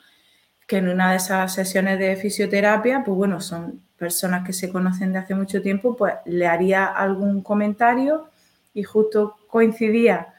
que 0.67 0.79
en 0.79 0.89
una 0.89 1.11
de 1.11 1.17
esas 1.17 1.55
sesiones 1.55 1.99
de 1.99 2.17
fisioterapia, 2.17 3.03
pues 3.05 3.17
bueno, 3.17 3.41
son 3.41 3.81
personas 3.97 4.45
que 4.45 4.53
se 4.53 4.71
conocen 4.71 5.13
de 5.13 5.19
hace 5.19 5.35
mucho 5.35 5.63
tiempo, 5.63 5.97
pues 5.97 6.15
le 6.27 6.47
haría 6.47 6.87
algún 6.87 7.43
comentario 7.43 8.29
y 8.75 8.83
justo 8.83 9.37
coincidía 9.47 10.35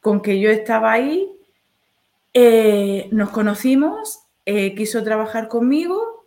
con 0.00 0.20
que 0.20 0.40
yo 0.40 0.50
estaba 0.50 0.92
ahí, 0.92 1.30
eh, 2.32 3.08
nos 3.12 3.30
conocimos, 3.30 4.20
eh, 4.44 4.74
quiso 4.74 5.04
trabajar 5.04 5.48
conmigo 5.48 6.26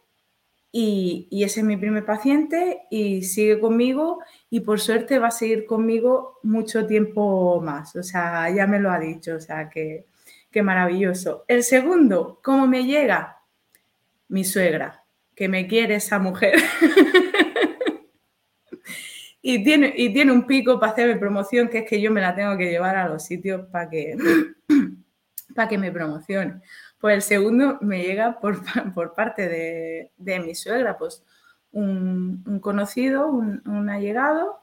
y, 0.71 1.27
y, 1.29 1.43
ese 1.43 1.61
es 1.61 1.65
mi 1.65 1.75
primer 1.75 2.05
paciente 2.05 2.83
y 2.89 3.23
sigue 3.23 3.59
conmigo 3.59 4.19
y 4.49 4.61
por 4.61 4.79
suerte 4.79 5.19
va 5.19 5.27
a 5.27 5.31
seguir 5.31 5.65
conmigo 5.65 6.39
mucho 6.43 6.85
tiempo 6.85 7.59
más, 7.61 7.95
o 7.95 8.03
sea, 8.03 8.49
ya 8.49 8.67
me 8.67 8.79
lo 8.79 8.91
ha 8.91 8.99
dicho, 8.99 9.35
o 9.35 9.39
sea, 9.39 9.69
que, 9.69 10.05
que 10.51 10.61
maravilloso. 10.61 11.45
El 11.47 11.63
segundo, 11.63 12.39
¿cómo 12.43 12.67
me 12.67 12.85
llega? 12.85 13.37
mi 14.29 14.43
suegra, 14.43 15.03
que 15.35 15.47
me 15.47 15.67
quiere 15.67 15.95
esa 15.95 16.19
mujer. 16.19 16.55
y, 19.49 19.63
tiene, 19.63 19.93
y 19.95 20.11
tiene 20.11 20.33
un 20.33 20.45
pico 20.45 20.77
para 20.77 20.91
hacerme 20.91 21.15
promoción, 21.15 21.69
que 21.69 21.77
es 21.77 21.89
que 21.89 22.01
yo 22.01 22.11
me 22.11 22.19
la 22.19 22.35
tengo 22.35 22.57
que 22.57 22.69
llevar 22.69 22.97
a 22.97 23.07
los 23.07 23.23
sitios 23.23 23.65
para 23.71 23.89
que, 23.89 24.17
para 25.55 25.69
que 25.69 25.77
me 25.77 25.89
promocione. 25.89 26.59
Pues 26.99 27.15
el 27.15 27.21
segundo 27.21 27.77
me 27.79 28.03
llega 28.03 28.41
por, 28.41 28.59
por 28.93 29.13
parte 29.13 29.47
de, 29.47 30.11
de, 30.17 30.39
mi 30.41 30.53
suegra, 30.53 30.97
pues 30.97 31.23
un, 31.71 32.59
conocido, 32.59 33.29
un, 33.29 33.89
allegado, 33.89 34.59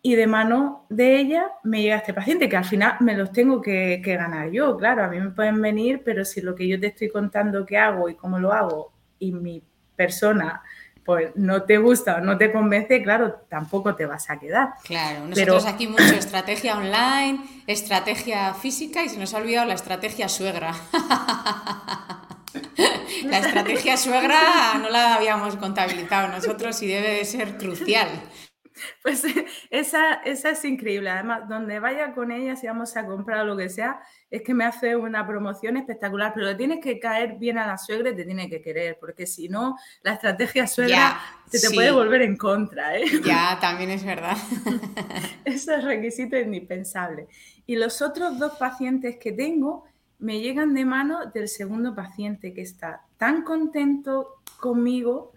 y 0.00 0.14
de 0.14 0.28
mano 0.28 0.86
de 0.90 1.18
ella 1.18 1.50
me 1.64 1.82
llega 1.82 1.96
este 1.96 2.14
paciente, 2.14 2.48
que 2.48 2.56
al 2.56 2.66
final 2.66 2.98
me 3.00 3.16
los 3.16 3.32
tengo 3.32 3.60
que, 3.60 4.00
ganar 4.04 4.52
yo. 4.52 4.76
Claro, 4.76 5.02
a 5.02 5.08
mí 5.08 5.18
me 5.18 5.30
pueden 5.30 5.60
venir, 5.60 6.02
pero 6.04 6.24
si 6.24 6.40
lo 6.40 6.54
que 6.54 6.68
yo 6.68 6.78
te 6.78 6.86
estoy 6.86 7.08
contando 7.08 7.66
que 7.66 7.76
hago 7.76 8.08
y 8.08 8.14
cómo 8.14 8.38
lo 8.38 8.52
hago 8.52 8.92
y 9.18 9.32
mi 9.32 9.60
persona 9.96 10.62
pues 11.08 11.30
no 11.36 11.62
te 11.62 11.78
gusta 11.78 12.16
o 12.16 12.20
no 12.20 12.36
te 12.36 12.52
convence, 12.52 13.02
claro, 13.02 13.36
tampoco 13.48 13.94
te 13.94 14.04
vas 14.04 14.28
a 14.28 14.38
quedar. 14.38 14.74
Claro, 14.84 15.26
nosotros 15.26 15.64
aquí 15.64 15.86
mucho 15.86 16.02
estrategia 16.02 16.76
online, 16.76 17.40
estrategia 17.66 18.52
física 18.52 19.02
y 19.02 19.08
se 19.08 19.16
nos 19.16 19.32
ha 19.32 19.38
olvidado 19.38 19.68
la 19.68 19.72
estrategia 19.72 20.28
suegra. 20.28 20.74
la 23.24 23.38
estrategia 23.38 23.96
suegra 23.96 24.74
no 24.82 24.90
la 24.90 25.14
habíamos 25.14 25.56
contabilizado 25.56 26.28
nosotros 26.28 26.82
y 26.82 26.88
debe 26.88 27.14
de 27.14 27.24
ser 27.24 27.56
crucial. 27.56 28.08
Pues 29.02 29.24
esa, 29.70 30.14
esa 30.24 30.50
es 30.50 30.64
increíble. 30.64 31.10
Además, 31.10 31.48
donde 31.48 31.78
vaya 31.78 32.12
con 32.14 32.30
ella, 32.32 32.56
si 32.56 32.66
vamos 32.66 32.96
a 32.96 33.06
comprar 33.06 33.46
lo 33.46 33.56
que 33.56 33.68
sea, 33.68 34.00
es 34.30 34.42
que 34.42 34.54
me 34.54 34.64
hace 34.64 34.96
una 34.96 35.26
promoción 35.26 35.76
espectacular. 35.76 36.32
Pero 36.34 36.46
le 36.46 36.54
tienes 36.54 36.80
que 36.80 36.98
caer 36.98 37.36
bien 37.38 37.58
a 37.58 37.66
la 37.66 37.78
suegra 37.78 38.10
y 38.10 38.16
te 38.16 38.24
tiene 38.24 38.48
que 38.48 38.60
querer, 38.60 38.98
porque 39.00 39.26
si 39.26 39.48
no, 39.48 39.76
la 40.02 40.14
estrategia 40.14 40.66
suegra 40.66 41.20
se 41.46 41.60
te 41.60 41.74
puede 41.74 41.90
volver 41.90 42.22
en 42.22 42.36
contra. 42.36 42.96
¿eh? 42.98 43.04
Ya, 43.24 43.58
también 43.60 43.90
es 43.90 44.04
verdad. 44.04 44.36
Eso 45.44 45.74
es 45.74 45.84
requisito 45.84 46.36
indispensable. 46.36 47.28
Y 47.66 47.76
los 47.76 48.02
otros 48.02 48.38
dos 48.38 48.56
pacientes 48.58 49.16
que 49.18 49.32
tengo 49.32 49.84
me 50.18 50.40
llegan 50.40 50.74
de 50.74 50.84
mano 50.84 51.26
del 51.26 51.48
segundo 51.48 51.94
paciente 51.94 52.52
que 52.52 52.62
está 52.62 53.02
tan 53.16 53.42
contento 53.42 54.42
conmigo 54.58 55.32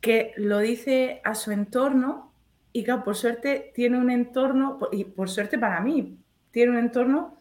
que 0.00 0.32
lo 0.36 0.58
dice 0.58 1.20
a 1.24 1.34
su 1.34 1.50
entorno 1.50 2.30
y 2.72 2.84
claro, 2.84 3.04
por 3.04 3.16
suerte 3.16 3.72
tiene 3.74 3.98
un 3.98 4.10
entorno, 4.10 4.78
y 4.92 5.04
por 5.04 5.28
suerte 5.28 5.58
para 5.58 5.80
mí, 5.80 6.18
tiene 6.52 6.72
un 6.72 6.78
entorno 6.78 7.36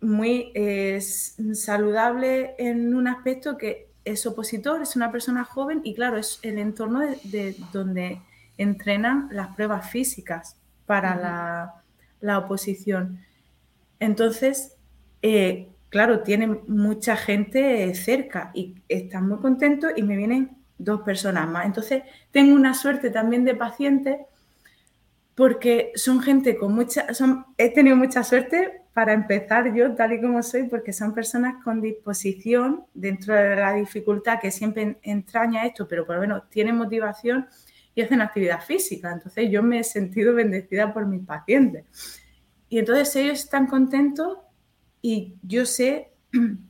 muy 0.00 0.52
saludable 1.52 2.54
en 2.58 2.94
un 2.94 3.06
aspecto 3.06 3.58
que 3.58 3.90
es 4.04 4.24
opositor, 4.26 4.80
es 4.80 4.96
una 4.96 5.12
persona 5.12 5.44
joven 5.44 5.82
y 5.84 5.94
claro, 5.94 6.16
es 6.16 6.38
el 6.42 6.58
entorno 6.58 7.00
de, 7.00 7.54
donde 7.72 8.20
entrenan 8.56 9.28
las 9.30 9.54
pruebas 9.54 9.90
físicas 9.90 10.56
para 10.86 11.82
la, 12.20 12.38
oposición. 12.38 13.20
Entonces, 13.98 14.76
eh, 15.22 15.68
claro, 15.90 16.20
tiene 16.22 16.46
mucha 16.46 17.16
gente 17.16 17.94
cerca 17.94 18.50
y 18.54 18.76
están 18.88 19.28
muy 19.28 19.38
contentos 19.38 19.92
y 19.96 20.02
me 20.02 20.16
vienen 20.16 20.59
dos 20.80 21.02
personas 21.02 21.48
más. 21.48 21.66
Entonces, 21.66 22.02
tengo 22.30 22.54
una 22.54 22.74
suerte 22.74 23.10
también 23.10 23.44
de 23.44 23.54
pacientes 23.54 24.18
porque 25.34 25.92
son 25.94 26.20
gente 26.20 26.58
con 26.58 26.74
mucha, 26.74 27.14
son, 27.14 27.46
he 27.56 27.72
tenido 27.72 27.96
mucha 27.96 28.22
suerte 28.24 28.82
para 28.92 29.12
empezar 29.12 29.74
yo 29.74 29.94
tal 29.94 30.12
y 30.12 30.20
como 30.20 30.42
soy, 30.42 30.64
porque 30.64 30.92
son 30.92 31.14
personas 31.14 31.62
con 31.64 31.80
disposición 31.80 32.84
dentro 32.92 33.34
de 33.34 33.56
la 33.56 33.72
dificultad 33.74 34.40
que 34.40 34.50
siempre 34.50 34.98
entraña 35.02 35.64
esto, 35.64 35.86
pero 35.88 36.04
por 36.04 36.16
lo 36.16 36.22
menos 36.22 36.50
tienen 36.50 36.76
motivación 36.76 37.46
y 37.94 38.02
hacen 38.02 38.20
actividad 38.20 38.62
física. 38.62 39.12
Entonces 39.12 39.50
yo 39.50 39.62
me 39.62 39.78
he 39.78 39.84
sentido 39.84 40.34
bendecida 40.34 40.92
por 40.92 41.06
mis 41.06 41.24
pacientes. 41.24 41.84
Y 42.68 42.78
entonces 42.78 43.14
ellos 43.16 43.40
están 43.40 43.66
contentos 43.66 44.38
y 45.00 45.36
yo 45.42 45.64
sé 45.64 46.12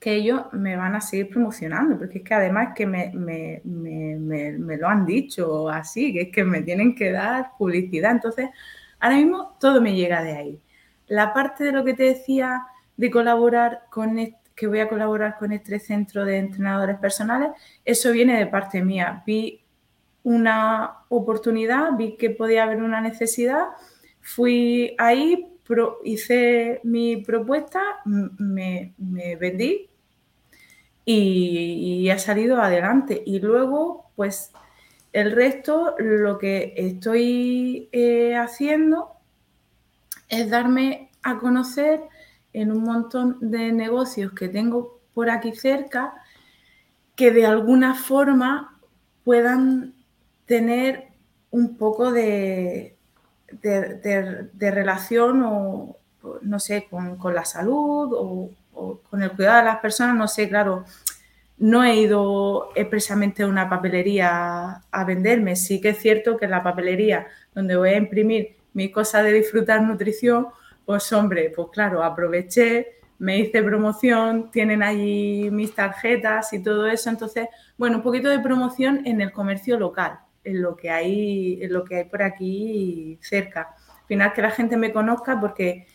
que 0.00 0.14
ellos 0.14 0.42
me 0.52 0.76
van 0.76 0.94
a 0.94 1.00
seguir 1.00 1.30
promocionando, 1.30 1.98
porque 1.98 2.18
es 2.18 2.24
que 2.24 2.34
además 2.34 2.70
que 2.74 2.86
me, 2.86 3.60
lo 3.64 4.88
han 4.88 5.06
dicho 5.06 5.68
así, 5.68 6.12
que 6.12 6.22
es 6.22 6.28
que 6.32 6.44
me 6.44 6.62
tienen 6.62 6.94
que 6.94 7.12
dar 7.12 7.52
publicidad. 7.58 8.12
Entonces, 8.12 8.50
ahora 9.00 9.16
mismo 9.16 9.56
todo 9.60 9.80
me 9.80 9.94
llega 9.94 10.22
de 10.22 10.36
ahí. 10.36 10.60
La 11.06 11.32
parte 11.32 11.64
de 11.64 11.72
lo 11.72 11.84
que 11.84 11.94
te 11.94 12.04
decía 12.04 12.62
de 12.96 13.10
colaborar 13.10 13.82
con 13.90 14.16
que 14.54 14.66
voy 14.66 14.80
a 14.80 14.88
colaborar 14.88 15.38
con 15.38 15.52
este 15.52 15.78
centro 15.78 16.24
de 16.24 16.38
entrenadores 16.38 16.98
personales, 16.98 17.50
eso 17.84 18.12
viene 18.12 18.38
de 18.38 18.46
parte 18.46 18.82
mía. 18.82 19.22
Vi 19.26 19.62
una 20.22 21.04
oportunidad, 21.08 21.96
vi 21.96 22.16
que 22.16 22.30
podía 22.30 22.64
haber 22.64 22.82
una 22.82 23.00
necesidad, 23.00 23.68
fui 24.20 24.94
ahí, 24.98 25.51
hice 26.04 26.80
mi 26.84 27.18
propuesta, 27.18 27.80
me, 28.04 28.94
vendí 29.38 29.88
y, 31.04 32.08
ha 32.10 32.18
salido 32.18 32.60
adelante. 32.60 33.22
Y 33.24 33.40
luego, 33.40 34.10
pues 34.16 34.52
el 35.12 35.32
resto, 35.32 35.94
lo 35.98 36.38
que 36.38 36.74
estoy 36.76 37.88
eh, 37.92 38.36
haciendo 38.36 39.12
es 40.28 40.48
darme 40.50 41.10
a 41.22 41.38
conocer 41.38 42.00
en 42.52 42.72
un 42.72 42.82
montón 42.82 43.38
de 43.40 43.72
negocios 43.72 44.32
que 44.32 44.48
tengo 44.48 45.00
por 45.14 45.30
aquí 45.30 45.54
cerca 45.54 46.14
que 47.16 47.30
de 47.30 47.46
alguna 47.46 47.94
forma 47.94 48.80
puedan 49.24 49.94
tener 50.46 51.08
un 51.50 51.76
poco 51.76 52.10
de, 52.12 52.91
de, 53.60 54.70
relación 54.70 55.42
o, 55.44 55.96
no 56.42 56.58
sé, 56.58 56.86
con, 56.88 57.34
la 57.34 57.44
salud 57.44 58.12
o, 58.12 58.50
con 59.10 59.22
el 59.22 59.32
cuidado 59.32 59.58
de 59.58 59.64
las 59.64 59.78
personas, 59.78 60.16
no 60.16 60.28
sé, 60.28 60.48
claro, 60.48 60.84
no 61.58 61.84
he 61.84 61.96
ido 61.96 62.70
expresamente 62.74 63.42
a 63.42 63.46
una 63.46 63.68
papelería 63.68 64.82
a 64.90 65.04
venderme. 65.04 65.54
Sí 65.56 65.80
que 65.80 65.90
es 65.90 65.98
cierto 65.98 66.36
que 66.36 66.48
la 66.48 66.62
papelería 66.62 67.26
donde 67.54 67.76
voy 67.76 67.90
a 67.90 67.98
imprimir 67.98 68.56
mi 68.72 68.90
cosa 68.90 69.22
de 69.22 69.32
disfrutar 69.32 69.82
nutrición, 69.82 70.48
pues 70.84 71.12
hombre, 71.12 71.52
pues 71.54 71.68
claro, 71.72 72.02
aproveché, 72.02 72.98
me 73.18 73.38
hice 73.38 73.62
promoción, 73.62 74.50
tienen 74.50 74.82
allí 74.82 75.50
mis 75.52 75.74
tarjetas 75.74 76.52
y 76.52 76.62
todo 76.62 76.86
eso. 76.88 77.10
Entonces, 77.10 77.48
bueno, 77.76 77.98
un 77.98 78.02
poquito 78.02 78.28
de 78.28 78.40
promoción 78.40 79.02
en 79.06 79.20
el 79.20 79.30
comercio 79.30 79.78
local 79.78 80.18
en 80.44 80.62
lo 80.62 80.76
que 80.76 80.90
hay, 80.90 81.62
en 81.62 81.72
lo 81.72 81.84
que 81.84 81.96
hay 81.96 82.04
por 82.04 82.22
aquí 82.22 83.18
cerca. 83.20 83.74
Al 83.88 84.06
final 84.06 84.32
que 84.32 84.42
la 84.42 84.50
gente 84.50 84.76
me 84.76 84.92
conozca 84.92 85.40
porque 85.40 85.86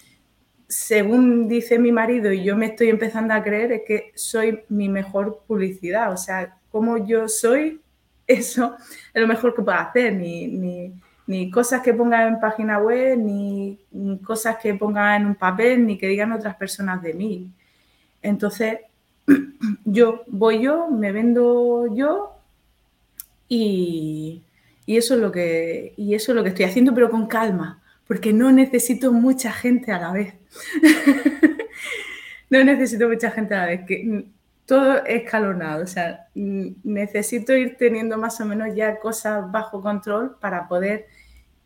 según 0.68 1.48
dice 1.48 1.80
mi 1.80 1.92
marido 1.92 2.32
y 2.32 2.44
yo 2.44 2.58
me 2.58 2.68
estoy 2.68 2.90
empezando 2.90 3.34
a 3.34 3.44
creer 3.44 3.72
es 3.72 3.82
que 3.88 4.12
soy 4.16 4.64
mi 4.70 4.90
mejor 4.90 5.44
publicidad. 5.48 6.12
O 6.12 6.18
sea, 6.18 6.58
como 6.72 6.98
yo 7.06 7.28
soy, 7.28 7.82
eso 8.28 8.76
es 9.14 9.22
lo 9.22 9.28
mejor 9.28 9.56
que 9.56 9.62
puedo 9.62 9.78
hacer. 9.78 10.14
Ni, 10.14 10.48
ni, 11.28 11.52
cosas 11.52 11.82
que 11.82 11.94
ponga 11.94 12.26
en 12.26 12.40
página 12.40 12.80
web, 12.80 13.18
ni, 13.18 13.80
ni, 13.92 14.18
cosas 14.20 14.58
que 14.58 14.74
ponga 14.74 15.16
en 15.18 15.26
un 15.26 15.36
papel, 15.36 15.86
ni 15.86 15.98
que 15.98 16.08
digan 16.08 16.32
otras 16.32 16.56
personas 16.56 17.02
de 17.02 17.14
mí. 17.14 17.52
Entonces, 18.22 18.80
yo 19.86 20.24
voy 20.28 20.62
yo, 20.62 20.88
me 20.90 21.12
vendo 21.12 21.94
yo 21.94 22.37
y, 23.50 24.44
eso 24.86 25.16
es 25.16 25.20
lo 25.20 25.32
que, 25.32 25.94
y 25.98 26.16
eso 26.16 26.32
es 26.32 26.36
lo 26.36 26.44
que 26.44 26.50
estoy 26.50 26.66
haciendo, 26.66 26.94
pero 26.94 27.10
con 27.10 27.28
calma, 27.28 27.82
porque 28.08 28.32
no 28.34 28.52
necesito 28.52 29.12
mucha 29.12 29.52
gente 29.52 29.92
a 29.92 30.00
la 30.00 30.12
vez. 30.14 30.34
no 32.50 32.64
necesito 32.64 33.08
mucha 33.10 33.32
gente 33.32 33.54
a 33.54 33.60
la 33.60 33.66
vez, 33.66 33.82
que 33.86 34.26
todo 34.66 35.06
escalonado, 35.06 35.84
o 35.84 35.88
sea, 35.88 36.28
necesito 36.36 37.56
ir 37.56 37.78
teniendo 37.78 38.18
más 38.18 38.40
o 38.42 38.46
menos 38.46 38.76
ya 38.76 39.00
cosas 39.00 39.50
bajo 39.50 39.82
control 39.82 40.38
para 40.42 40.68
poder 40.68 41.08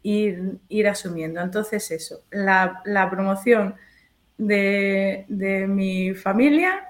ir, 0.04 0.60
ir 0.70 0.88
asumiendo. 0.88 1.42
Entonces 1.42 1.90
eso, 1.92 2.22
la, 2.30 2.82
promoción 3.10 3.76
de, 4.38 5.26
de, 5.30 5.68
mi 5.68 6.14
familia 6.14 6.90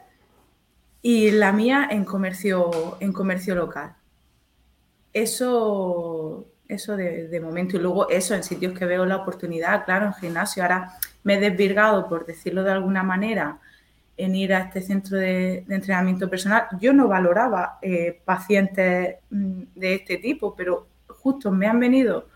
y 1.01 1.31
la 1.31 1.53
mía 1.53 1.87
en 1.89 2.03
comercio, 2.03 2.97
en 2.99 3.13
comercio 3.13 3.55
local. 3.55 3.95
Eso, 5.13 6.47
eso 6.67 6.95
de, 6.95 7.39
momento. 7.41 7.77
Y 7.77 7.79
luego 7.79 8.09
eso, 8.09 8.35
en 8.35 8.43
sitios 8.43 8.77
que 8.77 8.85
veo 8.85 9.05
la 9.05 9.17
oportunidad, 9.17 9.85
claro, 9.85 10.07
en 10.07 10.13
gimnasio. 10.13 10.63
Ahora 10.63 10.93
me 11.23 11.35
he 11.35 11.39
desvirgado, 11.39 12.07
por 12.07 12.25
decirlo 12.25 12.63
de 12.63 12.71
alguna 12.71 13.03
manera, 13.03 13.59
en 14.17 14.35
ir 14.35 14.53
a 14.53 14.61
este 14.61 14.81
centro 14.81 15.17
de, 15.17 15.65
entrenamiento 15.69 16.29
personal. 16.29 16.67
Yo 16.79 16.93
no 16.93 17.07
valoraba 17.07 17.79
eh, 17.81 18.21
pacientes 18.23 19.15
mm, 19.29 19.63
de 19.75 19.95
este 19.95 20.17
tipo, 20.17 20.55
pero 20.55 20.87
justo 21.07 21.51
me 21.51 21.67
han 21.67 21.79
venido 21.79 22.27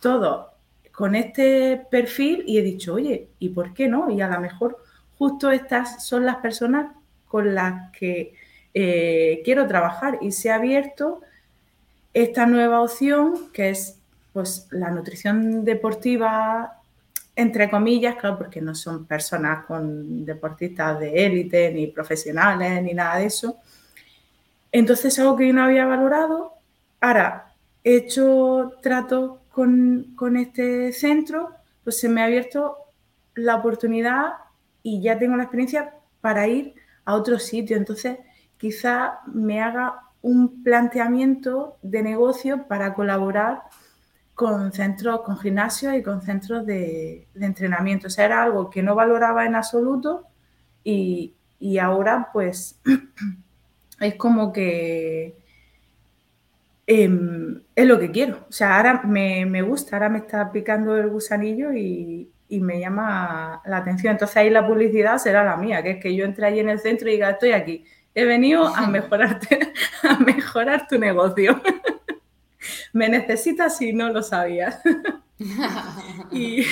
todos 0.00 0.46
con 0.92 1.14
este 1.14 1.86
perfil 1.90 2.42
y 2.46 2.58
he 2.58 2.62
dicho, 2.62 2.94
oye, 2.94 3.28
¿y 3.38 3.50
por 3.50 3.72
qué 3.72 3.86
no? 3.86 4.10
Y 4.10 4.20
a 4.20 4.28
lo 4.28 4.40
mejor 4.40 4.82
justo 5.16 5.50
estas 5.50 6.04
son 6.04 6.26
las 6.26 6.36
personas 6.36 6.92
con 7.26 7.54
las 7.54 7.92
que 7.92 8.34
eh, 8.74 9.40
quiero 9.44 9.66
trabajar 9.66 10.18
y 10.20 10.32
se 10.32 10.50
ha 10.50 10.56
abierto 10.56 11.20
esta 12.22 12.46
nueva 12.46 12.80
opción, 12.80 13.50
que 13.52 13.70
es 13.70 13.98
pues, 14.32 14.66
la 14.70 14.90
nutrición 14.90 15.64
deportiva, 15.64 16.80
entre 17.36 17.70
comillas, 17.70 18.16
claro, 18.16 18.38
porque 18.38 18.60
no 18.60 18.74
son 18.74 19.06
personas 19.06 19.64
con 19.66 20.24
deportistas 20.24 20.98
de 20.98 21.26
élite, 21.26 21.72
ni 21.72 21.86
profesionales, 21.86 22.82
ni 22.82 22.94
nada 22.94 23.18
de 23.18 23.26
eso. 23.26 23.58
Entonces, 24.72 25.18
algo 25.18 25.36
que 25.36 25.46
yo 25.46 25.54
no 25.54 25.62
había 25.62 25.86
valorado. 25.86 26.54
Ahora, 27.00 27.54
he 27.84 27.96
hecho 27.96 28.72
trato 28.82 29.42
con, 29.50 30.14
con 30.16 30.36
este 30.36 30.92
centro, 30.92 31.50
pues 31.84 32.00
se 32.00 32.08
me 32.08 32.20
ha 32.20 32.24
abierto 32.24 32.76
la 33.34 33.54
oportunidad 33.56 34.32
y 34.82 35.00
ya 35.00 35.18
tengo 35.18 35.36
la 35.36 35.44
experiencia 35.44 35.94
para 36.20 36.48
ir 36.48 36.74
a 37.04 37.14
otro 37.14 37.38
sitio. 37.38 37.76
Entonces, 37.76 38.18
quizá 38.56 39.20
me 39.26 39.60
haga 39.62 40.07
un 40.28 40.62
planteamiento 40.62 41.78
de 41.80 42.02
negocio 42.02 42.66
para 42.68 42.92
colaborar 42.92 43.62
con 44.34 44.72
centros, 44.72 45.22
con 45.22 45.38
gimnasios 45.38 45.94
y 45.94 46.02
con 46.02 46.20
centros 46.20 46.66
de, 46.66 47.26
entrenamiento. 47.40 48.08
O 48.08 48.10
sea, 48.10 48.26
era 48.26 48.42
algo 48.42 48.68
que 48.68 48.82
no 48.82 48.94
valoraba 48.94 49.46
en 49.46 49.56
absoluto 49.56 50.24
y, 50.84 51.34
ahora 51.80 52.28
pues 52.32 52.78
es 54.00 54.14
como 54.16 54.52
que 54.52 55.34
em, 56.86 57.62
es 57.74 57.86
lo 57.86 57.98
que 57.98 58.10
quiero. 58.10 58.46
O 58.48 58.52
sea, 58.52 58.76
ahora 58.76 59.02
me, 59.04 59.62
gusta, 59.62 59.96
ahora 59.96 60.10
me 60.10 60.18
está 60.18 60.52
picando 60.52 60.96
el 60.96 61.08
gusanillo 61.08 61.72
y, 61.72 62.30
me 62.50 62.80
llama 62.80 63.60
la 63.66 63.78
atención. 63.78 64.12
Entonces 64.12 64.36
ahí 64.36 64.50
la 64.50 64.66
publicidad 64.66 65.18
será 65.18 65.42
la 65.44 65.56
mía, 65.56 65.82
que 65.82 65.92
es 65.92 66.02
que 66.02 66.14
yo 66.14 66.24
entre 66.24 66.46
allí 66.46 66.60
en 66.60 66.70
el 66.70 66.80
centro 66.80 67.08
y 67.08 67.12
diga, 67.12 67.30
estoy 67.30 67.52
aquí, 67.52 67.84
he 68.18 68.24
venido 68.24 68.66
a 68.66 68.88
mejorarte, 68.88 69.72
a 70.02 70.18
mejorar 70.18 70.88
tu 70.88 70.98
negocio. 70.98 71.62
me 72.92 73.08
necesitas 73.08 73.78
si 73.78 73.92
no 73.92 74.12
lo 74.12 74.24
sabías. 74.24 74.80
y, 76.32 76.64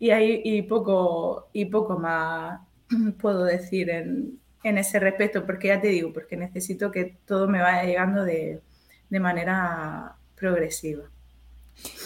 y 0.00 0.10
ahí 0.10 0.40
y 0.44 0.62
poco, 0.62 1.50
y 1.52 1.66
poco 1.66 2.00
más 2.00 2.60
puedo 3.20 3.44
decir 3.44 3.90
en, 3.90 4.40
ese 4.64 4.98
respecto, 4.98 5.46
porque 5.46 5.68
ya 5.68 5.80
te 5.80 5.86
digo, 5.86 6.12
porque 6.12 6.36
necesito 6.36 6.90
que 6.90 7.18
todo 7.24 7.46
me 7.46 7.62
vaya 7.62 7.84
llegando 7.84 8.24
de, 8.24 8.60
manera 9.10 10.16
progresiva. 10.34 11.04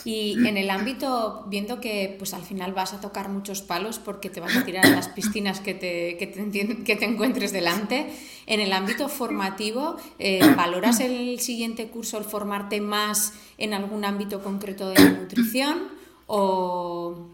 Y 0.04 0.46
en 0.46 0.56
el 0.56 0.70
ámbito, 0.70 1.44
viendo 1.48 1.80
que 1.80 2.14
pues 2.18 2.34
al 2.34 2.42
final 2.42 2.72
vas 2.72 2.94
a 2.94 3.00
tocar 3.00 3.28
muchos 3.28 3.62
palos 3.62 3.98
porque 3.98 4.30
te 4.30 4.40
vas 4.40 4.56
a 4.56 4.64
tirar 4.64 4.86
a 4.86 4.90
las 4.90 5.08
piscinas 5.08 5.60
que 5.60 5.74
te, 5.74 6.16
que 6.16 6.96
te, 6.96 7.04
encuentres 7.04 7.52
delante, 7.52 8.10
en 8.46 8.60
el 8.60 8.72
ámbito 8.72 9.08
formativo, 9.08 9.96
eh, 10.18 10.40
¿valoras 10.56 11.00
el 11.00 11.38
siguiente 11.40 11.88
curso, 11.88 12.18
el 12.18 12.24
formarte 12.24 12.80
más 12.80 13.34
en 13.58 13.74
algún 13.74 14.04
ámbito 14.04 14.42
concreto 14.42 14.88
de 14.88 14.94
la 14.94 15.10
nutrición 15.10 15.88
o, 16.26 17.28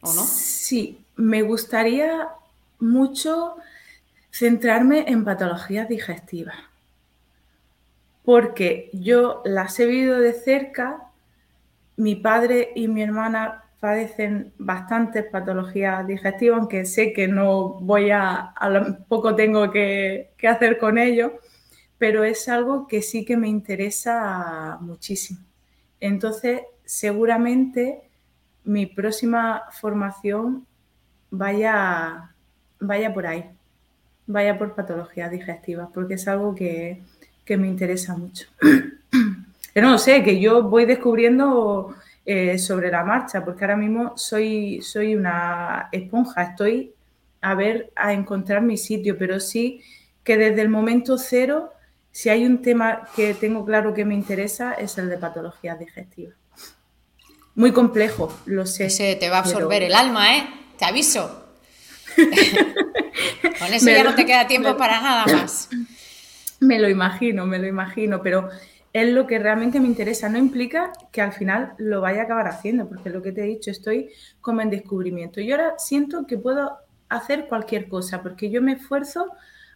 o 0.00 0.12
no? 0.12 0.22
Sí, 0.22 0.98
me 1.16 1.42
gustaría 1.42 2.28
mucho 2.78 3.56
centrarme 4.30 5.04
en 5.08 5.24
patologías 5.24 5.88
digestivas, 5.88 6.56
porque 8.24 8.90
yo 8.92 9.42
las 9.44 9.78
he 9.78 9.86
vivido 9.86 10.18
de 10.18 10.32
cerca, 10.32 11.10
mi 11.96 12.16
padre 12.16 12.72
y 12.74 12.88
mi 12.88 13.02
hermana 13.02 13.64
padecen 13.80 14.52
bastantes 14.58 15.24
patologías 15.24 16.06
digestivas, 16.06 16.58
aunque 16.58 16.86
sé 16.86 17.12
que 17.12 17.28
no 17.28 17.80
voy 17.80 18.10
a, 18.10 18.52
a 18.56 18.98
poco 19.08 19.34
tengo 19.34 19.70
que, 19.70 20.30
que 20.38 20.48
hacer 20.48 20.78
con 20.78 20.98
ello, 20.98 21.38
pero 21.98 22.24
es 22.24 22.48
algo 22.48 22.86
que 22.86 23.02
sí 23.02 23.24
que 23.24 23.36
me 23.36 23.48
interesa 23.48 24.78
muchísimo. 24.80 25.40
Entonces, 26.00 26.62
seguramente 26.84 28.02
mi 28.64 28.86
próxima 28.86 29.64
formación 29.70 30.66
vaya 31.30 32.34
vaya 32.86 33.12
por 33.12 33.26
ahí, 33.26 33.44
vaya 34.26 34.58
por 34.58 34.74
patologías 34.74 35.30
digestivas, 35.30 35.88
porque 35.92 36.14
es 36.14 36.28
algo 36.28 36.54
que, 36.54 37.02
me 37.48 37.68
interesa 37.68 38.16
mucho. 38.16 38.48
Pero 39.74 39.88
no 39.88 39.98
sé, 39.98 40.22
que 40.22 40.40
yo 40.40 40.62
voy 40.62 40.86
descubriendo 40.86 41.94
eh, 42.24 42.58
sobre 42.58 42.90
la 42.90 43.04
marcha, 43.04 43.44
porque 43.44 43.64
ahora 43.64 43.76
mismo 43.76 44.16
soy, 44.16 44.80
soy 44.80 45.14
una 45.14 45.90
esponja, 45.92 46.42
estoy 46.44 46.94
a 47.42 47.54
ver, 47.54 47.92
a 47.94 48.14
encontrar 48.14 48.62
mi 48.62 48.78
sitio, 48.78 49.18
pero 49.18 49.38
sí 49.38 49.82
que 50.22 50.38
desde 50.38 50.62
el 50.62 50.70
momento 50.70 51.18
cero, 51.18 51.72
si 52.10 52.30
hay 52.30 52.46
un 52.46 52.62
tema 52.62 53.06
que 53.14 53.34
tengo 53.34 53.66
claro 53.66 53.92
que 53.92 54.06
me 54.06 54.14
interesa, 54.14 54.72
es 54.72 54.96
el 54.96 55.10
de 55.10 55.18
patologías 55.18 55.78
digestivas. 55.78 56.34
Muy 57.54 57.72
complejo, 57.72 58.34
lo 58.46 58.64
sé. 58.64 58.88
Se 58.88 59.16
te 59.16 59.28
va 59.28 59.36
a 59.36 59.40
absorber 59.40 59.82
el 59.82 59.94
alma, 59.94 60.38
¿eh? 60.38 60.48
Te 60.78 60.86
aviso. 60.86 61.46
Con 63.58 63.74
eso 63.74 63.90
ya 63.90 64.04
no 64.04 64.14
te 64.14 64.24
queda 64.24 64.46
tiempo 64.46 64.76
para 64.76 65.00
nada 65.00 65.26
más. 65.26 65.68
Me 66.60 66.78
lo 66.78 66.88
imagino, 66.88 67.44
me 67.44 67.58
lo 67.58 67.66
imagino, 67.66 68.22
pero 68.22 68.48
es 68.94 69.12
lo 69.12 69.26
que 69.26 69.40
realmente 69.40 69.80
me 69.80 69.88
interesa. 69.88 70.28
No 70.28 70.38
implica 70.38 70.92
que 71.10 71.20
al 71.20 71.32
final 71.32 71.74
lo 71.78 72.00
vaya 72.00 72.22
a 72.22 72.24
acabar 72.24 72.46
haciendo, 72.46 72.88
porque 72.88 73.10
lo 73.10 73.22
que 73.22 73.32
te 73.32 73.42
he 73.42 73.46
dicho, 73.46 73.70
estoy 73.70 74.10
como 74.40 74.60
en 74.60 74.70
descubrimiento. 74.70 75.40
Y 75.40 75.50
ahora 75.50 75.74
siento 75.78 76.26
que 76.26 76.38
puedo 76.38 76.78
hacer 77.08 77.48
cualquier 77.48 77.88
cosa, 77.88 78.22
porque 78.22 78.50
yo 78.50 78.62
me 78.62 78.72
esfuerzo 78.74 79.26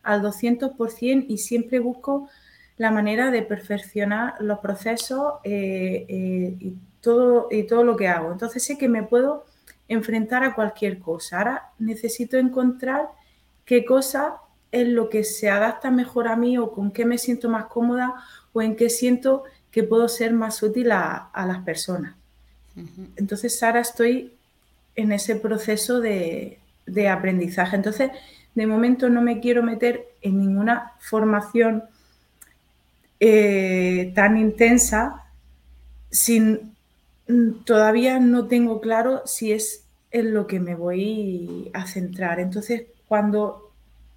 al 0.04 0.22
200% 0.22 1.26
y 1.28 1.38
siempre 1.38 1.80
busco 1.80 2.30
la 2.76 2.92
manera 2.92 3.32
de 3.32 3.42
perfeccionar 3.42 4.34
los 4.38 4.60
procesos 4.60 5.34
eh, 5.42 6.06
eh, 6.08 6.56
y, 6.60 6.76
todo, 7.00 7.48
y 7.50 7.64
todo 7.64 7.82
lo 7.82 7.96
que 7.96 8.06
hago. 8.06 8.30
Entonces 8.30 8.62
sé 8.62 8.78
que 8.78 8.88
me 8.88 9.02
puedo 9.02 9.46
enfrentar 9.88 10.44
a 10.44 10.54
cualquier 10.54 11.00
cosa. 11.00 11.38
Ahora 11.38 11.72
necesito 11.80 12.36
encontrar 12.36 13.08
qué 13.64 13.84
cosa 13.84 14.36
es 14.70 14.86
lo 14.86 15.08
que 15.08 15.24
se 15.24 15.50
adapta 15.50 15.90
mejor 15.90 16.28
a 16.28 16.36
mí 16.36 16.56
o 16.56 16.70
con 16.70 16.92
qué 16.92 17.04
me 17.04 17.18
siento 17.18 17.48
más 17.48 17.66
cómoda 17.66 18.14
o 18.58 18.62
en 18.62 18.76
qué 18.76 18.90
siento 18.90 19.44
que 19.70 19.82
puedo 19.82 20.08
ser 20.08 20.32
más 20.32 20.62
útil 20.62 20.92
a, 20.92 21.30
las 21.34 21.62
personas. 21.64 22.14
Entonces 23.16 23.60
ahora 23.62 23.80
estoy 23.80 24.32
en 24.94 25.12
ese 25.12 25.36
proceso 25.36 26.00
de, 26.00 26.58
aprendizaje. 27.10 27.76
Entonces, 27.76 28.10
de 28.54 28.66
momento 28.66 29.08
no 29.08 29.20
me 29.20 29.40
quiero 29.40 29.62
meter 29.62 30.06
en 30.22 30.40
ninguna 30.40 30.92
formación 31.00 31.84
eh, 33.20 34.12
tan 34.14 34.36
intensa 34.36 35.24
sin 36.10 36.76
Mm, 37.28 37.64
todavía 37.64 38.18
no 38.18 38.46
tengo 38.48 38.80
claro 38.80 39.22
si 39.26 39.52
es 39.52 39.84
en 40.10 40.32
lo 40.34 40.46
que 40.46 40.60
me 40.60 40.74
voy 40.74 41.70
a 41.74 41.86
centrar. 41.86 42.40
Entonces, 42.40 42.86
cuando 43.06 43.70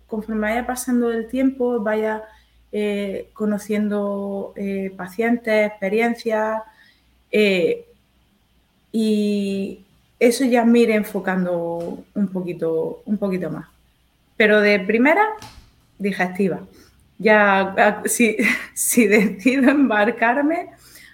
conforme 0.07 0.49
vaya 0.49 0.65
pasando 0.65 1.11
el 1.11 1.27
tiempo, 1.27 1.81
vaya 1.81 2.23
eh, 2.71 3.29
conociendo 3.33 4.53
eh, 4.55 4.93
pacientes, 4.95 5.67
experiencias, 5.67 6.61
eh, 7.31 7.85
y 8.91 9.79
eso 10.19 10.45
ya 10.45 10.65
me 10.65 10.79
iré 10.79 10.95
enfocando 10.95 12.03
un 12.13 12.27
poquito, 12.27 13.01
un 13.05 13.17
poquito 13.17 13.49
más. 13.49 13.67
Pero 14.37 14.61
de 14.61 14.79
primera, 14.79 15.25
digestiva. 15.97 16.61
Ya 17.17 18.01
si, 18.05 18.37
si 18.73 19.07
decido 19.07 19.69
embarcarme, 19.69 20.69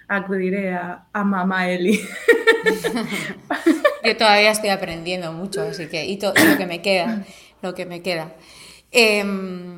acudiré 0.08 0.74
a, 0.74 1.04
mamá 1.12 1.68
Eli. 1.68 2.00
Yo 4.04 4.16
todavía 4.16 4.50
estoy 4.50 4.70
aprendiendo 4.70 5.32
mucho, 5.32 5.62
así 5.62 5.86
que, 5.86 6.06
y, 6.06 6.18
todo 6.18 6.32
lo 6.34 6.56
que 6.56 6.66
me 6.66 6.80
queda, 6.80 7.24
lo 7.62 7.74
que 7.74 7.84
me 7.84 8.00
queda. 8.00 8.32
Em, 8.90 9.77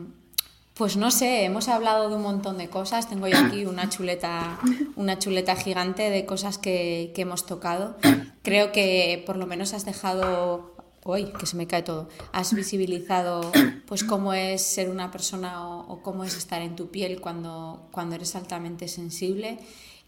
pues 0.81 0.97
no 0.97 1.11
sé, 1.11 1.45
hemos 1.45 1.69
hablado 1.69 2.09
de 2.09 2.17
un 2.17 2.23
montón 2.23 2.57
de 2.57 2.71
cosas. 2.71 3.07
Tengo 3.07 3.29
yo 3.29 3.37
aquí 3.37 3.67
una 3.67 3.91
chuleta, 3.91 4.59
una 4.97 5.19
chuleta 5.19 5.55
gigante 5.55 6.09
de 6.09 6.25
cosas 6.25 6.57
que, 6.57 7.13
hemos 7.19 7.45
tocado. 7.45 7.99
Creo 8.43 8.73
que 8.73 9.23
por 9.27 9.37
lo 9.37 9.47
menos 9.47 9.75
has 9.75 9.85
dejado 9.85 10.75
Uy, 11.05 11.35
que 11.39 11.45
se 11.45 11.59
me 11.59 11.67
cae 11.67 11.83
todo. 11.83 12.09
Has 12.33 12.55
visibilizado 12.55 13.53
pues 13.87 14.05
cómo 14.05 14.33
es 14.33 14.63
ser 14.63 14.89
una 14.89 15.11
persona 15.11 15.69
o, 15.69 15.81
o, 15.81 16.03
cómo 16.03 16.25
es 16.25 16.35
estar 16.35 16.63
en 16.63 16.77
tu 16.77 16.91
piel 16.91 17.21
cuando, 17.21 17.87
cuando 17.93 18.15
eres 18.15 18.35
altamente 18.35 18.89
sensible. 18.89 19.59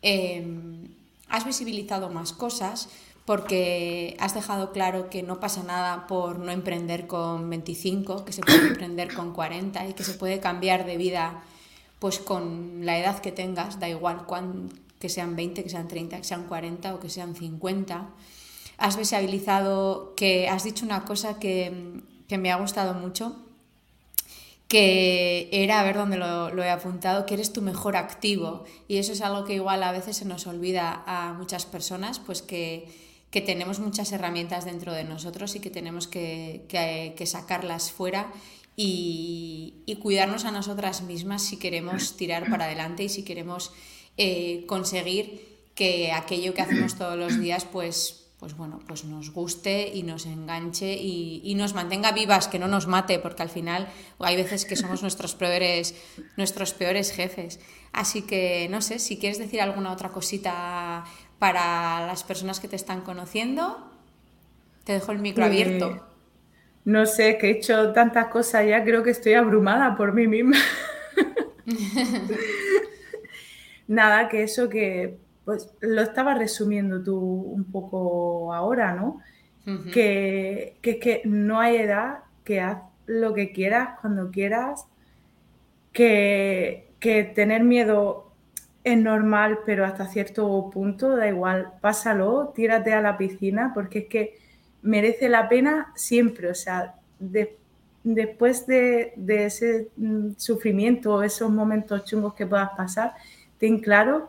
Em, 0.00 0.88
has 1.28 1.44
visibilizado 1.44 2.08
más 2.08 2.32
cosas 2.32 2.88
porque 3.24 4.16
has 4.18 4.34
dejado 4.34 4.72
claro 4.72 5.08
que 5.10 5.22
no 5.22 5.40
pasa 5.40 5.62
nada 5.62 6.06
por 6.06 6.38
no 6.38 6.50
emprender 6.50 7.06
con 7.06 7.48
25, 7.48 8.24
que 8.24 8.32
se 8.32 8.42
puede 8.42 8.68
emprender 8.68 9.14
con 9.14 9.32
40 9.32 9.88
y 9.88 9.94
que 9.94 10.04
se 10.04 10.14
puede 10.14 10.40
cambiar 10.40 10.84
de 10.86 10.96
vida 10.96 11.42
pues 11.98 12.18
con 12.18 12.84
la 12.84 12.98
edad 12.98 13.20
que 13.20 13.30
tengas, 13.30 13.78
da 13.78 13.88
igual 13.88 14.26
que 14.98 15.08
sean 15.08 15.36
20, 15.36 15.62
que 15.62 15.70
sean 15.70 15.86
30, 15.86 16.18
que 16.18 16.24
sean 16.24 16.44
40 16.48 16.94
o 16.94 17.00
que 17.00 17.08
sean 17.08 17.36
50. 17.36 18.08
Has 18.76 18.96
visibilizado 18.96 20.14
que 20.16 20.48
has 20.48 20.64
dicho 20.64 20.84
una 20.84 21.04
cosa 21.04 21.38
que, 21.38 22.02
que 22.26 22.38
me 22.38 22.50
ha 22.50 22.56
gustado 22.56 22.94
mucho, 22.94 23.36
que 24.72 25.50
era, 25.52 25.80
a 25.80 25.84
ver 25.84 25.96
dónde 25.96 26.16
lo, 26.16 26.62
he 26.62 26.70
apuntado, 26.70 27.26
que 27.26 27.34
eres 27.34 27.52
tu 27.52 27.60
mejor 27.60 27.94
activo. 27.94 28.64
Y 28.88 28.96
eso 28.96 29.12
es 29.12 29.20
algo 29.20 29.44
que 29.44 29.52
igual 29.52 29.82
a 29.82 29.92
veces 29.92 30.16
se 30.16 30.24
nos 30.24 30.46
olvida 30.46 31.02
a 31.06 31.34
muchas 31.34 31.66
personas, 31.66 32.18
pues 32.18 32.40
que, 32.40 32.88
tenemos 33.40 33.80
muchas 33.80 34.12
herramientas 34.12 34.64
dentro 34.64 34.92
de 34.92 35.04
nosotros 35.04 35.54
y 35.56 35.60
que 35.60 35.70
tenemos 35.70 36.06
que, 36.06 37.14
sacarlas 37.24 37.90
fuera 37.90 38.32
y, 38.76 39.84
cuidarnos 40.02 40.44
a 40.44 40.50
nosotras 40.50 41.02
mismas 41.02 41.42
si 41.42 41.58
queremos 41.58 42.16
tirar 42.16 42.50
para 42.50 42.64
adelante 42.64 43.04
y 43.04 43.08
si 43.08 43.22
queremos 43.24 43.72
eh, 44.16 44.64
conseguir 44.66 45.52
que 45.74 46.12
aquello 46.12 46.52
que 46.52 46.62
hacemos 46.62 46.96
todos 46.96 47.18
los 47.18 47.40
días, 47.40 47.64
pues 47.64 48.22
pues 48.42 48.56
bueno, 48.56 48.80
pues 48.88 49.04
nos 49.04 49.30
guste 49.30 49.92
y 49.94 50.02
nos 50.02 50.26
enganche 50.26 50.96
y, 51.00 51.54
nos 51.54 51.74
mantenga 51.74 52.10
vivas, 52.10 52.48
que 52.48 52.58
no 52.58 52.66
nos 52.66 52.88
mate, 52.88 53.20
porque 53.20 53.40
al 53.44 53.50
final 53.50 53.86
hay 54.18 54.34
veces 54.34 54.64
que 54.64 54.74
somos 54.74 55.00
nuestros 55.00 55.36
peores, 55.36 55.94
nuestros 56.36 56.74
peores 56.74 57.12
jefes. 57.12 57.60
Así 57.92 58.22
que 58.22 58.66
no 58.68 58.82
sé, 58.82 58.98
si 58.98 59.16
quieres 59.16 59.38
decir 59.38 59.60
alguna 59.60 59.92
otra 59.92 60.08
cosita 60.08 61.04
para 61.42 62.06
las 62.06 62.22
personas 62.22 62.60
que 62.60 62.68
te 62.68 62.76
están 62.76 63.00
conociendo, 63.00 63.90
te 64.84 64.92
dejo 64.92 65.10
el 65.10 65.18
micro 65.18 65.44
abierto. 65.44 66.06
No 66.84 67.04
sé, 67.04 67.36
que 67.36 67.48
he 67.48 67.50
hecho 67.50 67.92
tantas 67.92 68.28
cosas 68.28 68.64
ya, 68.64 68.84
creo 68.84 69.02
que 69.02 69.10
estoy 69.10 69.34
abrumada 69.34 69.96
por 69.96 70.12
mí 70.12 70.28
misma. 70.28 70.56
nada, 73.88 74.28
que 74.28 74.44
eso 74.44 74.68
que 74.68 75.18
pues 75.44 75.68
lo 75.80 76.02
estaba 76.02 76.34
resumiendo 76.34 77.02
tú 77.02 77.18
un 77.18 77.64
poco 77.64 78.54
ahora, 78.54 78.94
¿no? 78.94 79.20
que, 79.92 80.76
que, 80.80 81.00
que 81.00 81.22
no 81.24 81.58
hay 81.58 81.74
edad, 81.74 82.20
que 82.44 82.60
haz 82.60 82.82
lo 83.06 83.34
que 83.34 83.50
quieras, 83.50 83.98
cuando 84.00 84.30
quieras, 84.30 84.86
que, 85.92 86.92
que 87.00 87.24
tener 87.24 87.64
miedo 87.64 88.31
es 88.84 88.98
normal, 88.98 89.60
pero 89.64 89.84
hasta 89.84 90.08
cierto 90.08 90.70
punto, 90.72 91.16
da 91.16 91.28
igual, 91.28 91.72
pásalo, 91.80 92.52
tírate 92.54 92.92
a 92.92 93.00
la 93.00 93.16
piscina, 93.16 93.72
porque 93.74 94.00
es 94.00 94.06
que 94.06 94.38
merece 94.82 95.28
la 95.28 95.48
pena 95.48 95.92
siempre, 95.94 96.50
o 96.50 96.54
sea, 96.54 96.96
después 98.02 98.66
de, 98.66 99.12
de, 99.16 99.44
ese 99.46 99.88
mm, 99.96 100.32
sufrimiento, 100.36 101.22
esos 101.22 101.50
momentos 101.50 102.04
chungos 102.04 102.34
que 102.34 102.46
puedas 102.46 102.70
pasar, 102.76 103.14
ten 103.58 103.78
claro 103.78 104.28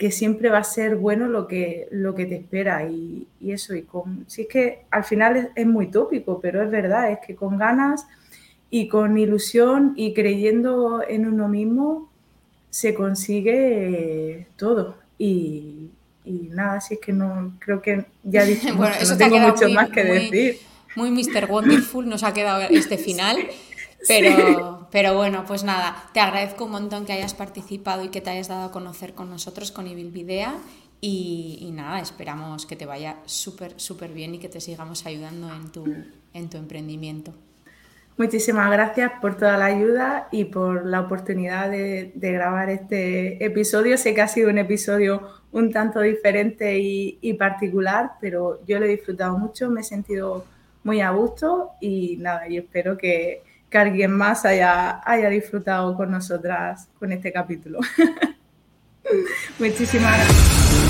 que 0.00 0.10
siempre 0.10 0.48
va 0.48 0.56
a 0.56 0.64
ser 0.64 0.96
bueno 0.96 1.28
lo 1.28 1.46
que, 1.46 1.86
lo 1.90 2.14
que 2.14 2.24
te 2.24 2.36
espera 2.36 2.88
y, 2.88 3.28
eso, 3.42 3.74
y 3.74 3.82
con, 3.82 4.24
si 4.28 4.42
es 4.42 4.48
que 4.48 4.84
al 4.90 5.04
final 5.04 5.52
es, 5.54 5.66
muy 5.66 5.90
tópico, 5.90 6.40
pero 6.40 6.62
es 6.62 6.70
verdad, 6.70 7.12
es 7.12 7.18
que 7.18 7.36
con 7.36 7.58
ganas 7.58 8.06
y 8.70 8.88
con 8.88 9.18
ilusión 9.18 9.92
y 9.96 10.14
creyendo 10.14 11.02
en 11.06 11.26
uno 11.26 11.48
mismo 11.48 12.09
se 12.70 12.94
consigue 12.94 14.46
todo 14.56 14.96
y, 15.18 15.90
nada, 16.24 16.80
si 16.80 16.94
es 16.94 17.00
que 17.00 17.12
no, 17.12 17.52
creo 17.58 17.82
que 17.82 18.06
ya 18.22 18.44
dije, 18.44 18.72
bueno, 18.76 18.94
eso 18.98 19.12
no 19.12 19.18
tengo 19.18 19.38
mucho 19.38 19.68
más 19.68 19.90
que 19.90 20.04
decir. 20.04 20.58
Muy 20.96 21.10
Mr. 21.10 21.46
Wonderful 21.48 22.08
nos 22.08 22.22
ha 22.22 22.32
quedado 22.32 22.62
este 22.70 22.96
final. 22.96 23.38
Pero, 24.08 24.88
pero 24.90 25.14
bueno, 25.14 25.44
pues 25.46 25.62
nada, 25.62 26.08
te 26.14 26.20
agradezco 26.20 26.64
un 26.64 26.70
montón 26.70 27.04
que 27.04 27.12
hayas 27.12 27.34
participado 27.34 28.02
y 28.02 28.08
que 28.08 28.22
te 28.22 28.30
hayas 28.30 28.48
dado 28.48 28.64
a 28.64 28.72
conocer 28.72 29.12
con 29.12 29.28
nosotros, 29.28 29.72
con 29.72 29.86
Ibilvidea. 29.86 30.54
Y, 31.02 31.58
y 31.60 31.70
nada, 31.70 32.00
esperamos 32.00 32.64
que 32.64 32.76
te 32.76 32.86
vaya 32.86 33.18
súper, 33.26 33.74
súper 33.78 34.12
bien 34.12 34.34
y 34.34 34.38
que 34.38 34.48
te 34.48 34.60
sigamos 34.60 35.04
ayudando 35.04 35.52
en 35.54 35.70
tu, 35.70 35.84
en 36.32 36.48
tu 36.48 36.56
emprendimiento. 36.56 37.34
Muchísimas 38.20 38.70
gracias 38.70 39.12
por 39.18 39.38
toda 39.38 39.56
la 39.56 39.64
ayuda 39.64 40.28
y 40.30 40.44
por 40.44 40.84
la 40.84 41.00
oportunidad 41.00 41.70
de, 41.70 42.12
grabar 42.14 42.68
este 42.68 43.42
episodio. 43.42 43.96
Sé 43.96 44.12
que 44.12 44.20
ha 44.20 44.28
sido 44.28 44.50
un 44.50 44.58
episodio 44.58 45.26
un 45.52 45.72
tanto 45.72 46.02
diferente 46.02 46.78
y, 46.78 47.32
particular, 47.38 48.10
pero 48.20 48.60
yo 48.66 48.78
lo 48.78 48.84
he 48.84 48.88
disfrutado 48.88 49.38
mucho, 49.38 49.70
me 49.70 49.80
he 49.80 49.84
sentido 49.84 50.44
muy 50.84 51.00
a 51.00 51.12
gusto 51.12 51.70
y 51.80 52.18
nada, 52.18 52.46
y 52.46 52.58
espero 52.58 52.98
que, 52.98 53.42
que 53.70 53.78
alguien 53.78 54.10
más 54.10 54.44
haya, 54.44 55.00
haya 55.02 55.30
disfrutado 55.30 55.96
con 55.96 56.10
nosotras 56.10 56.90
con 56.98 57.12
este 57.12 57.32
capítulo. 57.32 57.78
Muchísimas 59.58 60.14
gracias. 60.18 60.89